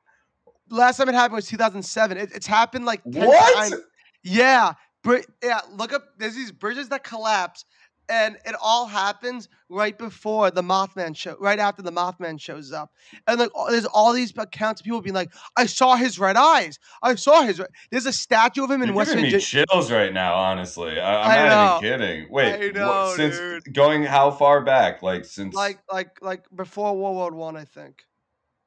Last 0.68 0.96
time 0.96 1.08
it 1.08 1.14
happened 1.14 1.36
was 1.36 1.46
2007. 1.46 2.16
It, 2.16 2.30
it's 2.34 2.46
happened 2.46 2.84
like 2.86 3.00
10 3.04 3.24
what? 3.24 3.54
times. 3.70 3.82
Yeah, 4.24 4.72
bri- 5.04 5.22
yeah. 5.40 5.60
Look 5.70 5.92
up. 5.92 6.02
There's 6.18 6.34
these 6.34 6.50
bridges 6.50 6.88
that 6.88 7.04
collapse, 7.04 7.64
and 8.08 8.36
it 8.44 8.54
all 8.62 8.86
happens 8.86 9.48
right 9.68 9.96
before 9.98 10.50
the 10.50 10.62
Mothman 10.62 11.16
show. 11.16 11.36
Right 11.40 11.58
after 11.58 11.82
the 11.82 11.90
Mothman 11.92 12.40
shows 12.40 12.72
up, 12.72 12.90
and 13.26 13.38
like 13.40 13.50
there's 13.70 13.84
all 13.86 14.12
these 14.12 14.32
accounts 14.36 14.80
of 14.80 14.84
people 14.84 15.00
being 15.00 15.14
like, 15.14 15.32
"I 15.56 15.66
saw 15.66 15.96
his 15.96 16.18
red 16.18 16.36
eyes. 16.36 16.78
I 17.02 17.14
saw 17.16 17.42
his." 17.42 17.58
Red. 17.58 17.68
There's 17.90 18.06
a 18.06 18.12
statue 18.12 18.64
of 18.64 18.70
him 18.70 18.82
in 18.82 18.88
You're 18.88 18.96
West 18.96 19.10
giving 19.10 19.24
me 19.24 19.30
Virginia. 19.30 19.66
chills 19.70 19.90
right 19.90 20.12
now. 20.12 20.34
Honestly, 20.34 20.98
I, 21.00 21.22
I'm 21.22 21.30
I 21.30 21.48
not 21.48 21.82
know. 21.82 21.88
even 21.88 22.00
kidding. 22.00 22.26
Wait, 22.30 22.76
I 22.76 22.86
what- 22.86 23.16
since 23.16 23.36
dude. 23.38 23.74
going 23.74 24.02
how 24.04 24.30
far 24.30 24.62
back? 24.62 25.02
Like 25.02 25.24
since 25.24 25.54
Like, 25.54 25.80
like, 25.92 26.22
like 26.22 26.44
before 26.54 26.96
World 26.96 27.16
War 27.16 27.32
One, 27.32 27.56
I 27.56 27.64
think. 27.64 28.04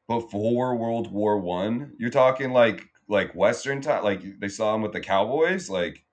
before 0.07 0.75
World 0.75 1.11
War 1.11 1.37
One. 1.39 1.93
You're 1.97 2.09
talking 2.09 2.51
like 2.51 2.87
like 3.07 3.33
Western 3.35 3.81
time. 3.81 4.03
Like 4.03 4.21
they 4.39 4.49
saw 4.49 4.75
him 4.75 4.81
with 4.81 4.91
the 4.93 4.99
cowboys. 4.99 5.69
Like 5.69 6.03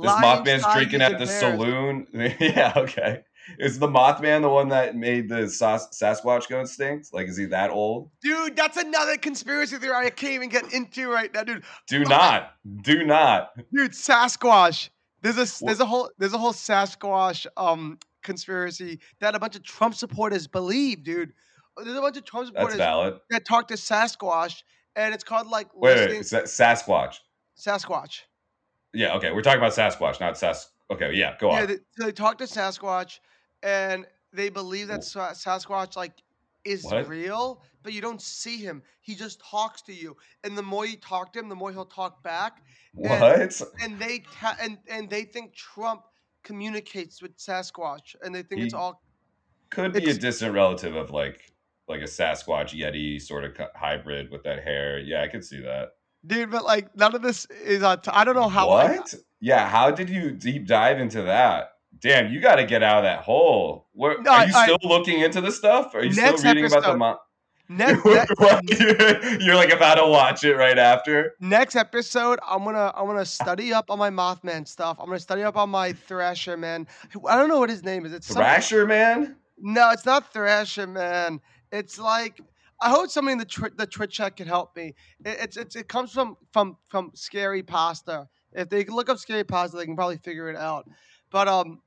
this 0.00 0.10
Mothman's 0.12 0.64
drinking 0.74 1.02
at 1.02 1.18
the 1.18 1.26
saloon. 1.26 2.06
yeah, 2.40 2.72
okay. 2.76 3.24
Is 3.58 3.78
the 3.78 3.88
Mothman 3.88 4.42
the 4.42 4.48
one 4.48 4.68
that 4.68 4.94
made 4.94 5.28
the 5.28 5.48
Sas- 5.48 5.88
Sasquatch 6.00 6.48
go 6.48 6.60
extinct? 6.60 7.12
Like, 7.12 7.26
is 7.28 7.36
he 7.36 7.46
that 7.46 7.70
old? 7.70 8.10
Dude, 8.22 8.54
that's 8.54 8.76
another 8.76 9.16
conspiracy 9.16 9.78
theory 9.78 9.94
I 9.94 10.10
can't 10.10 10.34
even 10.34 10.48
get 10.48 10.72
into 10.72 11.10
right 11.10 11.32
now, 11.34 11.42
dude. 11.42 11.64
Do 11.88 12.04
not, 12.04 12.52
do 12.82 13.04
not. 13.04 13.50
dude 13.74 13.92
sasquatch 13.92 14.90
there's 15.22 15.36
a 15.38 15.64
there's 15.64 15.80
a 15.80 15.86
whole 15.86 16.10
there's 16.18 16.34
a 16.34 16.38
whole 16.38 16.52
sasquatch 16.52 17.46
um 17.56 17.98
conspiracy 18.22 19.00
that 19.20 19.34
a 19.34 19.38
bunch 19.38 19.56
of 19.56 19.62
trump 19.62 19.94
supporters 19.94 20.46
believe 20.46 21.02
dude 21.02 21.32
there's 21.82 21.96
a 21.96 22.00
bunch 22.00 22.16
of 22.16 22.24
trump 22.24 22.46
supporters 22.46 22.76
that 22.76 23.44
talk 23.46 23.68
to 23.68 23.74
sasquatch 23.74 24.62
and 24.94 25.14
it's 25.14 25.24
called 25.24 25.48
like 25.48 25.68
Wait, 25.74 26.10
wait, 26.10 26.26
Sa- 26.26 26.40
Sasquatch. 26.42 27.16
sasquatch 27.58 28.22
Yeah, 28.94 29.14
okay. 29.16 29.32
We're 29.32 29.42
talking 29.42 29.60
about 29.60 29.72
Sasquatch, 29.72 30.20
not 30.20 30.36
Sas. 30.38 30.70
Okay, 30.90 31.12
yeah, 31.14 31.36
go 31.38 31.50
yeah 31.52 31.62
on. 31.62 31.66
they, 31.68 31.76
so 31.96 32.04
they 32.04 32.12
talk 32.12 32.36
to 32.38 32.44
sasquatch 32.44 33.20
and 33.62 34.04
they 34.32 34.50
believe 34.50 34.88
that 34.88 35.00
sasquatch 35.00 35.96
like 35.96 36.12
is 36.64 36.84
What? 36.84 37.08
real 37.08 37.62
but 37.82 37.94
you 37.94 38.02
don't 38.02 38.20
see 38.20 38.58
him 38.58 38.82
he 39.00 39.14
just 39.14 39.40
talks 39.40 39.80
to 39.82 39.94
you 39.94 40.14
and 40.44 40.56
the 40.58 40.62
more 40.62 40.84
you 40.84 40.98
talk 40.98 41.32
to 41.32 41.38
him 41.38 41.48
the 41.48 41.54
more 41.54 41.72
he'll 41.72 41.86
talk 41.86 42.22
back 42.22 42.62
what? 42.94 43.62
and 43.82 43.98
they 43.98 44.22
ta- 44.34 44.56
and 44.60 44.76
and 44.86 45.08
they 45.08 45.24
think 45.24 45.54
Trump 45.54 46.02
communicates 46.42 47.22
with 47.22 47.36
Sasquatch, 47.36 48.14
and 48.22 48.34
they 48.34 48.42
think 48.42 48.62
it's 48.62 48.74
all. 48.74 49.02
Could 49.70 49.92
be 49.92 50.10
a 50.10 50.14
distant 50.14 50.54
relative 50.54 50.94
of 50.96 51.10
like 51.10 51.52
like 51.88 52.00
a 52.00 52.04
Sasquatch 52.04 52.78
Yeti 52.78 53.20
sort 53.20 53.44
of 53.44 53.56
hybrid 53.74 54.30
with 54.30 54.42
that 54.44 54.62
hair. 54.62 54.98
Yeah, 54.98 55.22
I 55.22 55.28
could 55.28 55.44
see 55.44 55.60
that. 55.60 55.92
Dude, 56.26 56.50
but 56.50 56.64
like 56.64 56.94
none 56.96 57.14
of 57.14 57.22
this 57.22 57.46
is 57.46 57.82
on. 57.82 58.00
T- 58.00 58.10
I 58.12 58.24
don't 58.24 58.34
know 58.34 58.48
how. 58.48 58.70
I- 58.70 58.96
what? 58.96 59.14
yeah, 59.40 59.68
how 59.68 59.90
did 59.90 60.08
you 60.08 60.30
deep 60.30 60.66
dive 60.66 61.00
into 61.00 61.22
that? 61.22 61.70
Damn, 62.00 62.32
you 62.32 62.40
got 62.40 62.56
to 62.56 62.64
get 62.64 62.82
out 62.82 62.98
of 62.98 63.04
that 63.04 63.20
hole. 63.20 63.86
Where, 63.92 64.20
No, 64.22 64.32
are 64.32 64.46
you 64.46 64.52
I- 64.54 64.64
still 64.64 64.78
looking 64.82 65.20
into 65.20 65.40
this 65.40 65.56
stuff? 65.56 65.94
Are 65.94 66.02
you 66.04 66.12
still 66.12 66.24
Next 66.32 66.44
reading 66.44 66.64
about 66.64 66.82
the 66.82 66.88
episode. 66.88 66.98
mo- 66.98 67.18
next, 67.68 68.04
ne- 68.04 69.36
You're, 69.46 69.54
like 69.54 69.72
about 69.72 69.96
to 69.96 70.06
watch 70.06 70.42
it 70.44 70.56
right 70.56 70.78
after. 70.78 71.34
next 71.40 71.76
episode, 71.76 72.38
I'm 72.46 72.64
gonna 72.64 72.92
I'm 72.96 73.06
gonna 73.06 73.24
study 73.24 73.72
up 73.72 73.90
on 73.90 73.98
my 73.98 74.10
Mothman 74.10 74.66
stuff. 74.66 74.96
I'm 75.00 75.06
gonna 75.06 75.18
study 75.20 75.42
up 75.42 75.56
on 75.56 75.70
my 75.70 75.92
Thrasher 75.92 76.56
man. 76.56 76.86
I 77.28 77.36
don't 77.36 77.48
know 77.48 77.58
what 77.58 77.70
his 77.70 77.82
name 77.84 78.04
is. 78.06 78.12
It's 78.12 78.32
Thrasher 78.32 78.86
man. 78.86 79.36
No, 79.58 79.90
it's 79.90 80.04
not 80.06 80.32
Thrasher 80.32 80.86
man. 80.88 81.40
It's 81.70 81.98
like 81.98 82.40
I 82.82 82.90
hope 82.90 83.10
somebody 83.10 83.32
in 83.32 83.38
the 83.38 83.44
tw- 83.44 83.76
the 83.76 83.86
Twitch 83.86 84.16
chat 84.16 84.36
can 84.36 84.48
help 84.48 84.76
me. 84.76 84.94
It, 85.24 85.38
it's 85.40 85.56
it's 85.56 85.76
it 85.76 85.88
comes 85.88 86.12
from 86.12 86.36
from 86.52 86.76
from 86.88 87.12
Scary 87.14 87.62
Pasta. 87.62 88.28
If 88.52 88.68
they 88.68 88.84
look 88.84 89.08
up 89.08 89.18
Scary 89.18 89.44
Pasta, 89.44 89.76
they 89.76 89.86
can 89.86 89.96
probably 89.96 90.18
figure 90.18 90.50
it 90.50 90.56
out. 90.56 90.88
But 91.30 91.48
um, 91.48 91.80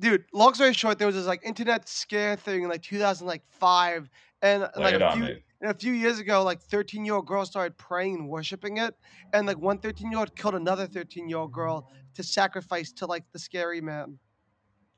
dude, 0.00 0.24
long 0.32 0.54
story 0.54 0.72
short, 0.72 0.98
there 0.98 1.06
was 1.06 1.14
this 1.14 1.26
like 1.26 1.42
internet 1.44 1.88
scare 1.88 2.36
thing 2.36 2.62
in 2.62 2.68
like 2.68 2.82
2005, 2.82 4.08
and 4.42 4.62
Lay 4.62 4.68
like 4.76 4.94
a 4.94 5.12
few 5.12 5.24
and 5.60 5.70
a 5.70 5.74
few 5.74 5.92
years 5.92 6.18
ago, 6.18 6.42
like 6.42 6.62
13 6.62 7.04
year 7.04 7.14
old 7.14 7.26
girls 7.26 7.50
started 7.50 7.76
praying 7.76 8.14
and 8.14 8.28
worshiping 8.28 8.78
it, 8.78 8.94
and 9.34 9.46
like 9.46 9.58
one 9.58 9.78
13 9.78 10.10
year 10.10 10.20
old 10.20 10.34
killed 10.34 10.54
another 10.54 10.86
13 10.86 11.28
year 11.28 11.38
old 11.38 11.52
girl 11.52 11.90
to 12.14 12.22
sacrifice 12.22 12.92
to 12.92 13.06
like 13.06 13.24
the 13.32 13.38
scary 13.38 13.82
man. 13.82 14.18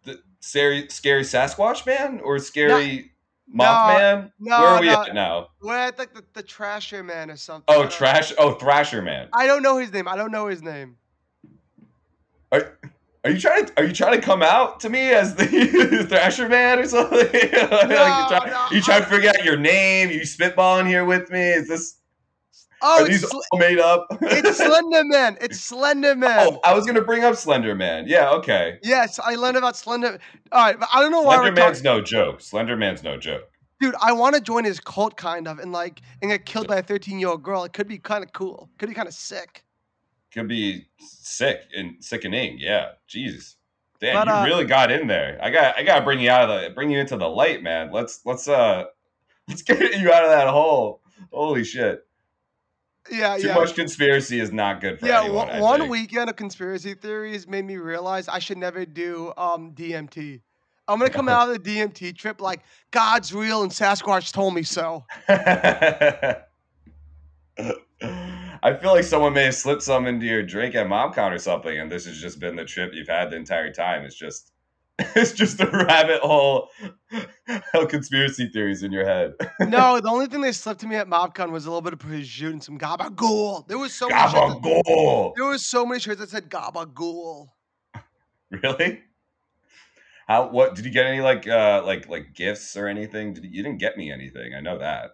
The 0.05 0.21
scary, 0.41 0.87
scary 0.89 1.23
Sasquatch 1.23 1.85
man 1.85 2.21
or 2.25 2.39
scary 2.39 3.13
Mothman? 3.49 4.33
no, 4.39 4.61
Where 4.61 4.69
are 4.69 4.81
we 4.81 4.87
no. 4.87 5.03
at 5.03 5.15
now? 5.15 5.49
We're 5.61 5.75
at 5.77 5.99
like 5.99 6.15
the, 6.15 6.23
the 6.33 6.43
Trasher 6.43 7.05
man 7.05 7.31
or 7.31 7.37
something. 7.37 7.65
Oh, 7.75 7.87
trash. 7.87 8.33
Oh, 8.39 8.53
Thrasher 8.55 9.03
man. 9.03 9.29
I 9.33 9.47
don't 9.47 9.63
know 9.63 9.79
his 9.79 9.93
name. 9.93 10.09
I 10.09 10.17
don't 10.17 10.33
know 10.33 10.47
his 10.47 10.63
name. 10.63 10.97
Are, 12.51 12.79
are 13.25 13.31
you 13.31 13.39
trying 13.41 13.67
to 13.67 13.73
are 13.79 13.85
you 13.85 13.93
trying 13.93 14.21
to 14.21 14.25
come 14.25 14.43
out 14.43 14.81
to 14.81 14.91
me 14.91 15.11
as 15.13 15.35
the 15.35 15.47
Thrasher 16.09 16.49
man 16.49 16.79
or 16.81 16.87
something? 16.87 17.19
like 17.33 17.43
you 17.43 17.49
try, 17.59 18.47
no, 18.51 18.67
you 18.77 18.83
trying 18.83 19.03
I- 19.03 19.05
to 19.05 19.11
figure 19.11 19.31
out 19.31 19.45
your 19.45 19.57
name? 19.57 20.11
You 20.11 20.21
spitballing 20.21 20.87
here 20.87 21.05
with 21.05 21.31
me? 21.31 21.41
Is 21.41 21.69
this 21.69 21.97
Oh, 22.83 23.03
are 23.03 23.09
these 23.09 23.23
it's, 23.23 23.31
Sl- 23.31 23.41
all 23.53 23.59
made 23.59 23.79
up? 23.79 24.07
it's 24.21 24.57
Slender 24.59 25.05
Man. 25.05 25.39
It's 25.41 25.61
Slender 25.65 26.15
Man. 26.17 26.49
oh, 26.49 26.61
I 26.65 26.75
was 26.75 26.85
gonna 26.85 27.03
bring 27.03 27.25
up 27.25 27.37
Slender 27.37 27.75
Man. 27.75 28.05
Yeah, 28.09 28.31
okay. 28.33 28.79
Yes, 28.83 29.19
I 29.19 29.37
learned 29.37 29.57
about 29.57 29.77
Slender. 29.77 30.19
All 30.51 30.65
right, 30.67 30.79
but 30.79 30.89
I 30.93 31.01
don't 31.01 31.13
know 31.13 31.23
why 31.23 31.37
Slender 31.37 31.53
Man's 31.53 31.83
talking. 31.83 31.99
no 31.99 32.05
joke. 32.05 32.41
Slender 32.41 32.77
Man's 32.77 33.03
no 33.03 33.17
joke. 33.17 33.49
Dude, 33.81 33.95
I 34.01 34.13
want 34.13 34.35
to 34.35 34.41
join 34.41 34.65
his 34.65 34.79
cult, 34.79 35.17
kind 35.17 35.49
of, 35.49 35.59
and 35.59 35.73
like, 35.73 36.03
and 36.21 36.31
get 36.31 36.47
killed 36.47 36.69
by 36.69 36.77
a 36.77 36.83
13 36.83 37.19
year 37.19 37.29
old 37.29 37.43
girl. 37.43 37.65
It 37.65 37.73
could 37.73 37.89
be 37.89 37.99
kind 37.99 38.23
of 38.25 38.33
cool. 38.33 38.69
Could 38.79 38.89
be 38.89 38.95
kind 38.95 39.09
of 39.09 39.15
sick. 39.15 39.65
Could 40.33 40.49
be 40.49 40.87
sick 40.99 41.63
and 41.77 41.97
sickening. 42.01 42.59
Yeah, 42.59 42.93
Jesus. 43.07 43.57
Damn, 44.01 44.27
But, 44.27 44.27
you 44.27 44.35
uh, 44.35 44.45
really 44.47 44.65
got 44.65 44.91
in 44.91 45.07
there. 45.07 45.39
I 45.41 45.51
got 45.51 45.79
I 45.79 45.85
gotta 45.85 46.05
bring 46.05 46.19
you 46.19 46.31
out 46.31 46.51
of 46.51 46.61
the 46.61 46.71
bring 46.71 46.91
you 46.91 46.99
into 46.99 47.17
the 47.17 47.29
light, 47.29 47.63
man. 47.63 47.93
Let's 47.93 48.21
let's 48.25 48.49
uh 48.49 48.87
let's 49.49 49.63
get 49.63 49.79
you 50.01 50.13
out 50.13 50.25
of 50.25 50.31
that 50.31 50.49
hole. 50.49 51.01
Holy 51.31 51.63
shit. 51.63 52.05
Yeah, 53.11 53.37
Too 53.37 53.49
yeah. 53.49 53.55
much 53.55 53.75
conspiracy 53.75 54.39
is 54.39 54.53
not 54.53 54.81
good 54.81 55.01
for 55.01 55.07
yeah, 55.07 55.25
anyone. 55.25 55.49
one, 55.49 55.61
one 55.61 55.89
weekend 55.89 56.31
of 56.31 56.37
conspiracy 56.37 56.95
theories 56.95 57.49
made 57.49 57.65
me 57.65 57.77
realize 57.77 58.29
I 58.29 58.39
should 58.39 58.59
never 58.59 58.85
do 58.85 59.33
um, 59.37 59.73
DMT. 59.73 60.41
I'm 60.89 60.99
gonna 60.99 61.11
come 61.11 61.29
out 61.29 61.49
of 61.49 61.63
the 61.63 61.71
DMT 61.71 62.17
trip 62.17 62.41
like 62.41 62.61
God's 62.91 63.33
real 63.33 63.63
and 63.63 63.71
Sasquatch 63.71 64.33
told 64.33 64.55
me 64.55 64.63
so. 64.63 65.05
I 65.29 66.45
feel 68.75 68.93
like 68.93 69.05
someone 69.05 69.33
may 69.33 69.45
have 69.45 69.55
slipped 69.55 69.83
some 69.83 70.07
into 70.07 70.27
your 70.27 70.43
drink 70.43 70.75
at 70.75 70.87
MobCon 70.87 71.33
or 71.33 71.39
something, 71.39 71.79
and 71.79 71.91
this 71.91 72.07
has 72.07 72.21
just 72.21 72.39
been 72.39 72.57
the 72.57 72.65
trip 72.65 72.93
you've 72.95 73.09
had 73.09 73.31
the 73.31 73.37
entire 73.37 73.73
time. 73.73 74.05
It's 74.05 74.15
just, 74.15 74.52
it's 75.17 75.33
just 75.33 75.59
a 75.61 75.67
rabbit 75.67 76.21
hole 76.21 76.69
of 77.75 77.89
conspiracy 77.89 78.49
theories 78.49 78.83
in 78.83 78.93
your 78.93 79.05
head. 79.07 79.33
no, 79.61 80.01
the 80.01 80.09
only 80.09 80.27
thing 80.27 80.41
they 80.43 80.53
slipped 80.53 80.81
to 80.81 80.87
me 80.87 80.97
at 80.97 81.09
MobCon 81.09 81.51
was 81.51 81.65
a 81.67 81.71
little 81.71 81.81
bit 81.81 81.93
of 81.95 81.99
prosciutto 81.99 82.51
and 82.51 82.63
some 82.63 82.79
gabagool. 82.79 83.67
There 83.69 83.79
was 83.79 83.95
so 83.95 84.09
many 84.09 84.21
shirts 84.21 84.35
that- 84.35 84.61
Gabagool. 84.63 85.35
there 85.37 85.45
was 85.47 85.67
so 85.67 85.87
many 85.87 85.99
shirts 86.01 86.21
that 86.21 86.31
said 86.31 86.49
gabagool. 86.51 87.49
Really? 88.51 89.01
How? 90.29 90.51
What? 90.51 90.75
Did 90.75 90.85
you 90.85 90.91
get 90.91 91.07
any 91.07 91.23
like 91.23 91.49
uh 91.49 91.83
like 91.87 92.07
like 92.07 92.35
gifts 92.35 92.77
or 92.77 92.87
anything? 92.87 93.33
Did 93.33 93.45
you, 93.45 93.51
you 93.51 93.63
didn't 93.63 93.79
get 93.79 93.97
me 93.97 94.13
anything? 94.13 94.55
I 94.55 94.61
know 94.61 94.77
that. 94.79 95.13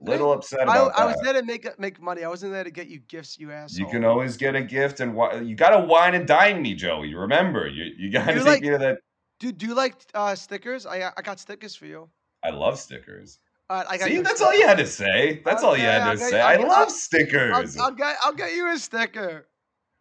Little 0.00 0.32
upset 0.32 0.60
I, 0.60 0.76
about 0.76 0.98
I 0.98 1.04
was 1.06 1.16
that. 1.16 1.24
there 1.24 1.32
to 1.40 1.42
make 1.42 1.78
make 1.78 2.00
money. 2.00 2.22
I 2.22 2.28
wasn't 2.28 2.52
there 2.52 2.62
to 2.62 2.70
get 2.70 2.86
you 2.86 3.00
gifts, 3.00 3.36
you 3.38 3.50
asshole. 3.50 3.84
You 3.84 3.90
can 3.90 4.04
always 4.04 4.36
get 4.36 4.54
a 4.54 4.62
gift, 4.62 5.00
and 5.00 5.12
wi- 5.12 5.40
you 5.42 5.56
gotta 5.56 5.84
wine 5.84 6.14
and 6.14 6.24
dine 6.26 6.62
me, 6.62 6.74
Joey. 6.74 7.14
Remember, 7.14 7.66
you 7.66 7.92
you 7.98 8.12
gotta 8.12 8.32
You 8.34 8.38
take 8.38 8.46
like- 8.46 8.62
me 8.62 8.68
to 8.70 8.78
that. 8.78 8.98
Do 9.40 9.50
do 9.50 9.66
you 9.66 9.74
like 9.74 9.94
uh, 10.14 10.34
stickers? 10.36 10.86
I 10.86 11.10
I 11.16 11.22
got 11.22 11.40
stickers 11.40 11.74
for 11.74 11.86
you. 11.86 12.08
I 12.44 12.50
love 12.50 12.78
stickers. 12.78 13.40
Right, 13.70 13.84
I 13.88 13.96
got 13.98 14.08
See, 14.08 14.20
that's 14.22 14.40
all 14.40 14.54
you 14.56 14.66
had 14.66 14.78
to 14.78 14.86
say. 14.86 15.42
That's 15.44 15.62
all 15.64 15.76
you 15.76 15.82
had 15.82 16.04
to 16.04 16.10
okay, 16.12 16.30
say. 16.30 16.40
I 16.40 16.56
love 16.56 16.70
I'll- 16.70 16.90
stickers. 16.90 17.76
I'll, 17.76 17.86
I'll 17.86 17.90
get 17.94 18.16
I'll 18.22 18.34
get 18.34 18.54
you 18.54 18.72
a 18.72 18.78
sticker. 18.78 19.48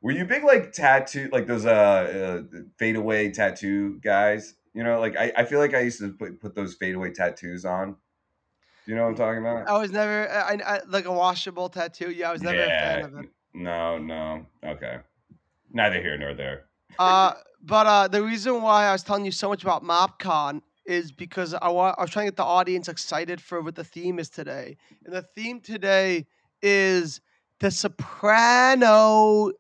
Were 0.02 0.12
you 0.12 0.26
big 0.26 0.44
like 0.44 0.74
tattoo, 0.74 1.28
like 1.32 1.48
those 1.48 1.66
uh, 1.66 2.44
uh 2.54 2.60
fade 2.78 2.96
away 2.98 3.32
tattoo 3.32 4.00
guys? 4.04 4.54
You 4.76 4.84
know, 4.84 5.00
like 5.00 5.18
I, 5.18 5.32
I 5.36 5.44
feel 5.44 5.58
like 5.58 5.74
I 5.74 5.80
used 5.80 6.00
to 6.02 6.10
put, 6.14 6.40
put 6.40 6.54
those 6.54 6.76
fade 6.76 6.94
away 6.94 7.12
tattoos 7.12 7.66
on. 7.66 7.96
You 8.88 8.96
know 8.96 9.04
what 9.04 9.10
I'm 9.10 9.16
talking 9.16 9.42
about? 9.42 9.68
I 9.68 9.78
was 9.78 9.92
never 9.92 10.30
I, 10.30 10.58
I 10.66 10.80
like 10.88 11.06
a 11.06 11.12
washable 11.12 11.68
tattoo. 11.68 12.10
Yeah, 12.10 12.30
I 12.30 12.32
was 12.32 12.42
never 12.42 12.64
a 12.64 12.70
fan 12.70 13.04
of 13.04 13.18
it. 13.18 13.30
No, 13.54 13.98
no. 13.98 14.46
Okay. 14.66 15.00
Neither 15.74 16.02
here 16.02 16.18
nor 16.18 16.34
there. 16.34 16.66
Uh, 16.98 17.34
but 17.62 17.86
uh, 17.86 18.08
the 18.08 18.24
reason 18.24 18.62
why 18.62 18.86
I 18.86 18.94
was 18.94 19.04
telling 19.04 19.26
you 19.26 19.32
so 19.32 19.50
much 19.50 19.62
about 19.62 19.84
MobCon 19.84 20.62
is 20.86 21.12
because 21.12 21.54
I, 21.54 21.68
wa- 21.68 21.96
I 21.98 22.02
was 22.02 22.12
trying 22.12 22.28
to 22.28 22.32
get 22.32 22.38
the 22.38 22.46
audience 22.46 22.88
excited 22.88 23.42
for 23.42 23.62
what 23.62 23.76
the 23.76 23.84
theme 23.84 24.20
is 24.20 24.30
today. 24.30 24.78
And 25.06 25.14
the 25.14 25.22
theme 25.22 25.60
today 25.60 26.26
is 26.62 27.20
the 27.60 27.70
Soprano 27.70 29.52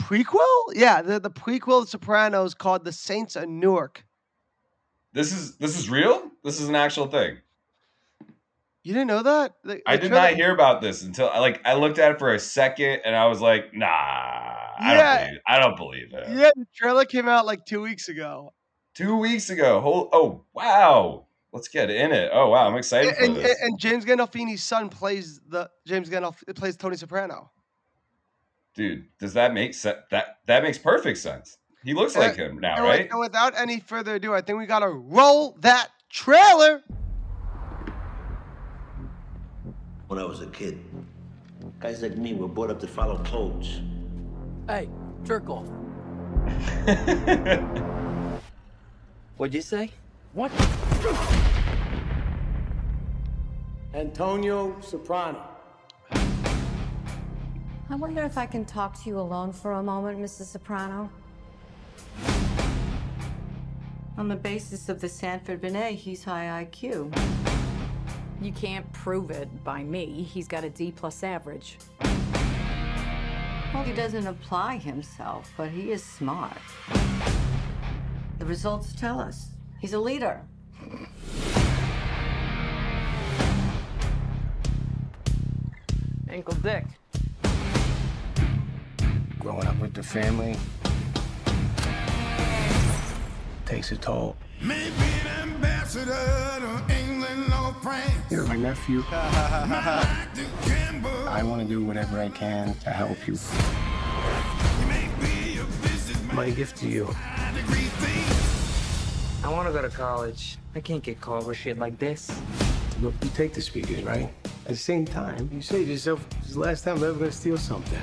prequel. 0.00 0.62
Yeah, 0.74 1.02
the, 1.02 1.18
the 1.18 1.30
prequel 1.30 1.82
of 1.82 1.88
Sopranos 1.88 2.54
called 2.54 2.84
The 2.84 2.92
Saints 2.92 3.34
of 3.34 3.48
Newark. 3.48 4.04
This 5.12 5.32
is 5.32 5.56
this 5.56 5.76
is 5.76 5.90
real. 5.90 6.31
This 6.44 6.60
is 6.60 6.68
an 6.68 6.74
actual 6.76 7.06
thing. 7.06 7.38
You 8.82 8.92
didn't 8.94 9.06
know 9.06 9.22
that? 9.22 9.54
The- 9.62 9.80
I 9.86 9.96
did 9.96 10.10
not 10.10 10.32
hear 10.34 10.52
about 10.52 10.80
this 10.82 11.02
until 11.02 11.28
I 11.30 11.38
like 11.38 11.60
I 11.64 11.74
looked 11.74 11.98
at 12.00 12.12
it 12.12 12.18
for 12.18 12.34
a 12.34 12.38
second 12.38 13.02
and 13.04 13.14
I 13.14 13.26
was 13.26 13.40
like, 13.40 13.72
nah, 13.72 13.86
I 13.86 14.72
Yeah. 14.80 15.16
don't 15.16 15.26
believe 15.28 15.40
I 15.46 15.58
don't 15.60 15.76
believe 15.76 16.12
it. 16.14 16.36
Yeah, 16.36 16.50
the 16.56 16.66
trailer 16.74 17.04
came 17.04 17.28
out 17.28 17.46
like 17.46 17.64
two 17.64 17.80
weeks 17.80 18.08
ago. 18.08 18.52
Two 18.94 19.16
weeks 19.16 19.50
ago. 19.50 19.80
Whole, 19.80 20.08
oh 20.12 20.44
wow. 20.52 21.26
Let's 21.52 21.68
get 21.68 21.90
in 21.90 22.12
it. 22.12 22.30
Oh 22.32 22.48
wow, 22.48 22.66
I'm 22.66 22.76
excited 22.76 23.14
for 23.14 23.22
And, 23.24 23.36
and, 23.36 23.44
this. 23.44 23.56
and 23.62 23.78
James 23.78 24.04
Gandolfini's 24.04 24.64
son 24.64 24.88
plays 24.88 25.38
the 25.48 25.70
James 25.86 26.10
Gandolfini 26.10 26.54
plays 26.56 26.76
Tony 26.76 26.96
Soprano. 26.96 27.52
Dude, 28.74 29.04
does 29.20 29.34
that 29.34 29.52
make 29.54 29.74
sense? 29.74 29.98
That 30.10 30.38
that 30.46 30.62
makes 30.64 30.78
perfect 30.78 31.18
sense. 31.18 31.58
He 31.84 31.94
looks 31.94 32.16
Uh, 32.16 32.20
like 32.20 32.36
him 32.36 32.58
now, 32.58 32.76
And, 32.76 32.84
with- 32.84 32.90
right? 32.98 33.10
and 33.10 33.20
without 33.20 33.52
any 33.56 33.78
further 33.80 34.14
ado, 34.16 34.34
I 34.34 34.40
think 34.40 34.58
we 34.58 34.66
gotta 34.66 34.88
roll 34.88 35.52
that 35.60 35.88
trailer. 36.12 36.82
When 40.06 40.18
I 40.18 40.24
was 40.24 40.42
a 40.42 40.46
kid, 40.46 40.78
guys 41.80 42.02
like 42.02 42.18
me 42.18 42.34
were 42.34 42.48
brought 42.48 42.70
up 42.70 42.80
to 42.80 42.86
follow 42.86 43.16
codes. 43.24 43.80
Hey, 44.68 44.90
jerk 45.24 45.48
off. 45.48 45.66
What'd 49.38 49.54
you 49.54 49.62
say? 49.62 49.90
What? 50.34 50.52
Antonio 53.94 54.78
Soprano. 54.80 55.48
I 57.90 57.96
wonder 57.96 58.22
if 58.22 58.38
I 58.38 58.46
can 58.46 58.64
talk 58.64 59.02
to 59.02 59.08
you 59.08 59.18
alone 59.18 59.52
for 59.52 59.72
a 59.72 59.82
moment, 59.82 60.18
Mrs. 60.18 60.44
Soprano. 60.44 61.10
On 64.18 64.28
the 64.28 64.36
basis 64.36 64.90
of 64.90 65.00
the 65.00 65.08
Stanford 65.08 65.62
Binet, 65.62 65.94
he's 65.94 66.22
high 66.22 66.66
IQ. 66.66 67.16
You 68.42 68.52
can't 68.52 68.90
prove 68.92 69.30
it 69.30 69.64
by 69.64 69.82
me. 69.82 70.22
He's 70.22 70.46
got 70.46 70.64
a 70.64 70.70
D 70.70 70.92
plus 70.92 71.22
average. 71.22 71.78
Well, 73.72 73.82
he 73.84 73.94
doesn't 73.94 74.26
apply 74.26 74.76
himself, 74.76 75.50
but 75.56 75.70
he 75.70 75.92
is 75.92 76.04
smart. 76.04 76.58
The 78.38 78.44
results 78.44 78.92
tell 78.94 79.18
us 79.18 79.48
he's 79.80 79.94
a 79.94 79.98
leader. 79.98 80.42
Ankle 86.28 86.54
Dick. 86.56 86.84
Growing 89.38 89.66
up 89.66 89.78
with 89.78 89.94
the 89.94 90.02
family 90.02 90.54
takes 93.72 93.90
a 93.90 93.96
toll. 93.96 94.36
Maybe 94.60 94.92
an 95.22 95.48
ambassador 95.48 96.12
to 96.12 96.94
England 96.94 97.50
or 97.54 97.72
France. 97.80 98.12
You're 98.30 98.46
my 98.46 98.56
nephew. 98.56 99.02
Like 99.12 100.34
to 100.34 100.44
gamble. 100.68 101.28
I 101.28 101.42
want 101.42 101.62
to 101.62 101.66
do 101.66 101.82
whatever 101.82 102.20
I 102.20 102.28
can 102.28 102.74
to 102.84 102.90
help 102.90 103.26
you. 103.26 103.34
You 104.80 104.86
may 104.88 105.08
be 105.20 105.58
a. 105.58 106.34
My 106.34 106.50
gift 106.50 106.76
to 106.78 106.88
you. 106.88 107.08
I 109.42 109.48
want 109.48 109.66
to 109.68 109.72
go 109.72 109.80
to 109.80 109.88
college. 109.88 110.58
I 110.74 110.80
can't 110.80 111.02
get 111.02 111.20
caught 111.22 111.46
with 111.46 111.56
shit 111.56 111.78
like 111.78 111.98
this. 111.98 112.30
Look, 113.00 113.14
you 113.22 113.30
take 113.34 113.54
the 113.54 113.62
speakers, 113.62 114.02
right? 114.02 114.28
At 114.66 114.72
the 114.72 114.76
same 114.76 115.06
time, 115.06 115.48
you 115.50 115.62
say 115.62 115.84
to 115.84 115.90
yourself, 115.90 116.28
this 116.40 116.50
is 116.50 116.54
the 116.54 116.60
last 116.60 116.84
time 116.84 116.98
I'm 116.98 117.04
ever 117.04 117.18
gonna 117.18 117.32
steal 117.32 117.56
something. 117.56 118.02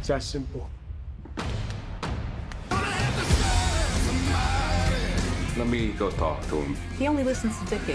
It's 0.00 0.08
that 0.08 0.22
simple. 0.22 0.68
Let 5.62 5.70
me 5.70 5.92
go 5.92 6.10
talk 6.10 6.44
to 6.48 6.56
him. 6.60 6.76
He 6.98 7.06
only 7.06 7.22
listens 7.22 7.56
to 7.60 7.64
Dickie. 7.66 7.92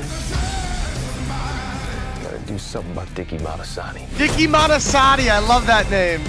Gotta 2.23 2.39
do 2.45 2.57
something 2.57 2.93
about 2.93 3.13
Dickie 3.13 3.39
Moltisanti. 3.39 4.07
Dicky 4.17 4.47
Moltisanti, 4.47 5.29
I 5.29 5.39
love 5.39 5.67
that 5.67 5.89
name. 5.91 6.21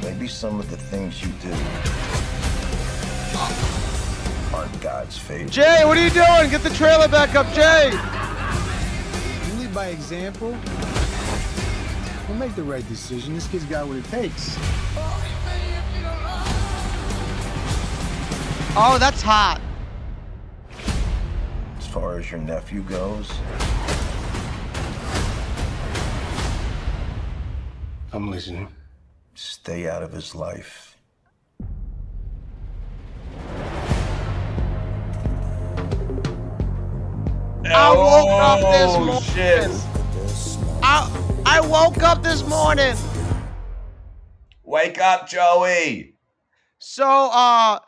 Maybe 0.00 0.28
some 0.28 0.60
of 0.60 0.70
the 0.70 0.76
things 0.76 1.20
you 1.22 1.32
do 1.42 1.52
aren't 4.56 4.80
God's 4.80 5.18
favorite. 5.18 5.50
Jay, 5.50 5.82
what 5.84 5.98
are 5.98 6.04
you 6.04 6.10
doing? 6.10 6.48
Get 6.52 6.62
the 6.62 6.70
trailer 6.70 7.08
back 7.08 7.34
up, 7.34 7.52
Jay. 7.52 7.90
You 9.48 9.60
lead 9.60 9.74
by 9.74 9.88
example. 9.88 10.56
We'll 12.28 12.38
make 12.38 12.54
the 12.54 12.62
right 12.62 12.88
decision. 12.88 13.34
This 13.34 13.48
kid's 13.48 13.64
got 13.64 13.88
what 13.88 13.96
it 13.96 14.04
takes. 14.04 14.56
Oh, 18.76 18.98
that's 19.00 19.20
hot. 19.20 19.60
As 21.90 21.94
far 21.94 22.18
as 22.20 22.30
your 22.30 22.38
nephew 22.38 22.82
goes, 22.82 23.32
I'm 28.12 28.30
listening. 28.30 28.68
stay 29.34 29.88
out 29.88 30.04
of 30.04 30.12
his 30.12 30.32
life. 30.36 30.96
I 37.66 37.92
woke 37.94 38.30
up 38.40 38.60
this 38.72 38.94
Oh, 38.94 39.04
morning. 39.04 39.22
shit. 39.22 39.70
I, 40.82 41.42
I 41.46 41.60
woke 41.60 42.02
up 42.02 42.22
this 42.22 42.46
morning. 42.46 42.96
Wake 44.62 45.00
up, 45.00 45.28
Joey. 45.28 46.14
So, 46.78 47.04
uh, 47.32 47.80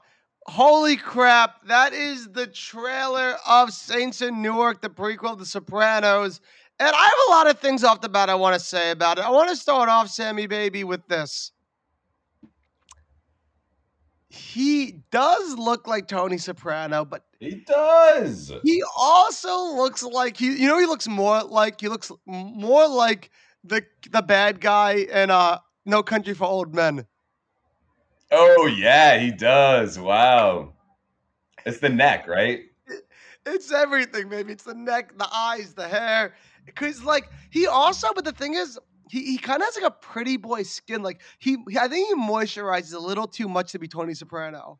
holy 0.46 0.96
crap, 0.96 1.64
that 1.66 1.92
is 1.92 2.28
the 2.28 2.46
trailer 2.46 3.36
of 3.46 3.72
Saints 3.72 4.22
in 4.22 4.42
Newark, 4.42 4.82
the 4.82 4.90
prequel 4.90 5.30
to 5.32 5.36
The 5.36 5.46
Sopranos. 5.46 6.40
And 6.80 6.88
I 6.94 7.02
have 7.04 7.12
a 7.28 7.30
lot 7.30 7.50
of 7.50 7.60
things 7.60 7.84
off 7.84 8.00
the 8.00 8.08
bat 8.08 8.28
I 8.30 8.34
want 8.34 8.54
to 8.54 8.60
say 8.60 8.90
about 8.90 9.18
it. 9.18 9.24
I 9.24 9.30
want 9.30 9.50
to 9.50 9.56
start 9.56 9.88
off, 9.88 10.08
Sammy 10.08 10.46
Baby, 10.46 10.84
with 10.84 11.06
this. 11.06 11.52
He 14.28 15.02
does 15.10 15.58
look 15.58 15.86
like 15.86 16.08
Tony 16.08 16.38
Soprano, 16.38 17.04
but 17.04 17.24
He 17.38 17.56
does. 17.66 18.50
he 18.64 18.82
also 18.96 19.74
looks 19.76 20.02
like 20.02 20.38
he 20.38 20.58
you 20.58 20.66
know 20.66 20.78
he 20.78 20.86
looks 20.86 21.06
more 21.06 21.42
like 21.42 21.80
he 21.82 21.88
looks 21.88 22.10
more 22.26 22.88
like 22.88 23.30
the 23.62 23.84
the 24.10 24.22
bad 24.22 24.58
guy 24.60 24.92
in 24.94 25.30
uh 25.30 25.58
No 25.84 26.02
Country 26.02 26.32
for 26.32 26.44
Old 26.46 26.74
Men. 26.74 27.06
Oh 28.32 28.66
yeah, 28.66 29.18
he 29.18 29.30
does. 29.30 29.98
Wow. 29.98 30.72
It's 31.66 31.78
the 31.78 31.88
neck, 31.90 32.26
right? 32.26 32.60
It's 33.44 33.72
everything, 33.72 34.28
baby. 34.28 34.52
It's 34.52 34.64
the 34.64 34.74
neck, 34.74 35.16
the 35.18 35.28
eyes, 35.32 35.74
the 35.74 35.86
hair. 35.88 36.34
because 36.64 37.02
like 37.04 37.28
he 37.50 37.66
also, 37.66 38.08
but 38.14 38.24
the 38.24 38.32
thing 38.32 38.54
is, 38.54 38.78
he, 39.10 39.24
he 39.24 39.38
kind 39.38 39.60
of 39.60 39.66
has 39.66 39.76
like 39.76 39.92
a 39.92 39.94
pretty 39.96 40.36
boy 40.36 40.62
skin. 40.62 41.02
Like 41.02 41.20
he, 41.38 41.58
he- 41.68 41.78
I 41.78 41.88
think 41.88 42.08
he 42.08 42.14
moisturizes 42.14 42.94
a 42.94 42.98
little 42.98 43.26
too 43.26 43.48
much 43.48 43.72
to 43.72 43.78
be 43.78 43.88
Tony 43.88 44.14
Soprano. 44.14 44.78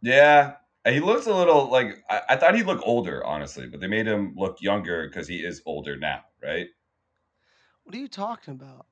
Yeah, 0.00 0.54
he 0.86 1.00
looks 1.00 1.26
a 1.26 1.34
little 1.34 1.68
like 1.70 2.04
I, 2.08 2.22
I 2.30 2.36
thought 2.36 2.54
he'd 2.54 2.66
look 2.66 2.80
older, 2.84 3.24
honestly, 3.24 3.66
but 3.66 3.80
they 3.80 3.88
made 3.88 4.06
him 4.06 4.34
look 4.36 4.62
younger 4.62 5.08
because 5.08 5.26
he 5.28 5.38
is 5.38 5.60
older 5.66 5.96
now, 5.96 6.22
right? 6.42 6.68
What 7.82 7.94
are 7.94 7.98
you 7.98 8.08
talking 8.08 8.54
about? 8.54 8.86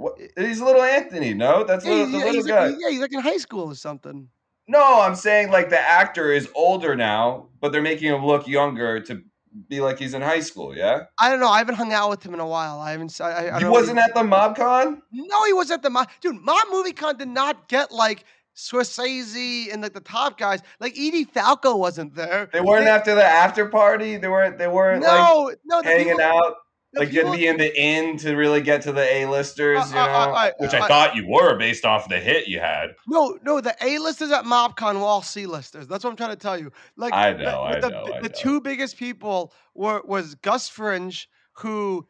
What? 0.00 0.18
He's 0.36 0.60
little 0.62 0.82
Anthony, 0.82 1.34
no? 1.34 1.62
That's 1.64 1.84
Yeah, 1.84 1.92
little, 1.92 2.06
the 2.20 2.26
little 2.26 2.42
guy. 2.44 2.66
like, 2.68 2.76
yeah, 2.80 2.88
he's 2.90 3.00
like 3.00 3.12
in 3.12 3.20
high 3.20 3.36
school 3.36 3.70
or 3.70 3.74
something. 3.74 4.28
No, 4.66 5.00
I'm 5.02 5.14
saying 5.14 5.50
like 5.50 5.68
the 5.68 5.78
actor 5.80 6.32
is 6.32 6.48
older 6.54 6.96
now, 6.96 7.48
but 7.60 7.70
they're 7.72 7.82
making 7.82 8.08
him 8.12 8.24
look 8.24 8.46
younger 8.48 9.00
to 9.00 9.22
be 9.68 9.80
like 9.80 9.98
he's 9.98 10.14
in 10.14 10.22
high 10.22 10.40
school. 10.40 10.74
Yeah, 10.76 11.02
I 11.18 11.28
don't 11.28 11.40
know. 11.40 11.48
I 11.48 11.58
haven't 11.58 11.74
hung 11.74 11.92
out 11.92 12.08
with 12.08 12.22
him 12.24 12.32
in 12.34 12.40
a 12.40 12.46
while. 12.46 12.78
I 12.80 12.92
haven't. 12.92 13.20
I, 13.20 13.50
I, 13.50 13.58
he 13.58 13.64
wasn't 13.66 13.96
what 13.96 14.08
at 14.08 14.14
the 14.14 14.22
MobCon. 14.22 15.00
No, 15.12 15.44
he 15.44 15.52
was 15.52 15.70
at 15.70 15.82
the 15.82 15.90
mob. 15.90 16.08
Dude, 16.20 16.36
Mob 16.40 16.66
Movie 16.70 16.92
Con 16.92 17.18
did 17.18 17.28
not 17.28 17.68
get 17.68 17.90
like 17.92 18.24
Scorsese 18.56 19.72
and 19.72 19.82
like 19.82 19.92
the 19.92 20.00
top 20.00 20.38
guys. 20.38 20.60
Like 20.78 20.92
Edie 20.92 21.24
Falco 21.24 21.76
wasn't 21.76 22.14
there. 22.14 22.48
They 22.52 22.60
weren't 22.60 22.86
after 22.86 23.14
the 23.14 23.24
after 23.24 23.66
party. 23.66 24.16
They 24.16 24.28
weren't. 24.28 24.56
They 24.58 24.68
weren't 24.68 25.02
No, 25.02 25.48
like 25.50 25.58
no, 25.64 25.82
hanging 25.82 26.08
people- 26.16 26.20
out. 26.22 26.54
The 26.92 27.00
Like 27.00 27.12
you'd 27.12 27.20
people- 27.22 27.36
be 27.36 27.46
in 27.46 27.56
the 27.56 27.80
inn 27.80 28.16
to 28.18 28.34
really 28.34 28.60
get 28.60 28.82
to 28.82 28.92
the 28.92 29.02
A-listers, 29.02 29.78
Uh, 29.78 29.86
you 29.88 29.94
know, 29.94 30.00
uh, 30.00 30.32
uh, 30.32 30.50
which 30.58 30.74
I 30.74 30.88
thought 30.88 31.14
you 31.14 31.26
were 31.28 31.56
based 31.56 31.84
off 31.84 32.08
the 32.08 32.18
hit 32.18 32.48
you 32.48 32.58
had. 32.60 32.96
No, 33.06 33.38
no, 33.42 33.60
the 33.60 33.76
A-listers 33.80 34.30
at 34.32 34.44
MobCon 34.44 34.96
were 34.96 35.02
all 35.06 35.22
C-listers. 35.22 35.86
That's 35.86 36.02
what 36.02 36.10
I'm 36.10 36.16
trying 36.16 36.30
to 36.30 36.36
tell 36.36 36.58
you. 36.58 36.72
Like 36.96 37.12
I 37.12 37.32
the- 37.32 37.44
know, 37.44 37.62
I 37.62 37.78
the, 37.80 37.88
know, 37.88 38.06
the, 38.06 38.14
I 38.14 38.20
the 38.22 38.28
know. 38.28 38.34
two 38.36 38.60
biggest 38.60 38.96
people 38.96 39.52
were 39.74 40.02
was 40.04 40.34
Gus 40.36 40.68
Fringe, 40.68 41.28
who 41.52 42.06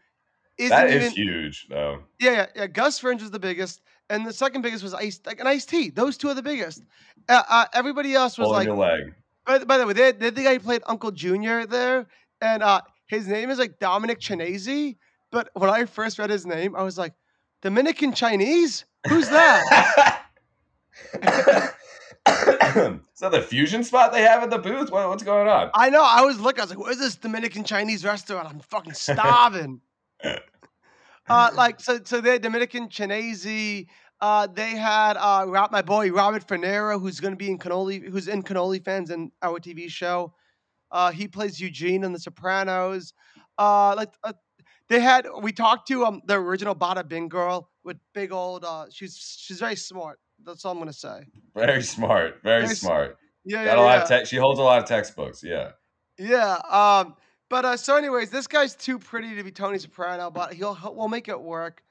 isn't 0.56 0.76
That 0.76 0.90
even 0.94 1.10
huge, 1.12 1.66
though. 1.68 2.00
Yeah, 2.18 2.32
yeah, 2.32 2.46
yeah. 2.54 2.66
Gus 2.66 2.98
Fringe 2.98 3.20
was 3.20 3.30
the 3.30 3.38
biggest, 3.38 3.82
and 4.08 4.26
the 4.26 4.32
second 4.32 4.62
biggest 4.62 4.82
was 4.82 4.94
Ice, 4.94 5.20
like 5.26 5.40
an 5.40 5.46
Ice 5.46 5.64
T. 5.66 5.90
Those 5.90 6.16
two 6.16 6.28
are 6.28 6.34
the 6.34 6.42
biggest. 6.42 6.82
Uh, 7.28 7.42
uh, 7.48 7.64
everybody 7.74 8.14
else 8.14 8.38
was 8.38 8.46
Pulling 8.46 8.58
like. 8.58 8.66
your 8.66 8.76
leg. 8.76 9.14
By, 9.46 9.58
by 9.64 9.78
the 9.78 9.86
way, 9.86 9.92
they, 9.94 10.12
they 10.12 10.30
the 10.30 10.42
guy 10.42 10.52
who 10.54 10.60
played 10.60 10.82
Uncle 10.86 11.10
Junior 11.10 11.66
there, 11.66 12.06
and 12.42 12.62
uh, 12.62 12.82
his 13.10 13.26
name 13.26 13.50
is 13.50 13.58
like 13.58 13.80
Dominic 13.80 14.20
Chianese. 14.20 14.96
But 15.32 15.50
when 15.54 15.68
I 15.68 15.84
first 15.84 16.18
read 16.18 16.30
his 16.30 16.46
name, 16.46 16.76
I 16.76 16.82
was 16.82 16.96
like, 16.96 17.12
Dominican 17.60 18.12
Chinese? 18.12 18.84
Who's 19.08 19.28
that? 19.28 20.22
Is 22.30 23.20
that 23.20 23.32
the 23.32 23.42
fusion 23.42 23.82
spot 23.82 24.12
they 24.12 24.22
have 24.22 24.42
at 24.42 24.50
the 24.50 24.58
booth? 24.58 24.90
What, 24.90 25.08
what's 25.08 25.22
going 25.22 25.48
on? 25.48 25.70
I 25.74 25.90
know. 25.90 26.04
I 26.04 26.22
was 26.22 26.38
looking. 26.38 26.60
I 26.60 26.64
was 26.64 26.70
like, 26.70 26.78
"Where's 26.78 26.98
this 26.98 27.16
Dominican 27.16 27.64
Chinese 27.64 28.04
restaurant? 28.04 28.48
I'm 28.48 28.60
fucking 28.60 28.92
starving." 28.92 29.80
uh, 31.28 31.50
like 31.54 31.80
so, 31.80 32.00
so 32.04 32.20
they're 32.20 32.38
Dominican 32.38 32.88
Chinese. 32.88 33.46
Uh, 34.20 34.46
they 34.46 34.70
had 34.76 35.16
uh, 35.16 35.68
my 35.72 35.82
boy 35.82 36.10
Robert 36.12 36.46
Funaro, 36.46 37.00
who's 37.00 37.18
going 37.18 37.32
to 37.32 37.38
be 37.38 37.50
in 37.50 37.58
Cannoli, 37.58 38.06
who's 38.08 38.28
in 38.28 38.42
Cannoli 38.42 38.84
fans 38.84 39.10
and 39.10 39.32
our 39.42 39.58
TV 39.58 39.88
show. 39.88 40.34
Uh, 40.90 41.10
he 41.10 41.28
plays 41.28 41.60
Eugene 41.60 42.04
in 42.04 42.12
The 42.12 42.18
Sopranos. 42.18 43.14
Uh, 43.58 43.94
like 43.96 44.10
uh, 44.24 44.32
they 44.88 45.00
had, 45.00 45.26
we 45.42 45.52
talked 45.52 45.86
to 45.88 46.04
um 46.04 46.20
the 46.26 46.34
original 46.34 46.74
Bada 46.74 47.06
Bing 47.06 47.28
girl 47.28 47.70
with 47.84 47.96
big 48.14 48.32
old. 48.32 48.64
Uh, 48.64 48.86
she's 48.90 49.16
she's 49.38 49.60
very 49.60 49.76
smart. 49.76 50.18
That's 50.44 50.64
all 50.64 50.72
I'm 50.72 50.78
gonna 50.78 50.92
say. 50.92 51.24
Very 51.54 51.82
smart. 51.82 52.40
Very, 52.42 52.62
Very 52.62 52.74
smart. 52.74 53.18
Yeah, 53.44 53.64
Got 53.64 53.76
yeah, 53.76 53.82
a 53.82 53.84
lot 53.84 54.10
yeah. 54.10 54.18
of. 54.18 54.28
She 54.28 54.36
holds 54.36 54.58
a 54.58 54.62
lot 54.62 54.82
of 54.82 54.88
textbooks. 54.88 55.42
Yeah. 55.42 55.72
Yeah. 56.18 56.58
Um. 56.68 57.14
But 57.48 57.64
uh. 57.64 57.76
So, 57.76 57.96
anyways, 57.96 58.30
this 58.30 58.46
guy's 58.46 58.74
too 58.74 58.98
pretty 58.98 59.34
to 59.36 59.42
be 59.42 59.50
Tony 59.50 59.78
Soprano, 59.78 60.30
but 60.30 60.52
he'll, 60.52 60.74
he'll 60.74 60.94
we'll 60.94 61.08
make 61.08 61.28
it 61.28 61.40
work. 61.40 61.82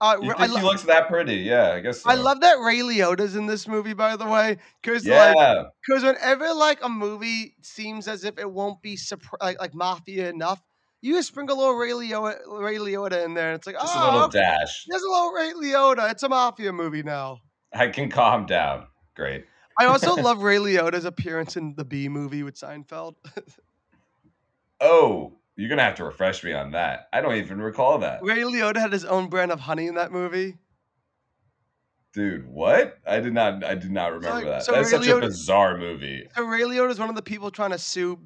Uh, 0.00 0.16
You 0.20 0.28
think 0.28 0.40
I, 0.40 0.46
lo- 0.46 0.62
looks 0.62 0.82
that 0.82 1.08
pretty? 1.08 1.36
Yeah, 1.36 1.72
I 1.72 1.80
guess. 1.80 2.02
So. 2.02 2.10
I 2.10 2.14
love 2.14 2.40
that 2.40 2.60
Ray 2.60 2.78
Liotta's 2.78 3.34
in 3.34 3.46
this 3.46 3.66
movie, 3.66 3.94
by 3.94 4.16
the 4.16 4.26
way, 4.26 4.58
because 4.80 5.04
Yeah. 5.04 5.32
like, 5.32 5.66
because 5.86 6.04
whenever 6.04 6.52
like 6.54 6.78
a 6.84 6.88
movie 6.88 7.56
seems 7.62 8.06
as 8.06 8.24
if 8.24 8.38
it 8.38 8.50
won't 8.50 8.80
be 8.80 8.96
like, 9.40 9.58
like 9.58 9.74
mafia 9.74 10.28
enough, 10.28 10.62
you 11.00 11.14
just 11.14 11.28
sprinkle 11.28 11.56
a 11.56 11.58
little 11.58 11.74
Ray 11.74 11.90
Liotta, 11.90 12.38
Ray 12.60 12.76
Liotta 12.76 13.24
in 13.24 13.34
there, 13.34 13.50
and 13.50 13.56
it's 13.58 13.66
like, 13.66 13.76
Just 13.76 13.92
oh, 13.96 14.04
a 14.04 14.12
little 14.12 14.26
okay, 14.28 14.38
dash. 14.40 14.84
There's 14.88 15.02
a 15.02 15.08
little 15.08 15.32
Ray 15.32 15.52
Liotta. 15.52 16.10
It's 16.10 16.22
a 16.22 16.28
mafia 16.28 16.72
movie 16.72 17.02
now. 17.02 17.38
I 17.72 17.88
can 17.88 18.08
calm 18.10 18.46
down. 18.46 18.86
Great. 19.16 19.46
I 19.80 19.86
also 19.86 20.14
love 20.22 20.42
Ray 20.42 20.56
Liotta's 20.58 21.04
appearance 21.04 21.56
in 21.56 21.74
the 21.76 21.84
Bee 21.84 22.08
Movie 22.08 22.42
with 22.44 22.54
Seinfeld. 22.54 23.14
Oh, 24.80 25.32
you're 25.58 25.68
gonna 25.68 25.82
have 25.82 25.96
to 25.96 26.04
refresh 26.04 26.42
me 26.44 26.52
on 26.52 26.70
that. 26.72 27.08
I 27.12 27.20
don't 27.20 27.34
even 27.36 27.60
recall 27.60 27.98
that, 27.98 28.22
Ray 28.22 28.38
Liotta 28.38 28.76
had 28.78 28.92
his 28.92 29.04
own 29.04 29.28
brand 29.28 29.52
of 29.52 29.60
honey 29.60 29.86
in 29.86 29.94
that 29.96 30.12
movie. 30.12 30.56
dude. 32.14 32.46
What? 32.48 32.98
I 33.06 33.20
did 33.20 33.34
not. 33.34 33.62
I 33.64 33.74
did 33.74 33.90
not 33.90 34.12
remember 34.12 34.36
like- 34.36 34.44
that. 34.46 34.62
so 34.64 34.72
That's 34.72 34.92
Ray 34.92 34.98
such 34.98 35.08
a 35.08 35.20
bizarre 35.20 35.76
movie. 35.78 36.26
So 36.34 36.44
Ray 36.44 36.62
Liotta 36.62 36.90
is 36.90 36.98
one 36.98 37.10
of 37.10 37.16
the 37.16 37.22
people 37.22 37.50
trying 37.50 37.70
to 37.72 37.78
sue 37.78 38.18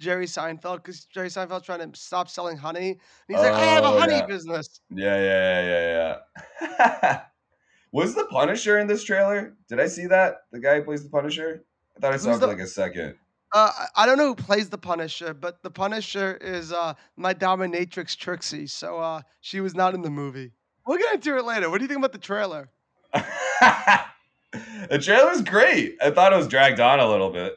Jerry 0.00 0.26
Seinfeld 0.26 0.76
because 0.76 1.04
Jerry 1.06 1.28
Seinfeld's 1.28 1.64
trying 1.64 1.90
to 1.90 1.98
stop 1.98 2.28
selling 2.28 2.56
honey. 2.56 2.90
And 2.90 2.98
he's 3.28 3.38
like, 3.38 3.52
I 3.54 3.64
have 3.66 3.84
a 3.84 3.88
Oh, 3.88 3.98
honey 3.98 4.14
yeah. 4.16 4.26
business. 4.26 4.80
Yeah, 4.90 5.16
yeah, 5.16 5.60
yeah, 5.62 6.16
yeah, 6.60 6.80
yeah. 7.00 7.20
Was 7.92 8.14
the 8.14 8.24
Punisher 8.24 8.78
in 8.80 8.88
this 8.88 9.04
trailer? 9.04 9.56
Did 9.68 9.78
I 9.78 9.86
see 9.86 10.06
that? 10.06 10.38
The 10.50 10.58
guy 10.58 10.78
who 10.78 10.84
plays 10.84 11.02
the 11.04 11.08
Punisher? 11.10 11.64
I 11.96 12.00
thought 12.00 12.12
I 12.12 12.16
saw 12.16 12.30
Who's 12.30 12.40
for 12.40 12.46
the- 12.46 12.52
like 12.52 12.58
a 12.60 12.66
second. 12.66 13.14
Uh, 13.54 13.70
I- 13.94 14.04
don't 14.04 14.18
know 14.18 14.26
who 14.26 14.34
plays 14.34 14.68
the 14.68 14.76
Punisher, 14.78 15.32
but 15.32 15.62
the 15.62 15.70
Punisher 15.70 16.36
is 16.40 16.72
uh, 16.72 16.94
my 17.16 17.32
dominatrix 17.32 18.16
Trixie. 18.16 18.66
So 18.66 18.98
uh, 18.98 19.22
she 19.40 19.60
was 19.60 19.74
not 19.74 19.94
in 19.94 20.02
the 20.02 20.10
movie. 20.10 20.50
We'll 20.86 20.98
get 20.98 21.14
into 21.14 21.36
it 21.38 21.44
later. 21.44 21.70
What 21.70 21.78
do 21.78 21.84
you 21.84 21.88
think 21.88 21.98
about 21.98 22.12
the 22.12 22.18
trailer? 22.18 22.68
the 23.12 24.98
trailer's 25.00 25.42
great. 25.42 25.96
I 26.02 26.10
thought 26.10 26.32
it 26.32 26.36
was 26.36 26.48
dragged 26.48 26.80
on 26.80 27.00
a 27.00 27.08
little 27.08 27.30
bit. 27.30 27.56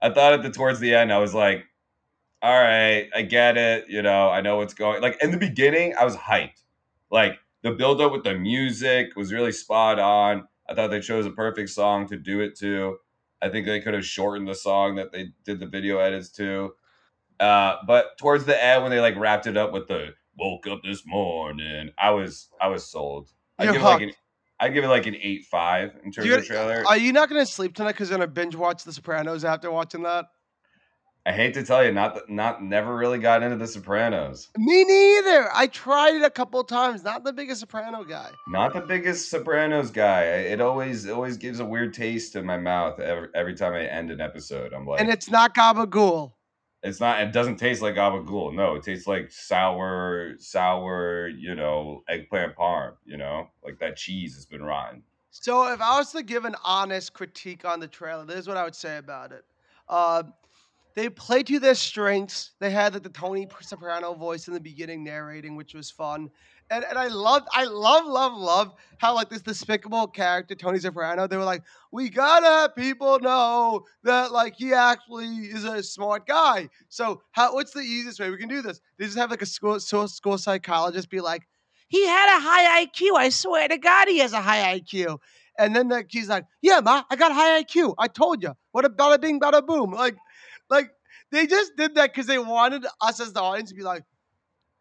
I 0.00 0.10
thought 0.10 0.34
at 0.34 0.42
the 0.42 0.50
towards 0.50 0.78
the 0.80 0.94
end, 0.94 1.12
I 1.12 1.18
was 1.18 1.34
like, 1.34 1.64
all 2.42 2.54
right, 2.54 3.08
I 3.14 3.22
get 3.22 3.56
it. 3.56 3.86
You 3.88 4.02
know, 4.02 4.28
I 4.30 4.42
know 4.42 4.58
what's 4.58 4.74
going. 4.74 5.02
Like 5.02 5.18
in 5.22 5.32
the 5.32 5.38
beginning, 5.38 5.94
I 5.98 6.04
was 6.04 6.14
hyped. 6.14 6.62
Like 7.10 7.38
the 7.62 7.72
build 7.72 8.00
up 8.00 8.12
with 8.12 8.22
the 8.22 8.34
music 8.34 9.16
was 9.16 9.32
really 9.32 9.50
spot 9.52 9.98
on. 9.98 10.46
I 10.68 10.74
thought 10.74 10.90
they 10.90 11.00
chose 11.00 11.26
a 11.26 11.30
perfect 11.30 11.70
song 11.70 12.06
to 12.08 12.16
do 12.16 12.40
it 12.40 12.56
to. 12.58 12.98
I 13.40 13.48
think 13.48 13.66
they 13.66 13.80
could 13.80 13.94
have 13.94 14.04
shortened 14.04 14.48
the 14.48 14.54
song 14.54 14.96
that 14.96 15.12
they 15.12 15.28
did 15.44 15.60
the 15.60 15.66
video 15.66 15.98
edits 15.98 16.30
to. 16.32 16.74
Uh, 17.38 17.76
but 17.86 18.18
towards 18.18 18.44
the 18.44 18.62
end, 18.62 18.82
when 18.82 18.90
they 18.90 19.00
like 19.00 19.16
wrapped 19.16 19.46
it 19.46 19.56
up 19.56 19.72
with 19.72 19.86
the 19.88 20.14
"woke 20.36 20.66
up 20.66 20.80
this 20.82 21.06
morning," 21.06 21.90
I 21.98 22.10
was 22.10 22.48
I 22.60 22.68
was 22.68 22.84
sold. 22.90 23.30
I 23.58 23.66
give 23.66 23.76
it 23.76 23.82
like 23.82 24.02
an 24.02 24.12
I 24.60 24.68
give 24.70 24.82
it 24.84 24.88
like 24.88 25.06
an 25.06 25.16
eight 25.22 25.44
five 25.44 25.92
in 26.04 26.10
terms 26.10 26.26
You're- 26.26 26.40
of 26.40 26.46
trailer. 26.46 26.84
Are 26.86 26.96
you 26.96 27.12
not 27.12 27.28
going 27.28 27.40
to 27.40 27.46
sleep 27.50 27.74
tonight 27.76 27.92
because 27.92 28.10
you're 28.10 28.18
going 28.18 28.28
to 28.28 28.32
binge 28.32 28.56
watch 28.56 28.82
The 28.82 28.92
Sopranos 28.92 29.44
after 29.44 29.70
watching 29.70 30.02
that? 30.02 30.26
I 31.28 31.32
hate 31.32 31.52
to 31.54 31.62
tell 31.62 31.84
you, 31.84 31.92
not 31.92 32.30
not 32.30 32.62
never 32.62 32.96
really 32.96 33.18
got 33.18 33.42
into 33.42 33.56
The 33.56 33.66
Sopranos. 33.66 34.48
Me 34.56 34.82
neither. 34.82 35.50
I 35.54 35.66
tried 35.66 36.14
it 36.14 36.22
a 36.22 36.30
couple 36.30 36.64
times. 36.64 37.04
Not 37.04 37.22
the 37.22 37.34
biggest 37.34 37.60
Soprano 37.60 38.02
guy. 38.02 38.30
Not 38.48 38.72
the 38.72 38.80
biggest 38.80 39.28
Sopranos 39.28 39.90
guy. 39.90 40.22
It 40.22 40.62
always 40.62 41.04
it 41.04 41.10
always 41.12 41.36
gives 41.36 41.60
a 41.60 41.66
weird 41.66 41.92
taste 41.92 42.34
in 42.34 42.46
my 42.46 42.56
mouth 42.56 42.98
every, 42.98 43.28
every 43.34 43.54
time 43.54 43.74
I 43.74 43.84
end 43.84 44.10
an 44.10 44.22
episode. 44.22 44.72
I'm 44.72 44.86
like, 44.86 45.02
and 45.02 45.10
it's 45.10 45.28
not 45.28 45.54
Gabagool. 45.54 46.32
it's 46.82 46.98
not. 46.98 47.20
It 47.20 47.30
doesn't 47.30 47.56
taste 47.58 47.82
like 47.82 47.96
gabagool. 47.96 48.54
No, 48.54 48.76
it 48.76 48.82
tastes 48.82 49.06
like 49.06 49.30
sour, 49.30 50.32
sour. 50.38 51.28
You 51.28 51.54
know, 51.54 52.04
eggplant 52.08 52.56
parm. 52.56 52.94
You 53.04 53.18
know, 53.18 53.50
like 53.62 53.78
that 53.80 53.96
cheese 53.98 54.34
has 54.34 54.46
been 54.46 54.62
rotten. 54.62 55.02
So 55.30 55.70
if 55.70 55.82
I 55.82 55.98
was 55.98 56.10
to 56.12 56.22
give 56.22 56.46
an 56.46 56.56
honest 56.64 57.12
critique 57.12 57.66
on 57.66 57.80
the 57.80 57.86
trailer, 57.86 58.24
this 58.24 58.36
is 58.38 58.48
what 58.48 58.56
I 58.56 58.64
would 58.64 58.74
say 58.74 58.96
about 58.96 59.30
it. 59.32 59.44
Uh, 59.90 60.22
they 60.98 61.08
played 61.08 61.46
to 61.46 61.60
their 61.60 61.76
strengths. 61.76 62.52
They 62.58 62.70
had 62.70 62.92
like, 62.92 63.04
the 63.04 63.08
Tony 63.08 63.46
Soprano 63.60 64.14
voice 64.14 64.48
in 64.48 64.54
the 64.54 64.60
beginning 64.60 65.04
narrating, 65.04 65.54
which 65.54 65.72
was 65.72 65.92
fun. 65.92 66.28
And, 66.70 66.84
and 66.84 66.98
I 66.98 67.06
love, 67.06 67.44
I 67.52 67.64
love, 67.64 68.04
love, 68.04 68.36
love 68.36 68.74
how 68.98 69.14
like 69.14 69.30
this 69.30 69.42
despicable 69.42 70.08
character, 70.08 70.56
Tony 70.56 70.80
Soprano, 70.80 71.28
they 71.28 71.36
were 71.36 71.44
like, 71.44 71.62
we 71.92 72.10
gotta 72.10 72.46
have 72.46 72.74
people 72.74 73.20
know 73.20 73.84
that 74.02 74.32
like 74.32 74.56
he 74.56 74.74
actually 74.74 75.26
is 75.26 75.64
a 75.64 75.82
smart 75.84 76.26
guy. 76.26 76.68
So 76.88 77.22
how 77.30 77.54
what's 77.54 77.72
the 77.72 77.80
easiest 77.80 78.18
way 78.18 78.30
we 78.30 78.36
can 78.36 78.48
do 78.48 78.60
this? 78.60 78.80
They 78.98 79.04
just 79.04 79.16
have 79.16 79.30
like 79.30 79.42
a 79.42 79.46
school 79.46 79.78
school, 79.78 80.08
school 80.08 80.36
psychologist 80.36 81.08
be 81.08 81.20
like, 81.20 81.46
he 81.86 82.06
had 82.06 82.36
a 82.36 82.40
high 82.40 82.84
IQ. 82.84 83.16
I 83.16 83.28
swear 83.30 83.68
to 83.68 83.78
God, 83.78 84.08
he 84.08 84.18
has 84.18 84.32
a 84.32 84.40
high 84.40 84.78
IQ. 84.80 85.18
And 85.58 85.74
then 85.74 85.88
the, 85.88 86.04
he's 86.08 86.28
like, 86.28 86.44
"Yeah, 86.62 86.80
ma, 86.80 87.02
I 87.10 87.16
got 87.16 87.32
high 87.32 87.62
IQ. 87.62 87.94
I 87.98 88.06
told 88.06 88.42
you. 88.42 88.54
What 88.70 88.84
a 88.84 88.90
bada 88.90 89.20
bing, 89.20 89.40
bada 89.40 89.66
boom." 89.66 89.90
Like, 89.90 90.14
like 90.14 90.16
they 91.30 91.46
just 91.46 91.76
did 91.76 91.94
that 91.96 92.12
because 92.12 92.26
they 92.26 92.38
wanted 92.38 92.84
us 93.00 93.20
as 93.20 93.32
the 93.32 93.40
audience 93.40 93.70
to 93.70 93.74
be 93.74 93.82
like, 93.82 94.04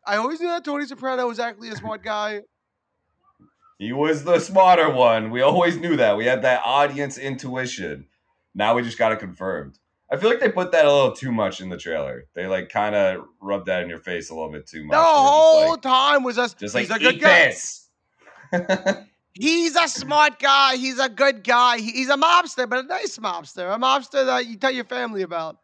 "I 0.05 0.17
always 0.17 0.39
knew 0.39 0.47
that 0.47 0.63
Tony 0.65 0.85
Soprano 0.85 1.27
was 1.27 1.39
actually 1.39 1.69
a 1.69 1.75
smart 1.75 2.03
guy." 2.03 2.41
He 3.79 3.93
was 3.93 4.23
the 4.23 4.39
smarter 4.39 4.89
one. 4.89 5.29
We 5.29 5.41
always 5.41 5.77
knew 5.77 5.97
that. 5.97 6.17
We 6.17 6.25
had 6.25 6.41
that 6.41 6.61
audience 6.65 7.17
intuition. 7.17 8.07
Now 8.55 8.73
we 8.75 8.81
just 8.81 8.97
got 8.97 9.11
it 9.11 9.19
confirmed. 9.19 9.77
I 10.11 10.15
feel 10.17 10.29
like 10.29 10.39
they 10.39 10.49
put 10.49 10.71
that 10.71 10.85
a 10.85 10.91
little 10.91 11.11
too 11.11 11.31
much 11.31 11.59
in 11.61 11.69
the 11.69 11.77
trailer. 11.77 12.23
They 12.33 12.47
like 12.47 12.69
kind 12.69 12.95
of 12.95 13.25
rubbed 13.41 13.65
that 13.67 13.83
in 13.83 13.89
your 13.89 13.99
face 13.99 14.29
a 14.29 14.33
little 14.33 14.51
bit 14.51 14.65
too 14.65 14.83
much. 14.85 14.95
The 14.95 14.97
They 14.97 14.97
were 14.97 15.03
just 15.03 15.27
whole 15.29 15.69
like- 15.71 15.81
time 15.81 16.23
was 16.23 16.37
us. 16.39 16.53
just 16.53 16.73
like 16.73 16.87
he's 16.87 16.95
a 16.95 16.99
good 16.99 17.19
guy. 17.19 17.53
He's 19.33 19.75
a 19.75 19.87
smart 19.87 20.39
guy. 20.39 20.77
He's 20.77 20.97
a 20.97 21.09
good 21.09 21.43
guy. 21.43 21.77
He's 21.77 22.09
a 22.09 22.15
mobster, 22.17 22.67
but 22.67 22.79
a 22.85 22.87
nice 22.87 23.17
mobster. 23.19 23.71
A 23.71 23.77
mobster 23.77 24.25
that 24.25 24.47
you 24.47 24.57
tell 24.57 24.71
your 24.71 24.85
family 24.85 25.21
about. 25.21 25.57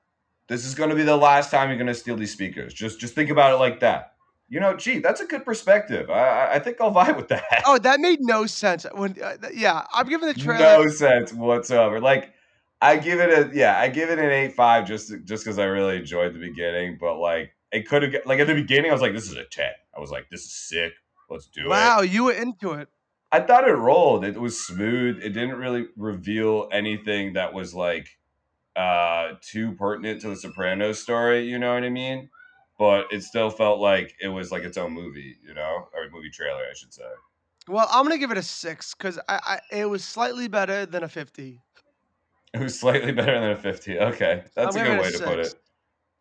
This 0.54 0.66
is 0.66 0.76
going 0.76 0.92
to 0.92 0.96
be 0.96 1.02
the 1.04 1.18
last 1.18 1.50
time 1.50 1.70
you're 1.70 1.78
going 1.78 1.88
to 1.88 1.96
steal 1.96 2.16
these 2.16 2.32
speakers. 2.32 2.74
Just 2.74 3.00
just 3.00 3.16
think 3.16 3.32
about 3.32 3.52
it 3.52 3.58
like 3.58 3.80
that. 3.80 4.14
You 4.50 4.60
know, 4.60 4.78
gee, 4.78 5.00
that's 5.00 5.20
a 5.20 5.26
good 5.26 5.44
perspective. 5.46 6.12
I 6.12 6.54
I- 6.54 6.60
think 6.60 6.80
I'll 6.80 6.94
vibe 6.94 7.18
with 7.18 7.30
that. 7.30 7.64
Oh, 7.66 7.80
that 7.80 8.00
made 8.00 8.20
no 8.22 8.46
sense. 8.46 8.86
When 8.94 9.16
uh, 9.22 9.38
yeah, 9.54 9.84
I'm 9.92 10.08
giving 10.08 10.28
the 10.28 10.36
trailer. 10.36 10.84
no 10.86 10.90
sense 10.90 11.34
whatsoever. 11.34 12.00
Like 12.00 12.34
I 12.82 12.98
give 12.98 13.20
it 13.20 13.30
a 13.32 13.50
yeah, 13.58 13.80
I 13.80 13.88
give 13.90 14.12
it 14.12 14.20
an 14.20 14.30
eight 14.30 14.54
five 14.54 14.86
just 14.88 15.12
just 15.26 15.44
because 15.44 15.58
I 15.58 15.66
really 15.66 15.98
enjoyed 15.98 16.36
the 16.36 16.40
beginning. 16.40 16.98
But 17.02 17.18
like 17.18 17.52
it 17.72 17.88
could 17.88 18.04
have 18.04 18.14
like 18.26 18.40
at 18.40 18.46
the 18.48 18.54
beginning, 18.54 18.92
I 18.92 18.94
was 18.94 19.02
like, 19.02 19.14
this 19.14 19.28
is 19.28 19.36
a 19.36 19.46
ten. 19.46 19.72
I 19.98 20.00
was 20.00 20.12
like, 20.12 20.30
this 20.30 20.42
is 20.42 20.54
sick. 20.54 20.94
Let's 21.32 21.48
do 21.48 21.62
it. 21.66 21.70
Wow, 21.70 22.02
you 22.02 22.26
were 22.26 22.34
into 22.34 22.74
it. 22.74 22.90
I 23.32 23.40
thought 23.40 23.68
it 23.68 23.74
rolled. 23.74 24.24
It 24.24 24.40
was 24.40 24.64
smooth. 24.64 25.18
It 25.24 25.30
didn't 25.30 25.56
really 25.56 25.88
reveal 25.98 26.70
anything 26.72 27.34
that 27.34 27.52
was 27.56 27.74
like 27.74 28.08
uh 28.76 29.34
too 29.42 29.74
pertinent 29.74 30.22
to 30.22 30.30
the 30.30 30.36
Sopranos 30.36 31.02
story, 31.02 31.46
you 31.48 31.60
know 31.60 31.74
what 31.74 31.84
I 31.84 31.90
mean? 31.90 32.30
But 32.80 33.06
it 33.12 33.24
still 33.24 33.50
felt 33.50 33.80
like 33.80 34.16
it 34.20 34.30
was 34.30 34.52
like 34.52 34.64
its 34.64 34.78
own 34.78 34.94
movie, 34.94 35.36
you 35.46 35.54
know, 35.54 35.88
or 35.94 36.10
movie 36.12 36.32
trailer, 36.32 36.62
I 36.70 36.74
should 36.74 36.94
say. 36.94 37.04
Well, 37.68 37.88
I'm 37.92 38.04
gonna 38.04 38.18
give 38.18 38.32
it 38.32 38.38
a 38.38 38.44
six 38.44 38.94
because 38.94 39.20
I, 39.30 39.60
I 39.72 39.76
it 39.76 39.86
was 39.86 40.04
slightly 40.04 40.48
better 40.48 40.86
than 40.86 41.04
a 41.04 41.10
fifty. 41.10 41.62
It 42.54 42.60
was 42.60 42.80
slightly 42.80 43.12
better 43.12 43.40
than 43.40 43.52
a 43.52 43.56
50. 43.56 44.00
Okay. 44.00 44.44
That's 44.56 44.76
a 44.76 44.80
I'm 44.80 44.86
good 44.86 45.02
way 45.02 45.08
a 45.08 45.12
to 45.12 45.24
put 45.24 45.40
it. 45.40 45.56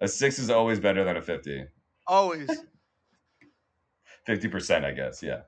A 0.01 0.09
6 0.09 0.39
is 0.39 0.49
always 0.51 0.81
better 0.81 1.05
than 1.05 1.17
a 1.17 1.23
50. 1.23 1.67
Always. 2.07 2.49
50%, 4.27 4.85
I 4.85 4.93
guess. 4.93 5.23
Yeah. 5.23 5.43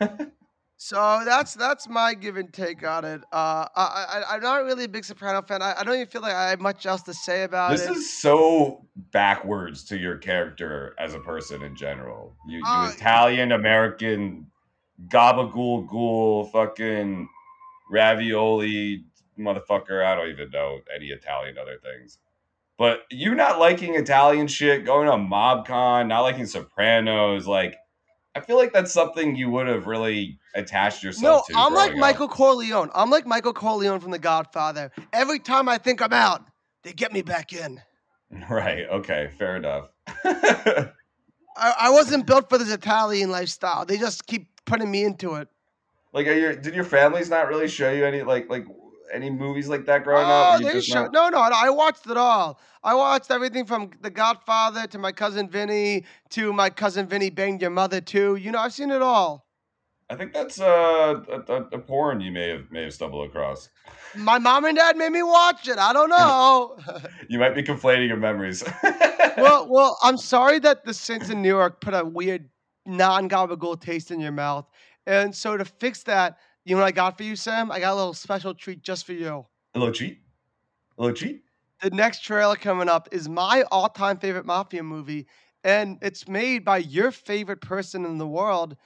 So 0.82 1.20
that's 1.26 1.52
that's 1.52 1.90
my 1.90 2.14
give 2.14 2.38
and 2.38 2.50
take 2.50 2.88
on 2.88 3.04
it. 3.04 3.20
Uh, 3.30 3.68
I, 3.76 4.22
I 4.24 4.34
I'm 4.34 4.40
not 4.40 4.64
really 4.64 4.84
a 4.84 4.88
big 4.88 5.04
Soprano 5.04 5.42
fan. 5.42 5.60
I, 5.60 5.74
I 5.78 5.84
don't 5.84 5.94
even 5.94 6.06
feel 6.06 6.22
like 6.22 6.32
I 6.32 6.48
have 6.48 6.60
much 6.62 6.86
else 6.86 7.02
to 7.02 7.12
say 7.12 7.42
about 7.42 7.72
This 7.72 7.86
is 7.86 8.18
so 8.18 8.86
backwards 9.12 9.84
to 9.84 9.98
your 9.98 10.16
character 10.16 10.94
as 10.98 11.12
a 11.12 11.20
person 11.20 11.62
in 11.62 11.76
general. 11.76 12.34
You, 12.48 12.60
you 12.60 12.64
Uh, 12.66 12.92
Italian 12.94 13.52
American 13.52 14.46
gabagool 15.08 15.86
ghoul 15.86 16.46
fucking 16.46 17.28
ravioli 17.90 19.04
motherfucker. 19.38 20.02
I 20.02 20.14
don't 20.14 20.30
even 20.30 20.50
know 20.50 20.80
any 20.96 21.08
Italian 21.08 21.58
other 21.58 21.76
things. 21.76 22.16
But 22.78 23.02
you 23.10 23.34
not 23.34 23.58
liking 23.58 23.96
Italian 23.96 24.46
shit, 24.46 24.86
going 24.86 25.08
to 25.08 25.12
MobCon, 25.12 26.06
not 26.06 26.22
liking 26.22 26.46
Sopranos, 26.46 27.46
like 27.46 27.76
I 28.34 28.40
feel 28.40 28.56
like 28.56 28.72
that's 28.72 28.92
something 28.92 29.34
you 29.34 29.50
would 29.50 29.66
have 29.66 29.86
really 29.86 30.38
attached 30.54 31.02
no, 31.02 31.08
yourself 31.08 31.46
to. 31.48 31.54
I'm 31.56 31.74
like 31.74 31.92
up. 31.92 31.98
Michael 31.98 32.28
Corleone. 32.28 32.90
I'm 32.94 33.10
like 33.10 33.26
Michael 33.26 33.52
Corleone 33.52 34.00
from 34.00 34.12
The 34.12 34.18
Godfather. 34.18 34.92
Every 35.12 35.40
time 35.40 35.68
I 35.68 35.78
think 35.78 36.00
I'm 36.00 36.12
out, 36.12 36.44
they 36.82 36.92
get 36.92 37.12
me 37.12 37.22
back 37.22 37.52
in. 37.52 37.80
Right. 38.48 38.86
Okay. 38.88 39.32
Fair 39.36 39.56
enough. 39.56 39.88
I, 40.24 40.92
I 41.56 41.90
wasn't 41.90 42.28
built 42.28 42.48
for 42.48 42.58
this 42.58 42.72
Italian 42.72 43.28
lifestyle. 43.28 43.84
They 43.84 43.96
just 43.98 44.24
keep 44.28 44.46
putting 44.66 44.88
me 44.88 45.02
into 45.02 45.34
it. 45.34 45.48
Like, 46.12 46.28
are 46.28 46.34
your 46.34 46.54
did 46.54 46.76
your 46.76 46.84
families 46.84 47.28
not 47.28 47.48
really 47.48 47.66
show 47.66 47.90
you 47.90 48.04
any 48.04 48.22
like 48.22 48.48
like 48.48 48.66
any 49.12 49.30
movies 49.30 49.68
like 49.68 49.86
that 49.86 50.04
growing 50.04 50.26
oh, 50.26 50.30
up? 50.30 50.62
They 50.62 50.80
show, 50.80 51.02
not- 51.02 51.12
no, 51.12 51.28
no, 51.28 51.48
no. 51.48 51.54
I 51.54 51.70
watched 51.70 52.06
it 52.06 52.16
all. 52.16 52.60
I 52.82 52.94
watched 52.94 53.30
everything 53.30 53.66
from 53.66 53.90
The 54.00 54.10
Godfather 54.10 54.86
to 54.86 54.98
My 54.98 55.12
Cousin 55.12 55.48
Vinny 55.48 56.04
to 56.30 56.52
My 56.52 56.70
Cousin 56.70 57.06
Vinny 57.06 57.30
Banged 57.30 57.60
Your 57.60 57.70
Mother 57.70 58.00
too. 58.00 58.36
You 58.36 58.52
know, 58.52 58.58
I've 58.58 58.72
seen 58.72 58.90
it 58.90 59.02
all. 59.02 59.46
I 60.10 60.16
think 60.16 60.32
that's 60.32 60.60
uh, 60.60 61.22
a, 61.28 61.52
a, 61.52 61.62
a 61.72 61.78
porn 61.78 62.20
you 62.20 62.32
may 62.32 62.48
have 62.48 62.70
may 62.72 62.82
have 62.82 62.92
stumbled 62.92 63.28
across. 63.28 63.68
My 64.16 64.38
mom 64.38 64.64
and 64.64 64.76
dad 64.76 64.96
made 64.96 65.12
me 65.12 65.22
watch 65.22 65.68
it. 65.68 65.78
I 65.78 65.92
don't 65.92 66.10
know. 66.10 66.76
You 67.28 67.38
might 67.38 67.54
be 67.54 67.62
conflating 67.62 68.08
your 68.08 68.16
memories. 68.16 68.64
well, 69.36 69.68
well, 69.70 69.96
I'm 70.02 70.16
sorry 70.16 70.58
that 70.60 70.84
the 70.84 70.92
Saints 70.92 71.30
in 71.30 71.42
Newark 71.42 71.80
put 71.80 71.94
a 71.94 72.04
weird 72.04 72.48
non-gabagool 72.86 73.80
taste 73.80 74.10
in 74.10 74.18
your 74.18 74.32
mouth. 74.32 74.66
And 75.06 75.32
so 75.32 75.56
to 75.56 75.64
fix 75.64 76.02
that, 76.04 76.38
you 76.70 76.76
know 76.76 76.82
what 76.82 76.86
I 76.86 76.92
got 76.92 77.16
for 77.16 77.24
you, 77.24 77.34
Sam? 77.34 77.72
I 77.72 77.80
got 77.80 77.94
a 77.94 77.96
little 77.96 78.14
special 78.14 78.54
treat 78.54 78.80
just 78.80 79.04
for 79.04 79.12
you. 79.12 79.44
a 79.74 79.78
little 79.78 79.92
cheat. 79.92 80.20
A 80.96 81.02
little 81.02 81.16
cheat. 81.16 81.42
The 81.82 81.90
next 81.90 82.22
trailer 82.22 82.54
coming 82.54 82.88
up 82.88 83.08
is 83.10 83.28
my 83.28 83.64
all-time 83.72 84.18
favorite 84.18 84.46
mafia 84.46 84.84
movie, 84.84 85.26
and 85.64 85.98
it's 86.00 86.28
made 86.28 86.64
by 86.64 86.78
your 86.78 87.10
favorite 87.10 87.60
person 87.60 88.04
in 88.04 88.18
the 88.18 88.26
world. 88.26 88.76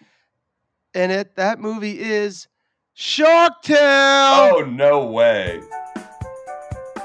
And 0.95 1.13
it 1.13 1.37
that 1.37 1.61
movie 1.61 2.01
is 2.01 2.49
Shark 2.95 3.61
Tale. 3.63 3.77
Oh 3.79 4.65
no 4.67 5.05
way! 5.05 5.61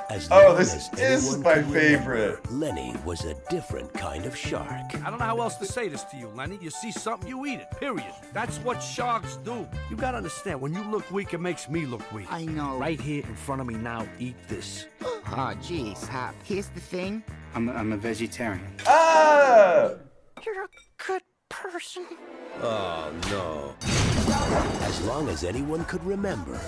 As 0.10 0.28
Oh, 0.32 0.56
this 0.56 0.90
as 0.94 1.28
is 1.28 1.38
my 1.38 1.54
can 1.54 1.72
remember, 1.72 1.80
favorite. 1.80 2.52
Lenny 2.52 2.96
was 3.06 3.26
a 3.26 3.36
different 3.52 3.94
kind 3.94 4.26
of 4.26 4.36
shark. 4.36 4.68
I 5.06 5.10
don't 5.12 5.20
know 5.20 5.26
how 5.26 5.40
else 5.40 5.58
to 5.58 5.66
say 5.66 5.88
this 5.88 6.04
to 6.06 6.18
you, 6.18 6.30
Lenny. 6.30 6.58
You 6.60 6.72
see 6.72 6.92
something, 6.92 7.30
you 7.30 7.46
eat 7.46 7.60
it. 7.60 7.70
Period. 7.80 8.12
That's 8.34 8.58
what 8.58 8.82
sharks 8.82 9.38
do. 9.46 9.68
You 9.88 9.96
gotta 9.96 10.18
understand, 10.18 10.62
when 10.62 10.74
you 10.74 10.84
look 10.86 11.10
weak, 11.12 11.36
it 11.36 11.40
makes 11.40 11.70
me 11.70 11.86
look 11.86 12.12
weak. 12.12 12.26
I 12.32 12.46
know. 12.46 12.78
Right 12.78 13.00
here 13.00 13.24
in 13.24 13.36
front 13.36 13.62
of 13.62 13.68
me 13.68 13.76
now, 13.76 14.08
eat 14.20 14.36
this. 14.48 14.88
Oh, 15.32 15.54
geez, 15.62 16.08
Hop. 16.08 16.34
Here's 16.44 16.70
the 16.70 16.80
thing. 16.80 17.22
I'm 17.54 17.70
a, 17.70 17.74
I'm 17.74 17.92
a 17.92 17.98
vegetarian. 17.98 18.66
Ah! 18.88 19.92
You're 20.44 20.64
a 20.64 20.68
good 21.06 21.22
person. 21.50 22.04
Oh, 22.64 23.12
no. 23.30 23.76
As 24.88 25.04
long 25.06 25.30
as 25.30 25.44
anyone 25.44 25.86
could 25.86 26.04
remember, 26.04 26.60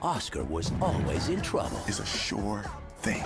Oscar 0.00 0.44
was 0.44 0.72
always 0.80 1.28
in 1.28 1.42
trouble. 1.42 1.78
It's 1.86 2.00
a 2.00 2.06
sure 2.06 2.64
thing. 3.06 3.22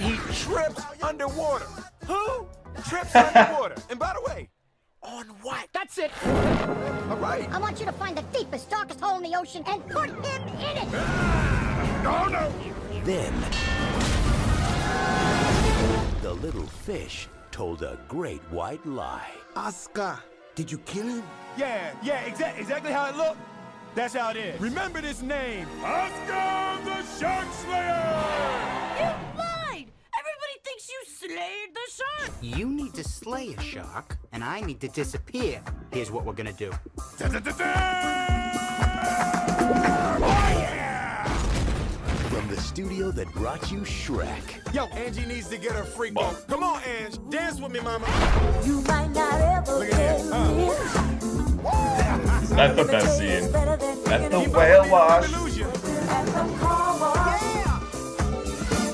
He 0.00 0.16
trips 0.44 0.82
underwater. 1.02 1.66
Who? 2.06 2.46
Trips 2.88 3.14
underwater. 3.16 3.76
and 3.90 3.98
by 3.98 4.14
the 4.14 4.22
way, 4.32 4.48
on 5.02 5.26
what? 5.42 5.68
That's 5.74 5.98
it. 5.98 6.10
All 6.26 7.16
right. 7.18 7.46
I 7.52 7.58
want 7.58 7.78
you 7.80 7.86
to 7.86 7.92
find 7.92 8.16
the 8.16 8.22
deepest, 8.36 8.70
darkest 8.70 9.00
hole 9.00 9.18
in 9.18 9.22
the 9.30 9.36
ocean 9.38 9.62
and 9.66 9.86
put 9.88 10.08
him 10.08 10.16
in 10.24 10.76
it. 10.78 10.88
Ah, 10.94 12.00
no, 12.02 12.28
no. 12.28 12.52
Then, 13.04 13.34
the 16.22 16.32
little 16.34 16.66
fish 16.66 17.28
told 17.50 17.82
a 17.82 17.98
great 18.08 18.40
white 18.50 18.84
lie. 18.86 19.30
Oscar, 19.54 20.18
did 20.54 20.70
you 20.72 20.78
kill 20.78 21.06
him? 21.06 21.22
Yeah, 21.58 21.92
yeah, 22.02 22.22
exa- 22.24 22.58
exactly 22.58 22.92
how 22.92 23.08
it 23.10 23.16
looked. 23.16 23.38
That's 23.94 24.14
how 24.14 24.30
it 24.30 24.36
is. 24.36 24.60
Remember 24.60 25.02
this 25.02 25.20
name, 25.20 25.66
Oscar 25.84 26.82
the 26.84 27.02
Shark 27.18 27.46
Slayer. 27.52 28.14
You 28.98 29.04
lied! 29.38 29.86
Everybody 30.18 30.56
thinks 30.64 30.88
you 30.88 31.04
slayed 31.06 31.74
the 31.74 31.86
shark! 31.92 32.30
You 32.40 32.70
need 32.70 32.94
to 32.94 33.04
slay 33.04 33.54
a 33.54 33.60
shark, 33.60 34.16
and 34.32 34.42
I 34.42 34.60
need 34.62 34.80
to 34.80 34.88
disappear. 34.88 35.62
Here's 35.92 36.10
what 36.10 36.24
we're 36.24 36.32
gonna 36.32 36.54
do. 36.54 36.72
Oh, 36.98 37.12
From 42.32 42.48
the 42.48 42.58
studio 42.58 43.10
that 43.10 43.30
brought 43.34 43.70
you 43.70 43.80
Shrek. 43.80 44.72
Yo, 44.72 44.86
Angie 44.86 45.26
needs 45.26 45.50
to 45.50 45.58
get 45.58 45.72
her 45.72 45.84
freak 45.84 46.18
on. 46.18 46.34
Come 46.48 46.62
on, 46.62 46.82
Angie, 46.84 47.18
dance 47.28 47.60
with 47.60 47.70
me, 47.70 47.80
mama. 47.80 48.06
You 48.64 48.80
might 48.80 49.10
not 49.10 49.38
ever 49.38 49.78
Look 49.80 49.92
at 49.92 50.16
this. 50.16 50.32
Uh. 50.32 50.82
That's 52.56 52.74
the 52.74 52.84
best 52.84 53.18
scene. 53.18 53.52
That's 53.52 54.28
the 54.30 54.50
whale 54.50 54.90
wash. 54.90 55.30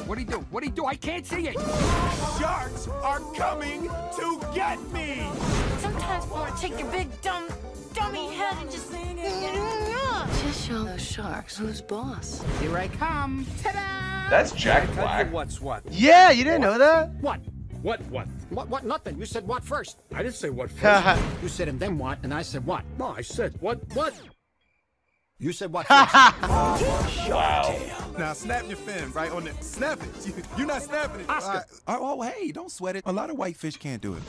What'd 0.08 0.18
he 0.18 0.24
do? 0.24 0.38
What'd 0.50 0.68
he 0.68 0.74
do? 0.74 0.86
I 0.86 0.96
can't 0.96 1.24
see 1.24 1.46
it. 1.46 1.54
Sharks 2.40 2.88
are 2.88 3.20
coming 3.36 3.82
to 4.16 4.40
get 4.52 4.80
me. 4.90 5.30
Sometimes 5.78 6.24
I 6.24 6.28
want 6.28 6.56
to 6.56 6.60
take 6.60 6.76
your 6.76 6.90
big, 6.90 7.08
dumb, 7.22 7.46
dummy 7.94 8.34
head 8.34 8.56
and 8.60 8.68
just. 8.68 8.88
Just 10.48 10.66
show 10.66 10.82
those 10.82 11.04
sharks 11.04 11.58
who's 11.58 11.82
boss. 11.82 12.42
Here 12.62 12.74
I 12.74 12.88
come. 12.88 13.46
Ta-da! 13.62 14.30
That's 14.30 14.50
Jack 14.52 14.90
Black. 14.94 15.30
What's 15.30 15.60
what? 15.60 15.82
Yeah, 15.90 16.30
you 16.30 16.42
didn't 16.42 16.62
know 16.62 16.78
that? 16.78 17.10
What? 17.20 17.40
What? 17.82 18.00
What? 18.06 18.26
What? 18.48 18.66
What? 18.70 18.86
Nothing. 18.86 19.18
You 19.18 19.26
said 19.26 19.46
what 19.46 19.62
first? 19.62 19.98
I 20.14 20.22
didn't 20.22 20.36
say 20.36 20.48
what 20.48 20.70
first. 20.80 21.22
you 21.42 21.50
said 21.50 21.68
and 21.68 21.78
then 21.78 21.98
what, 21.98 22.20
and 22.22 22.32
I 22.32 22.40
said 22.40 22.64
what? 22.64 22.82
no, 22.98 23.08
I 23.08 23.20
said 23.20 23.60
what? 23.60 23.78
What? 23.94 24.14
You 25.38 25.52
said 25.52 25.70
what? 25.70 25.84
Wow. 27.28 27.78
Now 28.16 28.32
snap 28.32 28.66
your 28.68 28.78
fin 28.78 29.12
right 29.12 29.30
on 29.30 29.44
the 29.44 29.52
snap 29.60 30.02
it. 30.02 30.26
You, 30.26 30.32
you're 30.56 30.66
not 30.66 30.80
snapping 30.82 31.20
it. 31.20 31.28
Oscar. 31.28 31.66
Oh, 31.86 32.18
oh, 32.18 32.22
hey, 32.22 32.52
don't 32.52 32.72
sweat 32.72 32.96
it. 32.96 33.02
A 33.04 33.12
lot 33.12 33.28
of 33.28 33.36
white 33.36 33.58
fish 33.58 33.76
can't 33.76 34.00
do 34.00 34.14
it. 34.14 34.22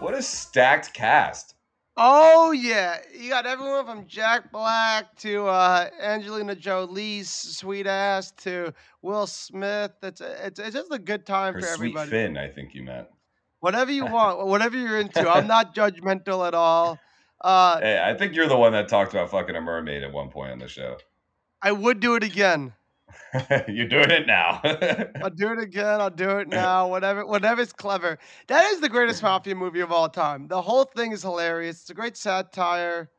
What 0.00 0.12
a 0.12 0.20
stacked 0.20 0.92
cast. 0.92 1.53
Oh 1.96 2.50
yeah, 2.50 2.98
you 3.16 3.30
got 3.30 3.46
everyone 3.46 3.86
from 3.86 4.06
Jack 4.08 4.50
Black 4.50 5.14
to 5.18 5.46
uh, 5.46 5.88
Angelina 6.00 6.56
Jolie's 6.56 7.30
sweet 7.30 7.86
ass 7.86 8.32
to 8.38 8.74
Will 9.00 9.28
Smith. 9.28 9.92
It's 10.02 10.20
it's, 10.20 10.58
it's 10.58 10.74
just 10.74 10.92
a 10.92 10.98
good 10.98 11.24
time 11.24 11.54
Her 11.54 11.60
for 11.60 11.66
sweet 11.66 11.88
everybody. 11.90 12.10
Finn, 12.10 12.36
I 12.36 12.48
think 12.48 12.74
you 12.74 12.82
meant. 12.82 13.06
Whatever 13.60 13.92
you 13.92 14.06
want, 14.06 14.44
whatever 14.46 14.76
you're 14.76 14.98
into. 14.98 15.28
I'm 15.28 15.46
not 15.46 15.74
judgmental 15.74 16.46
at 16.46 16.54
all. 16.54 16.98
Uh, 17.40 17.78
Hey, 17.80 18.02
I 18.04 18.14
think 18.14 18.34
you're 18.34 18.48
the 18.48 18.56
one 18.56 18.72
that 18.72 18.88
talked 18.88 19.12
about 19.12 19.30
fucking 19.30 19.54
a 19.54 19.60
mermaid 19.60 20.02
at 20.02 20.12
one 20.12 20.30
point 20.30 20.50
on 20.50 20.58
the 20.58 20.68
show. 20.68 20.96
I 21.62 21.70
would 21.70 22.00
do 22.00 22.16
it 22.16 22.24
again. 22.24 22.72
you're 23.68 23.88
doing 23.88 24.10
it 24.10 24.26
now. 24.26 24.60
I'll 25.20 25.30
do 25.30 25.52
it 25.52 25.58
again. 25.58 26.00
I'll 26.00 26.10
do 26.10 26.38
it 26.38 26.48
now. 26.48 26.88
Whatever, 26.88 27.24
whatever's 27.26 27.72
clever. 27.72 28.18
That 28.48 28.64
is 28.72 28.80
the 28.80 28.88
greatest 28.88 29.22
mafia 29.22 29.54
movie 29.54 29.80
of 29.80 29.90
all 29.90 30.08
time. 30.08 30.48
The 30.48 30.60
whole 30.62 30.84
thing 30.84 31.12
is 31.12 31.22
hilarious. 31.22 31.80
It's 31.82 31.90
a 31.90 31.94
great 31.94 32.16
satire. 32.16 33.10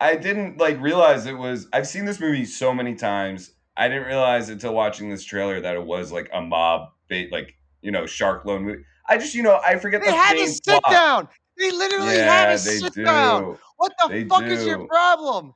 I 0.00 0.16
didn't 0.16 0.58
like 0.58 0.80
realize 0.80 1.26
it 1.26 1.38
was. 1.38 1.68
I've 1.72 1.86
seen 1.86 2.04
this 2.04 2.18
movie 2.20 2.44
so 2.44 2.74
many 2.74 2.94
times. 2.94 3.52
I 3.76 3.88
didn't 3.88 4.06
realize 4.06 4.48
until 4.48 4.74
watching 4.74 5.10
this 5.10 5.24
trailer 5.24 5.60
that 5.60 5.76
it 5.76 5.84
was 5.84 6.10
like 6.12 6.28
a 6.32 6.40
mob 6.40 6.90
bait, 7.08 7.30
like 7.30 7.54
you 7.82 7.90
know, 7.90 8.06
shark 8.06 8.44
loan 8.44 8.64
movie. 8.64 8.84
I 9.08 9.18
just, 9.18 9.34
you 9.34 9.42
know, 9.42 9.60
I 9.64 9.76
forget 9.78 10.02
They 10.02 10.10
the 10.10 10.12
had 10.12 10.34
to 10.38 10.46
sit 10.48 10.82
plot. 10.82 10.82
down. 10.88 11.28
They 11.58 11.70
literally 11.70 12.18
had 12.18 12.46
Yeah, 12.46 12.52
to 12.52 12.58
sit 12.58 12.92
do. 12.94 13.04
down. 13.04 13.58
What 13.76 13.92
the 13.98 14.10
They 14.10 14.24
fuck 14.28 14.50
is 14.50 14.66
your 14.66 14.78
problem? 14.88 15.54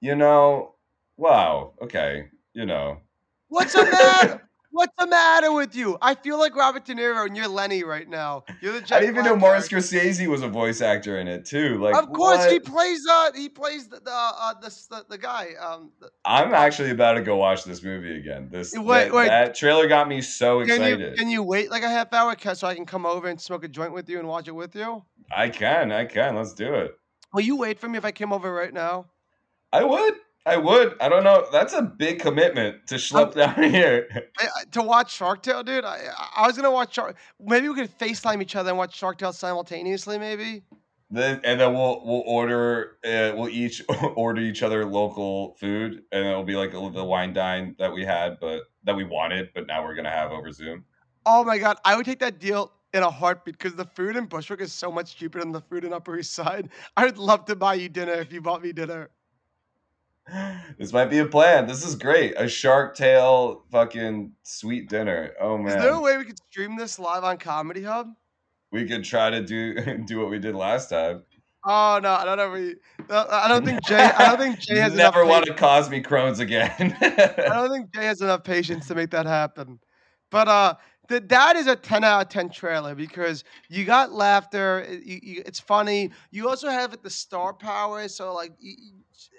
You 0.00 0.14
know, 0.14 0.74
wow. 1.16 1.74
Okay, 1.82 2.28
you 2.58 2.66
know. 2.66 2.98
What's 3.48 3.72
the 3.72 3.84
matter? 3.84 4.42
What's 4.70 4.92
the 4.98 5.06
matter 5.06 5.52
with 5.52 5.74
you? 5.74 5.96
I 6.02 6.14
feel 6.14 6.38
like 6.38 6.54
Robert 6.54 6.84
De 6.84 6.94
Niro 6.94 7.24
and 7.24 7.34
you're 7.36 7.48
Lenny 7.48 7.84
right 7.84 8.06
now. 8.06 8.44
You're 8.60 8.78
the 8.78 8.94
I 8.94 9.00
didn't 9.00 9.14
even 9.14 9.24
know 9.24 9.36
Martin. 9.36 9.62
Scorsese 9.62 10.26
was 10.26 10.42
a 10.42 10.48
voice 10.48 10.82
actor 10.82 11.18
in 11.18 11.26
it 11.26 11.46
too. 11.46 11.78
Like, 11.78 11.96
of 11.96 12.12
course, 12.12 12.38
what? 12.38 12.52
he 12.52 12.60
plays. 12.60 13.06
Uh, 13.08 13.30
he 13.34 13.48
plays 13.48 13.88
the 13.88 14.00
the 14.00 14.10
uh, 14.12 14.54
the, 14.60 14.68
the, 14.90 15.06
the 15.10 15.18
guy. 15.18 15.50
Um, 15.60 15.92
the- 16.00 16.10
I'm 16.24 16.52
actually 16.52 16.90
about 16.90 17.14
to 17.14 17.22
go 17.22 17.36
watch 17.36 17.64
this 17.64 17.82
movie 17.82 18.18
again. 18.18 18.48
This 18.50 18.74
Wait, 18.74 19.04
that, 19.04 19.14
wait. 19.14 19.28
that 19.28 19.54
trailer 19.54 19.88
got 19.88 20.06
me 20.06 20.20
so 20.20 20.64
can 20.64 20.82
you 20.82 20.94
excited. 20.94 21.16
can 21.16 21.30
you 21.30 21.42
wait 21.42 21.70
like 21.70 21.82
a 21.84 21.88
half 21.88 22.12
hour 22.12 22.36
so 22.54 22.66
I 22.66 22.74
can 22.74 22.86
come 22.86 23.06
over 23.06 23.28
and 23.28 23.40
smoke 23.40 23.64
a 23.64 23.68
joint 23.68 23.94
with 23.94 24.08
you 24.10 24.18
and 24.18 24.28
watch 24.28 24.48
it 24.48 24.54
with 24.54 24.74
you? 24.74 25.02
I 25.34 25.48
can, 25.48 25.92
I 25.92 26.04
can. 26.04 26.36
Let's 26.36 26.52
do 26.52 26.74
it. 26.74 26.98
Will 27.32 27.40
you 27.40 27.56
wait 27.56 27.78
for 27.78 27.88
me 27.88 27.96
if 27.96 28.04
I 28.04 28.12
came 28.12 28.32
over 28.32 28.52
right 28.52 28.74
now? 28.74 29.06
I 29.72 29.84
would. 29.84 30.14
I 30.48 30.56
would. 30.56 30.96
I 31.00 31.08
don't 31.08 31.24
know. 31.24 31.46
That's 31.52 31.74
a 31.74 31.82
big 31.82 32.20
commitment 32.20 32.86
to 32.86 32.94
schlep 32.94 33.34
down 33.34 33.62
here. 33.70 34.08
I, 34.38 34.44
I- 34.44 34.64
to 34.72 34.82
watch 34.82 35.12
Shark 35.12 35.42
Tale, 35.42 35.62
dude. 35.62 35.84
I 35.84 36.08
I- 36.16 36.42
I 36.42 36.46
was 36.46 36.56
gonna 36.56 36.70
watch 36.70 36.94
Shark. 36.94 37.16
Maybe 37.40 37.68
we 37.68 37.74
could 37.74 37.98
Facetime 37.98 38.40
each 38.42 38.56
other 38.56 38.70
and 38.70 38.78
watch 38.78 38.96
Shark 38.96 39.18
Tale 39.18 39.32
simultaneously. 39.32 40.18
Maybe. 40.18 40.62
Then 41.10 41.40
and 41.44 41.58
then 41.60 41.72
we'll 41.74 42.02
we'll 42.04 42.22
order 42.26 42.98
uh, 43.04 43.32
we'll 43.36 43.48
each 43.48 43.82
order 44.14 44.40
each 44.42 44.62
other 44.62 44.84
local 44.84 45.54
food 45.60 46.02
and 46.12 46.26
it'll 46.26 46.44
be 46.44 46.56
like 46.56 46.72
the 46.72 47.04
wine 47.04 47.32
dine 47.32 47.74
that 47.78 47.92
we 47.92 48.04
had 48.04 48.38
but 48.40 48.64
that 48.84 48.94
we 48.94 49.04
wanted 49.04 49.48
but 49.54 49.66
now 49.66 49.82
we're 49.82 49.94
gonna 49.94 50.10
have 50.10 50.32
over 50.32 50.50
Zoom. 50.52 50.84
Oh 51.24 51.44
my 51.44 51.58
god, 51.58 51.76
I 51.84 51.96
would 51.96 52.04
take 52.06 52.18
that 52.20 52.38
deal 52.38 52.72
in 52.94 53.02
a 53.02 53.10
heartbeat 53.10 53.56
because 53.58 53.74
the 53.74 53.84
food 53.84 54.16
in 54.16 54.26
Bushwick 54.26 54.60
is 54.62 54.72
so 54.72 54.90
much 54.90 55.16
cheaper 55.16 55.40
than 55.40 55.52
the 55.52 55.60
food 55.60 55.84
in 55.84 55.92
Upper 55.92 56.18
East 56.18 56.32
Side. 56.34 56.70
I 56.96 57.04
would 57.04 57.18
love 57.18 57.44
to 57.46 57.56
buy 57.56 57.74
you 57.74 57.88
dinner 57.88 58.12
if 58.14 58.32
you 58.32 58.40
bought 58.40 58.62
me 58.62 58.72
dinner. 58.72 59.10
This 60.78 60.92
might 60.92 61.06
be 61.06 61.18
a 61.18 61.26
plan. 61.26 61.66
This 61.66 61.84
is 61.84 61.94
great. 61.94 62.34
A 62.36 62.48
Shark 62.48 62.96
Tale 62.96 63.64
fucking 63.70 64.32
sweet 64.42 64.88
dinner. 64.88 65.32
Oh 65.40 65.58
man. 65.58 65.76
Is 65.78 65.82
there 65.82 65.92
a 65.92 66.00
way 66.00 66.16
we 66.16 66.24
could 66.24 66.38
stream 66.50 66.76
this 66.76 66.98
live 66.98 67.24
on 67.24 67.38
Comedy 67.38 67.82
Hub? 67.82 68.08
we 68.70 68.86
could 68.86 69.02
try 69.04 69.30
to 69.30 69.42
do 69.42 69.74
do 70.06 70.18
what 70.20 70.30
we 70.30 70.38
did 70.38 70.54
last 70.54 70.90
time. 70.90 71.22
Oh 71.64 71.98
no, 72.02 72.12
I 72.12 72.24
don't 72.24 72.36
know. 72.36 72.50
We, 72.50 72.76
I 73.10 73.48
don't 73.48 73.64
think 73.64 73.84
Jay. 73.84 73.96
I 73.96 74.28
don't 74.28 74.38
think 74.38 74.58
Jay 74.60 74.78
has 74.78 74.94
Never 74.94 75.22
enough 75.22 75.30
want 75.30 75.46
to 75.46 75.54
cause 75.54 75.90
me 75.90 76.00
crones 76.00 76.38
again. 76.38 76.96
I 77.00 77.34
don't 77.48 77.70
think 77.70 77.92
Jay 77.94 78.04
has 78.04 78.20
enough 78.20 78.44
patience 78.44 78.86
to 78.88 78.94
make 78.94 79.10
that 79.10 79.26
happen. 79.26 79.80
But 80.30 80.48
uh, 80.48 80.74
the, 81.08 81.20
that 81.20 81.56
is 81.56 81.66
a 81.66 81.74
ten 81.74 82.04
out 82.04 82.22
of 82.22 82.28
ten 82.28 82.48
trailer 82.50 82.94
because 82.94 83.42
you 83.68 83.84
got 83.84 84.12
laughter. 84.12 84.86
you, 85.02 85.20
you, 85.22 85.42
it's 85.44 85.58
funny. 85.60 86.10
You 86.30 86.48
also 86.48 86.68
have 86.68 86.92
it 86.92 87.02
the 87.02 87.10
star 87.10 87.52
power, 87.52 88.06
so 88.08 88.34
like 88.34 88.52
you- 88.60 88.76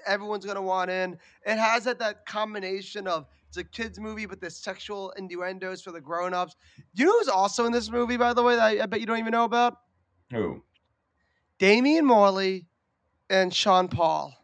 everyone's 0.06 0.46
gonna 0.46 0.62
want 0.62 0.92
in. 0.92 1.18
It 1.46 1.58
has 1.58 1.84
that 1.86 2.00
that 2.00 2.26
combination 2.26 3.08
of 3.08 3.26
it's 3.48 3.58
a 3.58 3.64
kids 3.64 4.00
movie, 4.00 4.26
but 4.26 4.40
there's 4.40 4.58
sexual 4.58 5.12
innuendos 5.12 5.82
for 5.82 5.92
the 5.92 6.02
grown 6.02 6.34
ups. 6.34 6.56
You 6.94 7.06
know 7.06 7.18
who's 7.18 7.28
also 7.28 7.66
in 7.66 7.72
this 7.72 7.90
movie, 7.90 8.18
by 8.18 8.34
the 8.34 8.44
way? 8.44 8.56
That 8.56 8.64
I, 8.64 8.84
I 8.84 8.86
bet 8.86 9.00
you 9.00 9.06
don't 9.06 9.18
even 9.20 9.32
know 9.32 9.44
about. 9.44 9.78
Who? 10.32 10.64
Damian 11.58 12.06
Marley 12.06 12.68
and 13.30 13.54
Sean 13.54 13.88
Paul. 13.88 14.36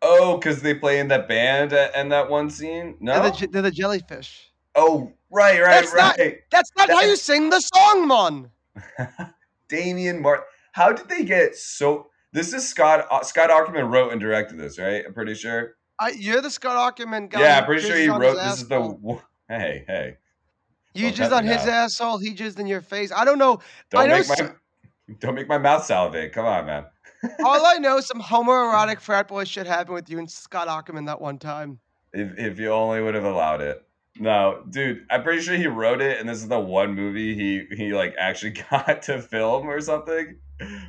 Oh, 0.00 0.36
because 0.36 0.62
they 0.62 0.74
play 0.74 0.98
in 0.98 1.08
that 1.08 1.28
band 1.28 1.72
and 1.72 2.10
that 2.10 2.28
one 2.28 2.50
scene. 2.50 2.96
No. 3.00 3.22
They're 3.22 3.30
the, 3.30 3.46
they're 3.46 3.62
the 3.62 3.70
jellyfish. 3.70 4.50
Oh, 4.74 5.12
right, 5.30 5.60
right, 5.60 5.70
That's 5.82 5.94
not- 5.94 6.18
right. 6.18 6.38
That's 6.50 6.72
not 6.76 6.90
how 6.90 7.02
you 7.02 7.16
sing 7.16 7.50
the 7.50 7.60
song, 7.60 8.08
man. 8.08 8.50
Damian 9.68 10.20
Martin. 10.20 10.44
How 10.72 10.92
did 10.92 11.08
they 11.08 11.22
get 11.24 11.54
so? 11.54 12.08
This 12.32 12.52
is 12.54 12.68
Scott. 12.68 13.06
Uh, 13.10 13.22
Scott 13.22 13.50
Ackerman 13.50 13.86
wrote 13.90 14.12
and 14.12 14.20
directed 14.20 14.58
this, 14.58 14.78
right? 14.78 15.04
I'm 15.06 15.12
pretty 15.12 15.34
sure. 15.34 15.76
I, 16.00 16.10
you're 16.10 16.40
the 16.40 16.50
Scott 16.50 16.76
Ackerman 16.76 17.28
guy. 17.28 17.40
yeah, 17.40 17.58
I'm 17.58 17.64
pretty 17.64 17.86
sure 17.86 17.96
he 17.96 18.08
wrote. 18.08 18.38
his 18.38 18.44
This 18.44 18.62
is 18.62 18.68
the. 18.68 19.20
Hey, 19.48 19.84
hey. 19.86 20.16
You 20.94 21.10
Don't 21.10 21.28
jizzed 21.28 21.36
on 21.36 21.44
his 21.44 21.66
now. 21.66 21.84
asshole. 21.84 22.16
He 22.16 22.32
jizzed 22.32 22.58
in 22.58 22.66
your 22.66 22.80
face. 22.80 23.12
I 23.14 23.26
don't 23.26 23.36
know. 23.38 23.60
Don't 23.90 24.02
I 24.02 24.06
know. 24.06 24.18
make 24.18 24.28
my. 24.28 24.50
Don't 25.20 25.34
make 25.34 25.48
my 25.48 25.58
mouth 25.58 25.84
salivate. 25.84 26.32
Come 26.32 26.46
on, 26.46 26.64
man. 26.64 26.86
all 27.44 27.66
I 27.66 27.76
know, 27.76 27.98
is 27.98 28.06
some 28.06 28.20
homoerotic 28.22 29.00
frat 29.00 29.28
boy 29.28 29.44
shit 29.44 29.66
happened 29.66 29.94
with 29.94 30.08
you 30.08 30.18
and 30.18 30.30
Scott 30.30 30.68
Ackerman 30.68 31.04
that 31.04 31.20
one 31.20 31.38
time. 31.38 31.80
If 32.14 32.38
if 32.38 32.58
you 32.58 32.70
only 32.72 33.02
would 33.02 33.14
have 33.14 33.24
allowed 33.24 33.60
it. 33.60 33.84
No, 34.18 34.62
dude, 34.68 35.06
I'm 35.10 35.22
pretty 35.22 35.40
sure 35.42 35.54
he 35.54 35.66
wrote 35.66 36.02
it, 36.02 36.20
and 36.20 36.28
this 36.28 36.38
is 36.38 36.48
the 36.48 36.60
one 36.60 36.94
movie 36.94 37.34
he 37.34 37.74
he 37.74 37.92
like 37.94 38.14
actually 38.18 38.50
got 38.70 39.02
to 39.02 39.20
film 39.20 39.68
or 39.68 39.80
something, 39.80 40.38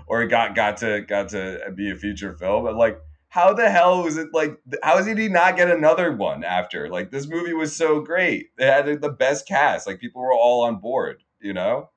or 0.08 0.26
got 0.28 0.56
got 0.56 0.78
to 0.78 1.02
got 1.02 1.30
to 1.30 1.72
be 1.74 1.90
a 1.92 1.96
feature 1.96 2.36
film. 2.38 2.66
But 2.66 2.76
like, 2.76 3.00
how 3.30 3.54
the 3.54 3.70
hell 3.70 4.04
was 4.04 4.18
it 4.18 4.30
like? 4.34 4.60
How 4.84 5.02
did 5.02 5.18
he 5.18 5.30
not 5.30 5.56
get 5.56 5.72
another 5.72 6.12
one 6.12 6.44
after? 6.44 6.90
Like, 6.90 7.12
this 7.12 7.28
movie 7.28 7.54
was 7.54 7.76
so 7.76 8.02
great. 8.02 8.50
It 8.58 8.66
had 8.66 9.02
the 9.02 9.10
best 9.10 9.48
cast. 9.48 9.88
Like, 9.88 10.00
people 10.00 10.22
were 10.22 10.34
all 10.34 10.66
on 10.66 10.78
board. 10.78 11.24
You 11.40 11.54
know, 11.54 11.90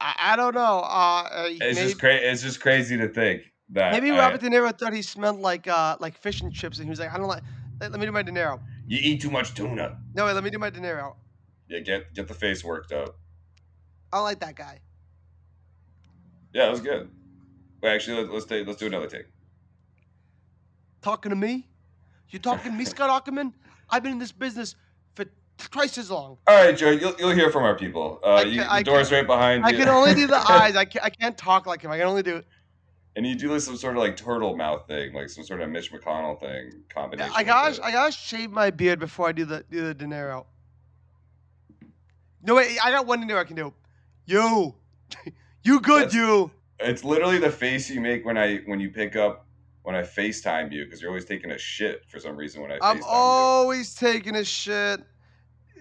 I, 0.00 0.14
I 0.18 0.36
don't 0.36 0.54
know. 0.54 0.80
Uh, 0.80 1.28
uh, 1.32 1.48
it's 1.50 1.60
maybe, 1.60 1.88
just 1.88 1.98
crazy. 1.98 2.24
It's 2.24 2.42
just 2.42 2.60
crazy 2.60 2.96
to 2.98 3.08
think 3.08 3.42
that 3.70 3.92
maybe 3.92 4.10
I- 4.10 4.18
Robert 4.18 4.40
De 4.40 4.48
Niro 4.48 4.76
thought 4.76 4.92
he 4.92 5.02
smelled 5.02 5.40
like 5.40 5.66
uh 5.66 5.96
like 5.98 6.18
fish 6.18 6.42
and 6.42 6.52
chips, 6.52 6.78
and 6.78 6.86
he 6.86 6.90
was 6.90 7.00
like, 7.00 7.12
I 7.12 7.16
don't 7.16 7.26
like. 7.28 7.42
Let, 7.80 7.90
let 7.92 8.00
me 8.00 8.06
do 8.06 8.12
my 8.12 8.22
De 8.22 8.32
Niro. 8.32 8.60
You 8.86 8.98
eat 9.02 9.20
too 9.20 9.30
much 9.30 9.54
tuna. 9.54 9.98
No, 10.14 10.24
wait, 10.26 10.32
let 10.32 10.44
me 10.44 10.50
do 10.50 10.58
my 10.58 10.70
De 10.70 10.80
Niro. 10.80 11.14
Yeah, 11.68 11.80
get 11.80 12.14
get 12.14 12.28
the 12.28 12.34
face 12.34 12.62
worked 12.64 12.92
up. 12.92 13.16
I 14.12 14.20
like 14.20 14.40
that 14.40 14.54
guy. 14.54 14.80
Yeah, 16.52 16.68
it 16.68 16.70
was 16.70 16.80
good. 16.80 17.10
Wait, 17.82 17.90
actually, 17.94 18.18
let's 18.22 18.30
let's, 18.32 18.44
take, 18.46 18.66
let's 18.66 18.78
do 18.78 18.86
another 18.86 19.08
take. 19.08 19.26
Talking 21.02 21.30
to 21.30 21.36
me? 21.36 21.68
You 22.30 22.38
talking 22.38 22.72
to 22.72 22.76
me, 22.78 22.84
Scott 22.94 23.10
Ackerman? 23.10 23.52
I've 23.90 24.02
been 24.02 24.12
in 24.12 24.18
this 24.18 24.32
business 24.32 24.74
for 25.14 25.26
twice 25.58 25.98
as 25.98 26.10
long. 26.10 26.38
All 26.46 26.64
right, 26.64 26.76
Joe, 26.76 26.90
you'll, 26.90 27.14
you'll 27.18 27.34
hear 27.34 27.50
from 27.50 27.62
our 27.64 27.76
people. 27.76 28.20
Uh, 28.24 28.44
you, 28.46 28.60
can- 28.60 28.68
I 28.70 28.78
the 28.80 28.84
door's 28.84 29.08
can- 29.08 29.18
right 29.18 29.26
behind 29.26 29.64
I 29.64 29.70
you. 29.70 29.76
I 29.76 29.78
can 29.80 29.88
only 29.88 30.14
do 30.14 30.26
the 30.26 30.36
eyes. 30.50 30.76
I 30.76 30.84
can't, 30.84 31.04
I 31.04 31.10
can't 31.10 31.36
talk 31.36 31.66
like 31.66 31.82
him. 31.82 31.90
I 31.90 31.98
can 31.98 32.06
only 32.06 32.22
do. 32.22 32.42
And 33.16 33.26
you 33.26 33.34
do 33.34 33.50
like 33.50 33.62
some 33.62 33.76
sort 33.76 33.96
of 33.96 34.02
like 34.02 34.16
turtle 34.16 34.56
mouth 34.56 34.86
thing, 34.86 35.14
like 35.14 35.30
some 35.30 35.42
sort 35.42 35.62
of 35.62 35.70
Mitch 35.70 35.90
McConnell 35.90 36.38
thing 36.38 36.82
combination. 36.90 37.32
I 37.34 37.42
gotta. 37.42 37.82
I 37.82 37.90
gotta 37.90 38.12
shave 38.12 38.50
my 38.50 38.70
beard 38.70 39.00
before 39.00 39.28
I 39.28 39.32
do 39.32 39.46
the 39.46 39.64
do 39.70 39.82
the 39.86 39.94
De 39.94 40.04
Niro. 40.04 40.44
No 42.42 42.54
wait, 42.54 42.78
I 42.84 42.92
got 42.92 43.06
one 43.06 43.26
De 43.26 43.26
Niro 43.26 43.38
I 43.38 43.44
can 43.44 43.56
do. 43.56 43.72
You, 44.26 44.74
you 45.62 45.80
good? 45.80 46.04
That's- 46.08 46.14
you. 46.14 46.50
It's 46.78 47.04
literally 47.04 47.38
the 47.38 47.50
face 47.50 47.88
you 47.88 48.02
make 48.02 48.26
when 48.26 48.36
I 48.36 48.58
when 48.66 48.80
you 48.80 48.90
pick 48.90 49.16
up 49.16 49.46
when 49.82 49.96
I 49.96 50.02
FaceTime 50.02 50.70
you 50.70 50.84
because 50.84 51.00
you're 51.00 51.10
always 51.10 51.24
taking 51.24 51.52
a 51.52 51.58
shit 51.58 52.04
for 52.06 52.20
some 52.20 52.36
reason 52.36 52.60
when 52.60 52.70
I 52.70 52.78
I'm 52.82 52.98
FaceTime 52.98 53.04
always 53.06 53.94
taking 53.94 54.36
a 54.36 54.44
shit. 54.44 55.00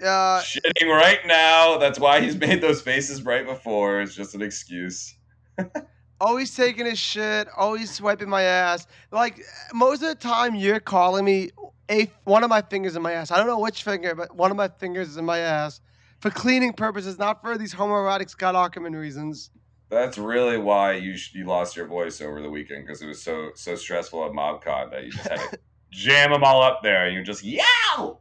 Uh. 0.01 0.41
Shitting 0.41 0.87
right 0.87 1.19
now. 1.25 1.77
That's 1.79 1.99
why 1.99 2.21
he's 2.21 2.37
made 2.37 2.61
those 2.61 2.81
faces 2.81 3.23
right 3.23 3.45
before. 3.45 3.99
It's 3.99 4.15
just 4.15 4.35
an 4.35 4.41
excuse. 4.41 5.15
always 6.19 6.55
taking 6.55 6.85
his 6.85 6.99
shit. 6.99 7.47
Always 7.55 7.91
swiping 7.91 8.29
my 8.29 8.43
ass. 8.43 8.87
Like 9.11 9.41
most 9.73 10.01
of 10.01 10.09
the 10.09 10.15
time, 10.15 10.55
you're 10.55 10.79
calling 10.79 11.25
me 11.25 11.49
a 11.89 12.11
one 12.23 12.43
of 12.43 12.49
my 12.49 12.61
fingers 12.61 12.95
in 12.95 13.01
my 13.01 13.13
ass. 13.13 13.31
I 13.31 13.37
don't 13.37 13.47
know 13.47 13.59
which 13.59 13.83
finger, 13.83 14.15
but 14.15 14.35
one 14.35 14.51
of 14.51 14.57
my 14.57 14.67
fingers 14.67 15.09
is 15.09 15.17
in 15.17 15.25
my 15.25 15.39
ass 15.39 15.81
for 16.19 16.29
cleaning 16.29 16.73
purposes, 16.73 17.17
not 17.17 17.41
for 17.41 17.57
these 17.57 17.73
homoerotic 17.73 18.29
Scott 18.29 18.55
Ackerman 18.55 18.95
reasons. 18.95 19.51
That's 19.89 20.17
really 20.17 20.57
why 20.57 20.93
you 20.93 21.15
sh- 21.15 21.33
you 21.35 21.45
lost 21.45 21.75
your 21.75 21.85
voice 21.87 22.19
over 22.21 22.41
the 22.41 22.49
weekend 22.49 22.85
because 22.85 23.01
it 23.01 23.07
was 23.07 23.21
so 23.21 23.51
so 23.55 23.75
stressful 23.75 24.25
at 24.25 24.31
MobCon 24.31 24.91
that 24.91 25.03
you 25.03 25.11
just 25.11 25.27
had 25.27 25.39
to 25.39 25.59
jam 25.91 26.31
them 26.31 26.43
all 26.43 26.61
up 26.61 26.81
there 26.81 27.05
and 27.05 27.15
you 27.15 27.23
just 27.23 27.43
yow. 27.43 28.19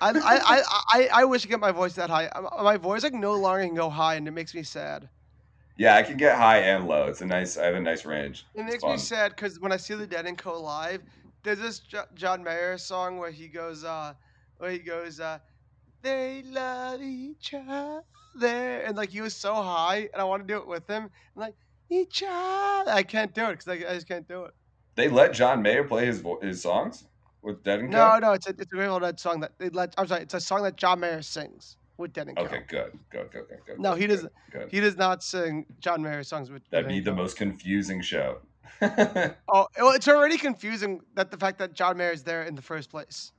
I, 0.00 0.10
I, 0.10 0.12
I, 0.20 0.62
I, 0.92 1.08
I 1.12 1.24
wish 1.24 1.42
I 1.42 1.44
could 1.44 1.50
get 1.50 1.60
my 1.60 1.72
voice 1.72 1.94
that 1.94 2.10
high. 2.10 2.28
My 2.62 2.76
voice 2.76 3.02
like 3.02 3.14
no 3.14 3.34
longer 3.34 3.64
can 3.64 3.74
go 3.74 3.88
high, 3.88 4.16
and 4.16 4.26
it 4.28 4.32
makes 4.32 4.54
me 4.54 4.62
sad. 4.62 5.08
Yeah, 5.76 5.94
I 5.96 6.02
can 6.02 6.16
get 6.16 6.36
high 6.36 6.58
and 6.58 6.86
low. 6.86 7.06
It's 7.06 7.20
a 7.20 7.26
nice. 7.26 7.56
I 7.56 7.66
have 7.66 7.74
a 7.74 7.80
nice 7.80 8.04
range. 8.04 8.46
It 8.54 8.64
makes 8.64 8.86
me 8.86 8.96
sad 8.96 9.30
because 9.30 9.58
when 9.58 9.72
I 9.72 9.76
see 9.76 9.94
the 9.94 10.06
Dead 10.06 10.26
and 10.26 10.38
Co 10.38 10.60
live, 10.60 11.02
there's 11.42 11.58
this 11.58 11.80
Jo- 11.80 12.06
John 12.14 12.42
Mayer 12.44 12.78
song 12.78 13.18
where 13.18 13.30
he 13.30 13.48
goes, 13.48 13.82
uh, 13.84 14.14
where 14.58 14.70
he 14.70 14.78
goes, 14.78 15.18
uh, 15.20 15.40
they 16.02 16.42
love 16.42 17.02
each 17.02 17.54
other, 17.54 18.04
and 18.82 18.96
like 18.96 19.10
he 19.10 19.20
was 19.22 19.36
so 19.36 19.54
high, 19.54 20.08
and 20.12 20.22
I 20.22 20.24
want 20.24 20.46
to 20.46 20.54
do 20.54 20.60
it 20.60 20.68
with 20.68 20.88
him, 20.88 21.04
and 21.04 21.12
like 21.36 21.56
each 21.90 22.22
other. 22.26 22.92
I 22.92 23.02
can't 23.04 23.34
do 23.34 23.46
it 23.46 23.58
because 23.58 23.68
I, 23.68 23.74
I 23.90 23.94
just 23.94 24.08
can't 24.08 24.28
do 24.28 24.44
it. 24.44 24.54
They 24.96 25.08
let 25.08 25.34
John 25.34 25.62
Mayer 25.62 25.84
play 25.84 26.06
his 26.06 26.18
vo- 26.20 26.40
his 26.40 26.60
songs 26.60 27.06
with 27.42 27.62
Dead 27.62 27.78
and 27.78 27.92
Co? 27.92 28.10
no, 28.10 28.18
no, 28.18 28.32
it's 28.32 28.46
a 28.46 28.50
it's 28.50 28.72
a 28.72 28.76
real 28.76 28.94
old 28.94 29.20
song 29.20 29.40
that 29.40 29.58
they 29.58 29.68
let. 29.70 29.94
I'm 29.98 30.06
sorry, 30.06 30.22
it's 30.22 30.34
a 30.34 30.40
song 30.40 30.62
that 30.62 30.76
John 30.76 31.00
Mayer 31.00 31.22
sings 31.22 31.76
with 31.96 32.14
Co. 32.14 32.22
Okay, 32.22 32.62
good, 32.68 32.98
good, 33.10 33.30
good, 33.30 33.48
good, 33.48 33.58
good. 33.66 33.80
No, 33.80 33.94
he 33.94 34.06
doesn't. 34.06 34.32
Good. 34.50 34.70
He 34.70 34.80
does 34.80 34.96
not 34.96 35.22
sing 35.22 35.66
John 35.80 36.02
Mayer 36.02 36.22
songs 36.22 36.50
with. 36.50 36.62
That'd 36.70 36.88
be 36.88 37.00
the 37.00 37.14
most 37.14 37.36
confusing 37.36 38.00
show. 38.00 38.38
Oh, 39.48 39.68
well, 39.78 39.92
it's 39.92 40.08
already 40.08 40.36
confusing 40.36 41.00
that 41.14 41.30
the 41.30 41.36
fact 41.36 41.58
that 41.58 41.74
John 41.74 41.96
Mayer 41.96 42.10
is 42.10 42.22
there 42.22 42.42
in 42.42 42.54
the 42.54 42.62
first 42.62 42.90
place. 42.90 43.32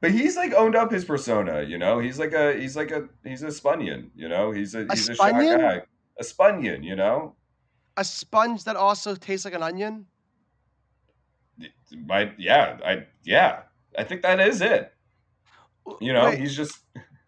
But 0.00 0.12
he's 0.12 0.36
like 0.36 0.52
owned 0.52 0.76
up 0.76 0.92
his 0.92 1.04
persona, 1.04 1.62
you 1.62 1.78
know. 1.78 1.98
He's 1.98 2.18
like 2.18 2.32
a 2.32 2.54
he's 2.54 2.76
like 2.76 2.90
a 2.90 3.08
he's 3.24 3.42
a 3.42 3.50
spunion, 3.50 4.10
you 4.14 4.28
know. 4.28 4.52
He's 4.52 4.74
a 4.74 4.86
he's 4.90 5.08
a 5.08 5.14
shy 5.14 5.32
guy, 5.32 5.82
a 6.18 6.24
spunion, 6.24 6.82
you 6.82 6.94
know. 6.96 7.34
A 7.96 8.04
sponge 8.04 8.64
that 8.64 8.76
also 8.76 9.14
tastes 9.14 9.44
like 9.44 9.54
an 9.54 9.62
onion. 9.62 10.06
My 12.06 12.32
yeah, 12.38 12.78
I 12.84 13.06
yeah, 13.24 13.62
I 13.98 14.04
think 14.04 14.22
that 14.22 14.38
is 14.38 14.60
it. 14.60 14.92
You 16.00 16.12
know, 16.12 16.26
Wait. 16.26 16.38
he's 16.38 16.54
just 16.54 16.78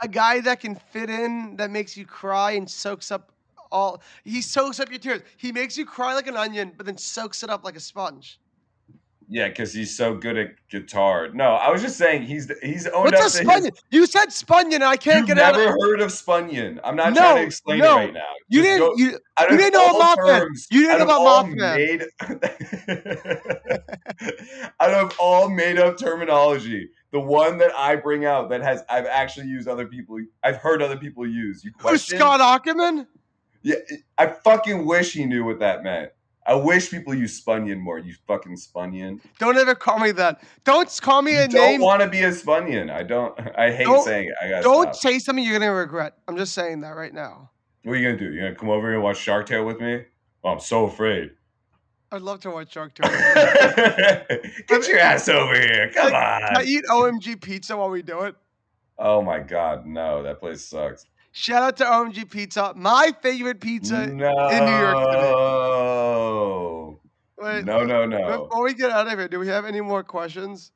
A 0.01 0.09
guy 0.09 0.41
that 0.41 0.61
can 0.61 0.75
fit 0.77 1.11
in, 1.11 1.57
that 1.57 1.71
makes 1.71 1.97
you 1.97 2.05
cry 2.07 2.53
and 2.53 2.71
soaks 2.71 3.11
up 3.11 3.33
all. 3.73 4.01
He 4.25 4.41
soaks 4.43 4.79
up 4.81 4.89
your 4.91 4.99
tears. 4.99 5.23
He 5.37 5.51
makes 5.53 5.77
you 5.77 5.85
cry 5.85 6.15
like 6.15 6.27
an 6.29 6.37
onion, 6.37 6.73
but 6.77 6.87
then 6.87 6.97
soaks 6.97 7.43
it 7.43 7.51
up 7.51 7.65
like 7.65 7.77
a 7.77 7.81
sponge. 7.81 8.39
yeah, 9.29 9.49
because 9.49 9.75
he's 9.75 9.95
so 9.95 10.15
good 10.15 10.39
at 10.39 10.53
guitar. 10.71 11.29
No, 11.35 11.51
I 11.51 11.69
was 11.71 11.83
just 11.83 11.99
saying 11.99 12.23
he's 12.23 12.51
he's 12.63 12.87
owned 12.87 13.13
What's 13.13 13.21
up 13.21 13.27
a 13.27 13.31
to 13.31 13.39
his- 13.39 13.47
spunion? 13.51 13.73
You 13.91 14.07
said 14.07 14.33
spunion, 14.33 14.83
I 14.83 14.97
can't 14.97 15.19
You've 15.19 15.27
get 15.37 15.39
out 15.39 15.55
never 15.57 15.69
of 15.75 15.81
heard 15.83 16.01
of 16.01 16.11
Spunion. 16.13 16.81
I'm 16.83 16.97
not 16.97 17.13
No, 17.13 17.21
trying 17.21 17.37
to 17.37 17.43
explain 17.43 17.79
no. 17.81 17.99
it 17.99 18.05
right 18.07 18.15
now. 18.15 18.33
You 18.49 18.63
Just 18.63 18.71
didn't- 18.71 18.89
go- 18.89 18.97
you- 18.97 19.19
you 19.51 19.57
didn't 19.59 19.73
know 19.75 19.97
about 19.97 20.17
Mothman. 20.19 20.49
You 20.71 20.81
didn't 20.83 21.03
out 21.03 21.09
know 21.09 21.15
of 21.17 21.21
about 21.21 21.45
Mothman. 21.45 21.77
made- 21.77 22.07
out 24.81 24.91
of 24.93 25.15
all 25.19 25.51
made 25.51 25.79
up 25.79 25.99
terminology, 25.99 26.89
the 27.11 27.21
one 27.21 27.59
that 27.59 27.73
I 27.77 27.97
bring 27.97 28.25
out 28.25 28.51
that 28.51 28.63
has 28.63 28.83
I've 28.89 29.07
actually 29.07 29.47
used 29.47 29.69
other 29.69 29.87
people, 29.87 30.19
I've 30.43 30.57
heard 30.57 30.83
other 30.83 30.97
people 30.97 31.27
use. 31.27 31.65
You 31.65 31.73
Who's? 31.79 32.05
Scott 32.05 32.41
Ackerman? 32.41 33.07
Yeah, 33.63 33.77
I 34.17 34.27
fucking 34.29 34.85
wish 34.87 35.13
he 35.13 35.25
knew 35.25 35.45
what 35.45 35.59
that 35.61 35.83
meant. 35.83 36.11
I 36.47 36.55
wish 36.55 36.91
people 36.91 37.13
use 37.15 37.35
Spunion 37.37 37.79
more. 37.79 37.99
You 37.99 38.15
fucking 38.27 38.57
Spunion. 38.57 39.21
Don't 39.39 39.59
ever 39.59 39.75
call 39.75 39.99
me 39.99 40.13
that. 40.13 40.41
Don't 40.65 40.89
call 41.03 41.21
me 41.21 41.35
a 41.37 41.43
You 41.43 41.49
don't 41.49 41.61
name. 41.73 41.81
want 41.83 42.01
to 42.01 42.09
be 42.09 42.23
a 42.23 42.33
Spunion. 42.33 42.89
I 42.89 43.03
don't. 43.03 43.39
I 43.59 43.71
hate 43.71 43.85
Don't- 43.85 44.05
saying 44.05 44.29
it. 44.41 44.63
Don't 44.63 44.85
stop. 44.85 44.97
say 44.97 45.19
something 45.19 45.45
you're 45.45 45.59
gonna 45.59 45.73
regret. 45.73 46.15
I'm 46.27 46.37
just 46.37 46.55
saying 46.55 46.81
that 46.83 46.97
right 46.97 47.13
now. 47.13 47.51
What 47.85 47.95
are 47.95 47.97
you 47.97 48.07
gonna 48.09 48.19
do? 48.19 48.33
You 48.33 48.41
gonna 48.43 48.55
come 48.55 48.71
over 48.71 48.87
here 48.87 48.95
and 48.95 49.03
watch 49.03 49.19
Shark 49.19 49.47
Tale 49.47 49.65
with 49.65 49.81
me? 49.81 50.05
Oh, 50.45 50.51
I'm 50.51 50.61
so 50.61 50.85
afraid. 50.87 51.31
I'd 52.11 52.23
love 52.23 52.41
to 52.41 52.51
watch 52.51 52.73
Shark 52.73 52.95
Tale. 53.01 53.11
Get 54.67 54.89
your 54.89 54.99
ass 54.99 55.29
over 55.29 55.55
here. 55.55 55.91
Come 55.95 56.15
on. 56.15 56.41
Can 56.43 56.57
I 56.57 56.63
eat 56.65 56.85
OMG 56.91 57.41
pizza 57.41 57.77
while 57.77 57.91
we 57.91 58.03
do 58.03 58.21
it? 58.23 58.35
Oh 58.99 59.23
my 59.23 59.39
god, 59.41 59.87
no, 59.87 60.23
that 60.23 60.41
place 60.41 60.65
sucks. 60.65 61.05
Shout 61.33 61.63
out 61.63 61.77
to 61.77 61.85
OMG 61.85 62.29
Pizza, 62.29 62.73
my 62.75 63.13
favorite 63.23 63.61
pizza 63.61 64.07
No. 64.09 64.49
in 64.49 64.65
New 64.65 64.79
York 64.79 64.97
City. 65.13 66.99
Wait, 67.41 67.65
No, 67.65 67.85
no, 67.85 68.07
no. 68.07 68.45
Before 68.45 68.65
we 68.65 68.75
get 68.75 68.91
out 68.91 69.07
of 69.07 69.13
here, 69.17 69.29
do 69.29 69.39
we 69.39 69.47
have 69.47 69.65
any 69.65 69.81
more 69.81 70.03
questions? 70.03 70.73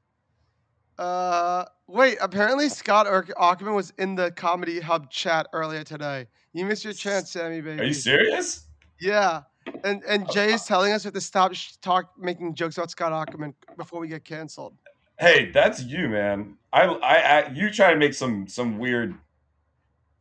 Uh, 0.98 1.64
wait. 1.88 2.18
Apparently, 2.20 2.68
Scott 2.68 3.08
Ackerman 3.40 3.74
was 3.74 3.92
in 3.98 4.14
the 4.14 4.30
Comedy 4.30 4.78
Hub 4.78 5.10
chat 5.10 5.48
earlier 5.52 5.82
today. 5.82 6.28
You 6.52 6.64
missed 6.66 6.84
your 6.84 6.92
chance, 6.92 7.32
Sammy 7.32 7.60
baby. 7.60 7.80
Are 7.80 7.84
you 7.84 7.94
serious? 7.94 8.66
Yeah. 9.00 9.42
And 9.84 10.02
and 10.04 10.30
Jay 10.30 10.52
is 10.52 10.64
telling 10.64 10.92
us 10.92 11.04
we 11.04 11.08
have 11.08 11.14
to 11.14 11.20
stop 11.20 11.54
sh- 11.54 11.72
talk 11.82 12.12
making 12.18 12.54
jokes 12.54 12.76
about 12.76 12.90
Scott 12.90 13.12
Ackerman 13.12 13.54
before 13.76 14.00
we 14.00 14.08
get 14.08 14.24
canceled. 14.24 14.74
Hey, 15.18 15.50
that's 15.50 15.82
you, 15.82 16.08
man. 16.08 16.56
I, 16.72 16.82
I, 16.84 17.16
I, 17.16 17.48
you 17.52 17.70
try 17.70 17.92
to 17.92 17.98
make 17.98 18.14
some, 18.14 18.48
some 18.48 18.78
weird, 18.78 19.14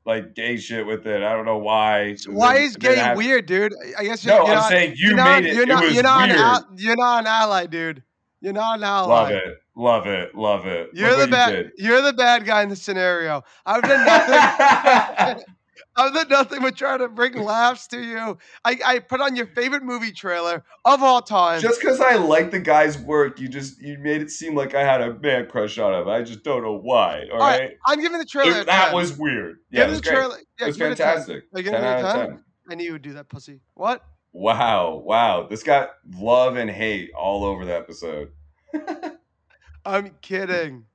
like 0.05 0.35
gay 0.35 0.57
shit 0.57 0.85
with 0.85 1.07
it. 1.07 1.23
I 1.23 1.33
don't 1.33 1.45
know 1.45 1.57
why. 1.57 2.15
Why 2.27 2.57
is 2.57 2.75
gay 2.75 2.95
have- 2.97 3.17
weird, 3.17 3.45
dude? 3.45 3.73
I 3.97 4.03
guess 4.03 4.23
you're, 4.25 4.35
No, 4.35 4.41
you're 4.45 4.51
I'm 4.51 4.59
not, 4.59 4.69
saying 4.69 4.95
you 4.97 5.07
you're 5.07 5.15
not, 5.15 5.41
made 5.43 5.49
it. 5.49 5.53
You're 5.55 5.63
It 5.63 5.67
not, 5.69 5.83
was 5.83 5.93
you're 5.93 6.03
not, 6.03 6.23
An, 6.23 6.29
weird. 6.29 6.41
al- 6.41 6.67
you're 6.75 6.95
not 6.97 7.19
an 7.21 7.27
ally, 7.27 7.65
dude. 7.67 8.03
You're 8.41 8.53
not 8.53 8.77
an 8.79 8.83
ally. 8.83 9.07
Love 9.07 9.29
it, 9.31 9.57
love 9.75 10.07
it, 10.07 10.35
love 10.35 10.65
it. 10.67 10.89
You're 10.93 11.15
Look 11.15 11.29
the 11.29 11.35
what 11.37 11.51
you 11.53 11.63
bad. 11.63 11.71
You're 11.77 12.01
the 12.01 12.13
bad 12.13 12.45
guy 12.45 12.61
in 12.63 12.69
the 12.69 12.75
scenario. 12.75 13.43
I've 13.65 13.81
done 13.83 14.05
nothing. 14.05 15.43
I've 15.95 16.13
done 16.13 16.29
nothing 16.29 16.61
but 16.61 16.77
try 16.77 16.97
to 16.97 17.09
bring 17.09 17.33
laughs 17.33 17.87
to 17.87 18.01
you. 18.01 18.37
I, 18.63 18.79
I 18.85 18.99
put 18.99 19.19
on 19.19 19.35
your 19.35 19.47
favorite 19.47 19.83
movie 19.83 20.11
trailer 20.11 20.63
of 20.85 21.03
all 21.03 21.21
time. 21.21 21.59
Just 21.59 21.81
because 21.81 21.99
I 21.99 22.15
like 22.15 22.51
the 22.51 22.59
guy's 22.59 22.97
work, 22.97 23.39
you 23.39 23.49
just 23.49 23.81
you 23.81 23.97
made 23.97 24.21
it 24.21 24.31
seem 24.31 24.55
like 24.55 24.73
I 24.73 24.83
had 24.83 25.01
a 25.01 25.13
man 25.19 25.47
crush 25.47 25.77
on 25.77 25.93
him. 25.93 26.07
I 26.07 26.21
just 26.21 26.43
don't 26.43 26.63
know 26.63 26.77
why. 26.77 27.25
All 27.31 27.33
All 27.33 27.39
right, 27.39 27.59
right, 27.59 27.71
I'm 27.85 27.99
giving 28.01 28.19
the 28.19 28.25
trailer. 28.25 28.61
It- 28.61 28.65
that 28.67 28.85
10. 28.87 28.95
was 28.95 29.17
weird. 29.17 29.57
Yeah, 29.69 29.83
it 29.83 29.89
was 29.89 30.01
the 30.01 30.03
great. 30.03 30.15
trailer. 30.15 30.37
Yeah, 30.59 30.65
it 30.65 30.67
was 30.67 30.77
give 30.77 30.91
it 30.91 30.95
10. 30.97 31.07
fantastic. 31.07 31.43
Ten 31.53 31.75
out 31.75 32.05
of 32.05 32.15
10? 32.15 32.27
ten. 32.27 32.43
I 32.69 32.75
knew 32.75 32.85
you 32.85 32.93
would 32.93 33.01
do 33.01 33.13
that, 33.13 33.27
pussy. 33.27 33.59
What? 33.73 34.03
Wow, 34.31 35.01
wow. 35.05 35.47
This 35.49 35.61
got 35.61 35.91
love 36.17 36.55
and 36.55 36.69
hate 36.69 37.11
all 37.17 37.43
over 37.43 37.65
the 37.65 37.75
episode. 37.75 38.31
I'm 39.85 40.11
kidding. 40.21 40.85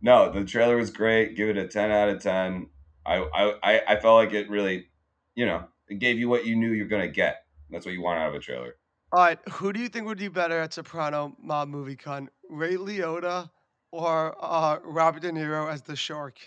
No, 0.00 0.30
the 0.32 0.44
trailer 0.44 0.76
was 0.76 0.90
great. 0.90 1.36
Give 1.36 1.48
it 1.50 1.56
a 1.58 1.66
ten 1.66 1.90
out 1.90 2.08
of 2.08 2.22
ten. 2.22 2.68
I 3.06 3.54
I 3.62 3.82
I- 3.92 4.00
felt 4.00 4.16
like 4.16 4.32
it 4.32 4.48
really, 4.50 4.88
you 5.34 5.46
know, 5.46 5.64
it 5.88 5.98
gave 5.98 6.18
you 6.18 6.28
what 6.28 6.44
you 6.46 6.56
knew 6.56 6.70
you're 6.72 6.86
gonna 6.88 7.08
get. 7.08 7.44
That's 7.70 7.84
what 7.86 7.92
you 7.92 8.02
want 8.02 8.18
out 8.18 8.28
of 8.28 8.34
a 8.34 8.38
trailer. 8.40 8.76
All 9.12 9.22
right, 9.22 9.38
who 9.50 9.72
do 9.72 9.80
you 9.80 9.88
think 9.88 10.06
would 10.06 10.18
do 10.18 10.30
better 10.30 10.58
at 10.60 10.72
Soprano 10.74 11.36
mob 11.40 11.68
movie 11.68 11.96
con? 11.96 12.28
Ray 12.50 12.74
Liotta 12.76 13.50
or 13.92 14.36
uh, 14.40 14.78
Robert 14.84 15.22
De 15.22 15.30
Niro 15.30 15.70
as 15.72 15.82
the 15.82 15.96
shark? 15.96 16.38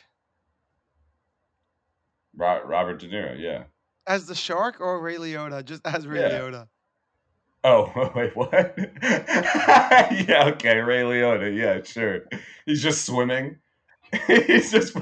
Ro- 2.35 2.63
Robert 2.65 2.99
De 2.99 3.07
Niro, 3.07 3.39
yeah. 3.39 3.63
As 4.07 4.25
the 4.25 4.35
shark 4.35 4.79
or 4.79 5.01
Ray 5.01 5.15
Liotta? 5.15 5.63
Just 5.63 5.81
as 5.85 6.07
Ray 6.07 6.19
Yeah. 6.21 6.39
Liotta. 6.39 6.67
Oh 7.63 8.11
wait, 8.15 8.35
what? 8.35 8.75
yeah, 9.03 10.45
okay, 10.53 10.77
Ray 10.79 11.01
Liotta, 11.01 11.55
yeah, 11.55 11.81
sure. 11.83 12.21
He's 12.65 12.81
just 12.81 13.05
swimming. 13.05 13.57
He's 14.27 14.71
just 14.71 14.95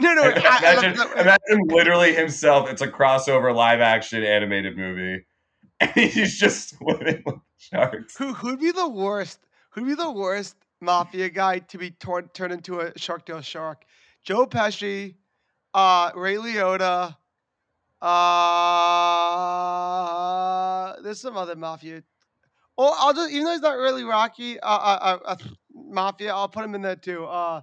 No, 0.00 0.14
no. 0.14 0.22
I- 0.22 0.26
I- 0.26 0.72
imagine, 0.72 1.00
imagine 1.18 1.60
literally 1.68 2.14
himself. 2.14 2.68
It's 2.70 2.82
a 2.82 2.88
crossover 2.88 3.54
live 3.54 3.80
action 3.80 4.22
animated 4.24 4.76
movie, 4.76 5.24
and 5.80 5.90
he's 5.90 6.38
just 6.38 6.76
swimming 6.76 7.22
with 7.26 7.36
sharks. 7.58 8.16
Who 8.16 8.32
who'd 8.32 8.60
be 8.60 8.72
the 8.72 8.88
worst? 8.88 9.38
Who'd 9.70 9.86
be 9.86 9.94
the 9.94 10.10
worst 10.10 10.56
mafia 10.80 11.28
guy 11.28 11.58
to 11.60 11.78
be 11.78 11.90
torn, 11.90 12.28
turned 12.28 12.52
into 12.52 12.80
a 12.80 12.96
Shark 12.98 13.26
Tale 13.26 13.40
shark? 13.42 13.84
Joe 14.24 14.46
Pesci, 14.46 15.14
uh, 15.74 16.10
Ray 16.14 16.36
Liotta. 16.36 17.16
Uh, 18.02 18.06
there's 21.02 21.20
some 21.20 21.36
other 21.36 21.54
mafia. 21.56 22.02
Or 22.76 22.92
I'll 22.98 23.12
just 23.12 23.30
even 23.30 23.44
though 23.44 23.52
he's 23.52 23.60
not 23.60 23.76
really 23.76 24.04
Rocky, 24.04 24.58
uh, 24.60 24.66
uh, 24.66 24.98
uh, 25.00 25.18
uh 25.26 25.36
mafia, 25.74 26.32
I'll 26.32 26.48
put 26.48 26.64
him 26.64 26.74
in 26.74 26.80
there 26.82 26.96
too. 26.96 27.26
Uh, 27.26 27.60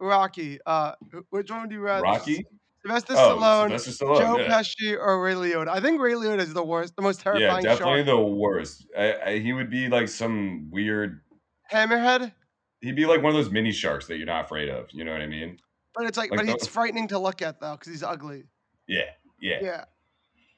Rocky. 0.00 0.58
Uh, 0.66 0.92
which 1.30 1.50
one 1.50 1.62
would 1.62 1.72
you 1.72 1.80
rather? 1.80 2.02
Rocky? 2.02 2.44
Sylvester 2.82 3.14
Oh, 3.16 3.36
Stallone, 3.36 3.78
Sylvester 3.78 4.04
Stallone, 4.04 4.18
Joe 4.20 4.38
yeah. 4.38 4.48
Pesci, 4.60 4.96
or 4.98 5.20
Ray 5.22 5.34
Liotta. 5.34 5.68
I 5.68 5.80
think 5.80 6.00
Ray 6.00 6.12
Liotta 6.12 6.38
is 6.40 6.54
the 6.54 6.64
worst, 6.64 6.94
the 6.96 7.02
most 7.02 7.20
terrifying. 7.20 7.64
Yeah, 7.64 7.70
definitely 7.72 8.04
shark. 8.04 8.06
the 8.06 8.20
worst. 8.20 8.86
I, 8.96 9.14
I, 9.26 9.38
he 9.40 9.52
would 9.52 9.68
be 9.70 9.88
like 9.88 10.08
some 10.08 10.68
weird. 10.70 11.20
Hammerhead. 11.72 12.32
He'd 12.80 12.94
be 12.96 13.04
like 13.06 13.22
one 13.22 13.30
of 13.30 13.36
those 13.42 13.50
mini 13.50 13.72
sharks 13.72 14.06
that 14.06 14.16
you're 14.18 14.26
not 14.26 14.44
afraid 14.44 14.68
of. 14.68 14.86
You 14.92 15.04
know 15.04 15.12
what 15.12 15.20
I 15.20 15.26
mean? 15.26 15.58
But 15.94 16.06
it's 16.06 16.16
like, 16.16 16.30
Like 16.30 16.38
but 16.40 16.46
the- 16.46 16.52
it's 16.52 16.66
frightening 16.68 17.08
to 17.08 17.18
look 17.18 17.42
at 17.42 17.60
though, 17.60 17.72
because 17.72 17.88
he's 17.92 18.04
ugly. 18.04 18.44
Yeah, 18.86 19.02
yeah, 19.40 19.58
Yeah. 19.60 19.84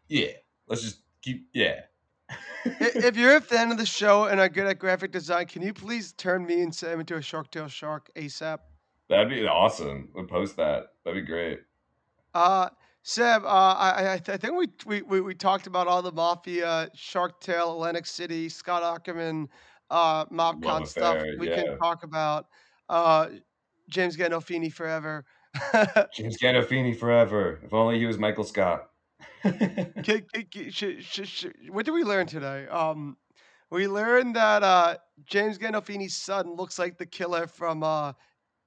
yeah. 0.08 0.32
Let's 0.68 0.82
just 0.82 0.98
keep. 1.22 1.46
Yeah. 1.54 1.80
If 2.64 3.16
you're 3.16 3.36
a 3.36 3.40
fan 3.40 3.72
of 3.72 3.78
the 3.78 3.86
show 3.86 4.26
and 4.26 4.38
are 4.38 4.48
good 4.48 4.66
at 4.66 4.78
graphic 4.78 5.12
design, 5.12 5.46
can 5.46 5.62
you 5.62 5.72
please 5.72 6.12
turn 6.12 6.44
me 6.44 6.60
and 6.60 6.72
Sam 6.74 7.00
into 7.00 7.16
a 7.16 7.22
Shark 7.22 7.50
Tale 7.50 7.68
shark 7.68 8.10
ASAP? 8.14 8.58
That'd 9.10 9.28
be 9.28 9.44
awesome. 9.44 10.08
We'll 10.14 10.24
post 10.24 10.56
that. 10.56 10.92
That'd 11.04 11.20
be 11.20 11.26
great. 11.26 11.58
Uh, 12.32 12.68
Seb, 13.02 13.44
uh, 13.44 13.48
I, 13.48 13.90
I, 13.90 14.12
I 14.12 14.18
th- 14.18 14.28
I 14.28 14.36
think 14.36 14.56
we, 14.56 14.68
we, 14.86 15.02
we, 15.02 15.20
we 15.20 15.34
talked 15.34 15.66
about 15.66 15.88
all 15.88 16.00
the 16.00 16.12
Mafia, 16.12 16.88
Shark 16.94 17.40
Tale, 17.40 17.72
Atlantic 17.72 18.06
City, 18.06 18.48
Scott 18.48 18.84
Ackerman, 18.84 19.48
uh, 19.90 20.26
MobCon 20.26 20.86
stuff 20.86 21.20
we 21.38 21.48
yeah. 21.48 21.56
can 21.56 21.78
talk 21.78 22.04
about. 22.04 22.46
Uh, 22.88 23.30
James 23.88 24.16
Gandolfini 24.16 24.72
forever. 24.72 25.24
James 26.14 26.38
Gandolfini 26.40 26.96
forever. 26.96 27.58
If 27.64 27.74
only 27.74 27.98
he 27.98 28.06
was 28.06 28.16
Michael 28.16 28.44
Scott. 28.44 28.86
What 29.42 30.04
did 31.84 31.92
we 31.92 32.04
learn 32.04 32.26
today? 32.26 32.66
Um, 32.68 33.16
we 33.70 33.88
learned 33.88 34.36
that 34.36 34.62
uh, 34.62 34.96
James 35.26 35.58
Gandolfini's 35.58 36.16
son 36.16 36.54
looks 36.54 36.78
like 36.78 36.98
the 36.98 37.06
killer 37.06 37.46
from 37.46 37.82
uh, 37.82 38.12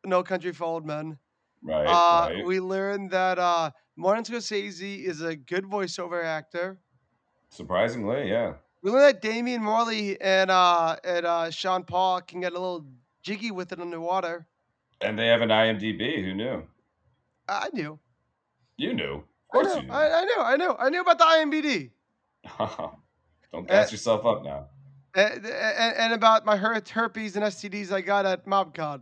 No 0.06 0.24
Country 0.24 0.52
for 0.52 0.66
Old 0.66 0.86
Men. 0.86 1.18
Right, 1.62 1.86
Uh, 1.86 2.30
right. 2.34 2.46
We 2.46 2.60
learned 2.60 3.12
that 3.12 3.40
uh, 3.40 3.72
Martin 3.96 4.24
Scorsese 4.26 5.04
is 5.06 5.22
a 5.22 5.36
good 5.36 5.64
voiceover 5.66 6.24
actor. 6.24 6.80
Surprisingly, 7.50 8.30
yeah. 8.30 8.54
We 8.82 8.92
learned 8.92 9.06
that 9.16 9.22
Damian 9.22 9.64
Marley 9.64 10.20
and 10.20 10.52
uh, 10.52 10.98
and 11.06 11.26
uh, 11.26 11.50
Sean 11.52 11.84
Paul 11.84 12.20
can 12.22 12.42
get 12.42 12.52
a 12.52 12.56
little 12.60 12.86
jiggy 13.22 13.52
with 13.52 13.72
it 13.72 13.80
underwater. 13.80 14.46
And 15.00 15.18
they 15.18 15.28
have 15.28 15.42
an 15.42 15.50
IMDb. 15.50 16.24
Who 16.24 16.34
knew? 16.34 16.64
I 17.48 17.70
knew. 17.74 18.00
You 18.78 18.94
knew. 18.94 19.14
Of 19.14 19.24
I 19.52 19.54
course 19.54 19.68
know, 19.68 19.76
you 19.76 19.88
knew. 19.88 19.94
I, 19.94 20.20
I 20.22 20.24
knew. 20.26 20.40
I 20.40 20.56
knew. 20.58 20.76
I 20.80 20.90
knew 20.90 21.02
about 21.02 21.18
the 21.18 21.24
IMDb. 21.26 21.92
Don't 23.54 23.68
gas 23.68 23.88
Uh, 23.88 23.92
yourself 23.92 24.26
up 24.26 24.44
now. 24.44 24.66
And, 25.16 25.46
and, 25.46 25.96
and 25.98 26.14
about 26.14 26.44
my 26.46 26.58
her- 26.58 26.82
herpes 26.92 27.36
and 27.36 27.46
STDs 27.46 27.92
I 27.92 28.02
got 28.02 28.26
at 28.26 28.46
MobCon. 28.46 29.02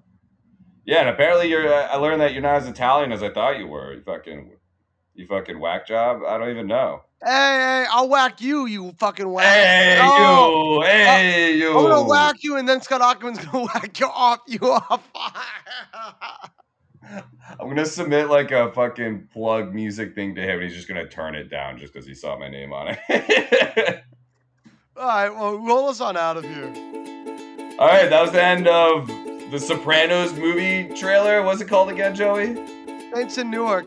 Yeah, 0.85 1.01
and 1.01 1.09
apparently 1.09 1.49
you're. 1.49 1.71
Uh, 1.71 1.87
I 1.87 1.97
learned 1.97 2.21
that 2.21 2.33
you're 2.33 2.41
not 2.41 2.55
as 2.55 2.67
Italian 2.67 3.11
as 3.11 3.21
I 3.21 3.29
thought 3.31 3.59
you 3.59 3.67
were. 3.67 3.93
You 3.93 4.01
fucking, 4.01 4.51
you 5.13 5.27
fucking 5.27 5.59
whack 5.59 5.85
job. 5.87 6.21
I 6.27 6.37
don't 6.37 6.49
even 6.49 6.67
know. 6.67 7.03
Hey, 7.23 7.29
hey, 7.29 7.85
I'll 7.91 8.09
whack 8.09 8.41
you, 8.41 8.65
you 8.65 8.95
fucking 8.97 9.29
whack. 9.31 9.45
Hey 9.45 9.99
Oh, 10.01 10.81
you, 10.81 10.87
hey 10.87 11.55
you. 11.55 11.69
I'm 11.69 11.83
gonna 11.89 12.07
whack 12.07 12.37
you, 12.41 12.57
and 12.57 12.67
then 12.67 12.81
Scott 12.81 13.01
Ackerman's 13.01 13.45
gonna 13.45 13.65
whack 13.73 13.99
you 13.99 14.07
off. 14.07 14.39
You 14.47 14.59
off. 14.63 15.07
I'm 17.03 17.67
gonna 17.67 17.85
submit 17.85 18.29
like 18.29 18.51
a 18.51 18.71
fucking 18.71 19.27
plug 19.31 19.73
music 19.73 20.15
thing 20.15 20.33
to 20.33 20.41
him, 20.41 20.61
and 20.61 20.63
he's 20.63 20.73
just 20.73 20.87
gonna 20.87 21.07
turn 21.07 21.35
it 21.35 21.49
down 21.51 21.77
just 21.77 21.93
because 21.93 22.07
he 22.07 22.15
saw 22.15 22.39
my 22.39 22.49
name 22.49 22.73
on 22.73 22.97
it. 22.97 22.99
All 24.97 25.07
right, 25.07 25.29
well, 25.29 25.57
roll 25.59 25.89
us 25.89 26.01
on 26.01 26.17
out 26.17 26.37
of 26.37 26.43
here. 26.43 26.73
All 27.77 27.87
right, 27.87 28.09
that 28.09 28.21
was 28.21 28.31
the 28.31 28.43
end 28.43 28.67
of 28.67 29.07
the 29.51 29.59
Sopranos 29.59 30.31
movie 30.31 30.87
trailer. 30.95 31.43
What's 31.43 31.59
it 31.59 31.67
called 31.67 31.89
again, 31.89 32.15
Joey? 32.15 32.55
Saints 33.13 33.37
in 33.37 33.51
Newark. 33.51 33.85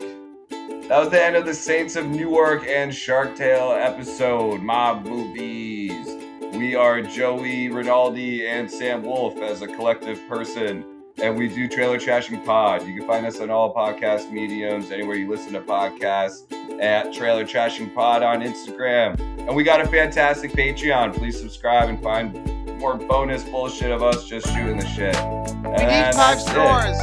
That 0.49 0.99
was 0.99 1.09
the 1.09 1.19
end 1.19 1.35
of 1.35 1.47
the 1.47 1.55
Saints 1.55 1.95
of 1.95 2.05
Newark 2.05 2.67
and 2.67 2.93
Shark 2.93 3.35
Tale 3.35 3.71
episode, 3.71 4.61
Mob 4.61 5.07
Movies. 5.07 6.07
We 6.53 6.75
are 6.75 7.01
Joey 7.01 7.69
Rinaldi 7.69 8.45
and 8.45 8.69
Sam 8.69 9.01
Wolf 9.01 9.37
as 9.37 9.63
a 9.63 9.67
collective 9.67 10.19
person, 10.29 10.85
and 11.17 11.35
we 11.35 11.47
do 11.47 11.67
Trailer 11.67 11.97
Trashing 11.97 12.45
Pod. 12.45 12.85
You 12.85 12.99
can 12.99 13.07
find 13.07 13.25
us 13.25 13.39
on 13.39 13.49
all 13.49 13.73
podcast 13.73 14.31
mediums, 14.31 14.91
anywhere 14.91 15.15
you 15.15 15.27
listen 15.27 15.53
to 15.53 15.61
podcasts, 15.61 16.43
at 16.79 17.11
Trailer 17.11 17.43
Trashing 17.43 17.91
Pod 17.95 18.21
on 18.21 18.43
Instagram. 18.43 19.19
And 19.39 19.55
we 19.55 19.63
got 19.63 19.81
a 19.81 19.87
fantastic 19.87 20.51
Patreon. 20.51 21.15
Please 21.15 21.39
subscribe 21.39 21.89
and 21.89 21.99
find 22.03 22.35
more 22.77 22.95
bonus 22.97 23.43
bullshit 23.43 23.91
of 23.91 24.03
us 24.03 24.27
just 24.27 24.47
shooting 24.47 24.77
the 24.77 24.85
shit. 24.87 25.15
We 25.63 25.85
need 25.85 26.13
five 26.13 26.39
stars. 26.41 26.97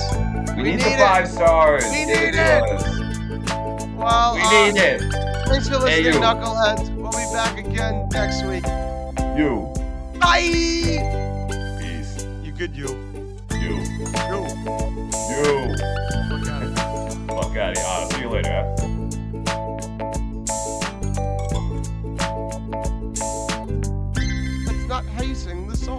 We, 0.57 0.63
We 0.63 0.63
need, 0.63 0.77
need 0.77 0.83
the 0.85 0.93
it. 0.93 0.99
five 0.99 1.29
stars. 1.29 1.85
We 1.85 2.05
Give 2.05 2.09
it 2.09 2.25
need 2.25 2.35
to 2.35 2.65
it. 2.65 3.97
Well, 3.97 4.35
We 4.35 4.43
uh, 4.43 4.51
need 4.73 4.77
it. 4.81 5.01
Thanks 5.47 5.69
for 5.69 5.79
listening, 5.79 6.15
you. 6.15 6.21
Knuckleheads. 6.21 6.95
We'll 6.97 7.11
be 7.13 7.27
back 7.33 7.59
again 7.59 8.09
next 8.13 8.45
week. 8.45 8.65
You. 9.37 9.73
Bye. 10.19 10.41
Peace. 11.81 12.25
You 12.43 12.53
good, 12.53 12.75
you. 12.77 12.89
You. 13.53 13.81
You. 14.29 14.47
You. 15.31 15.77
Fuck 17.27 17.57
out 17.57 17.73
of 17.73 17.77
here. 17.79 17.87
I'll 17.87 18.11
see 18.11 18.21
you 18.21 18.29
later. 18.29 18.92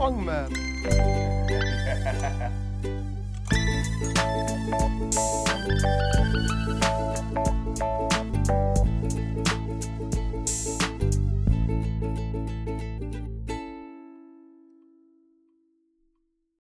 Song, 0.04 0.26
man. 0.26 0.52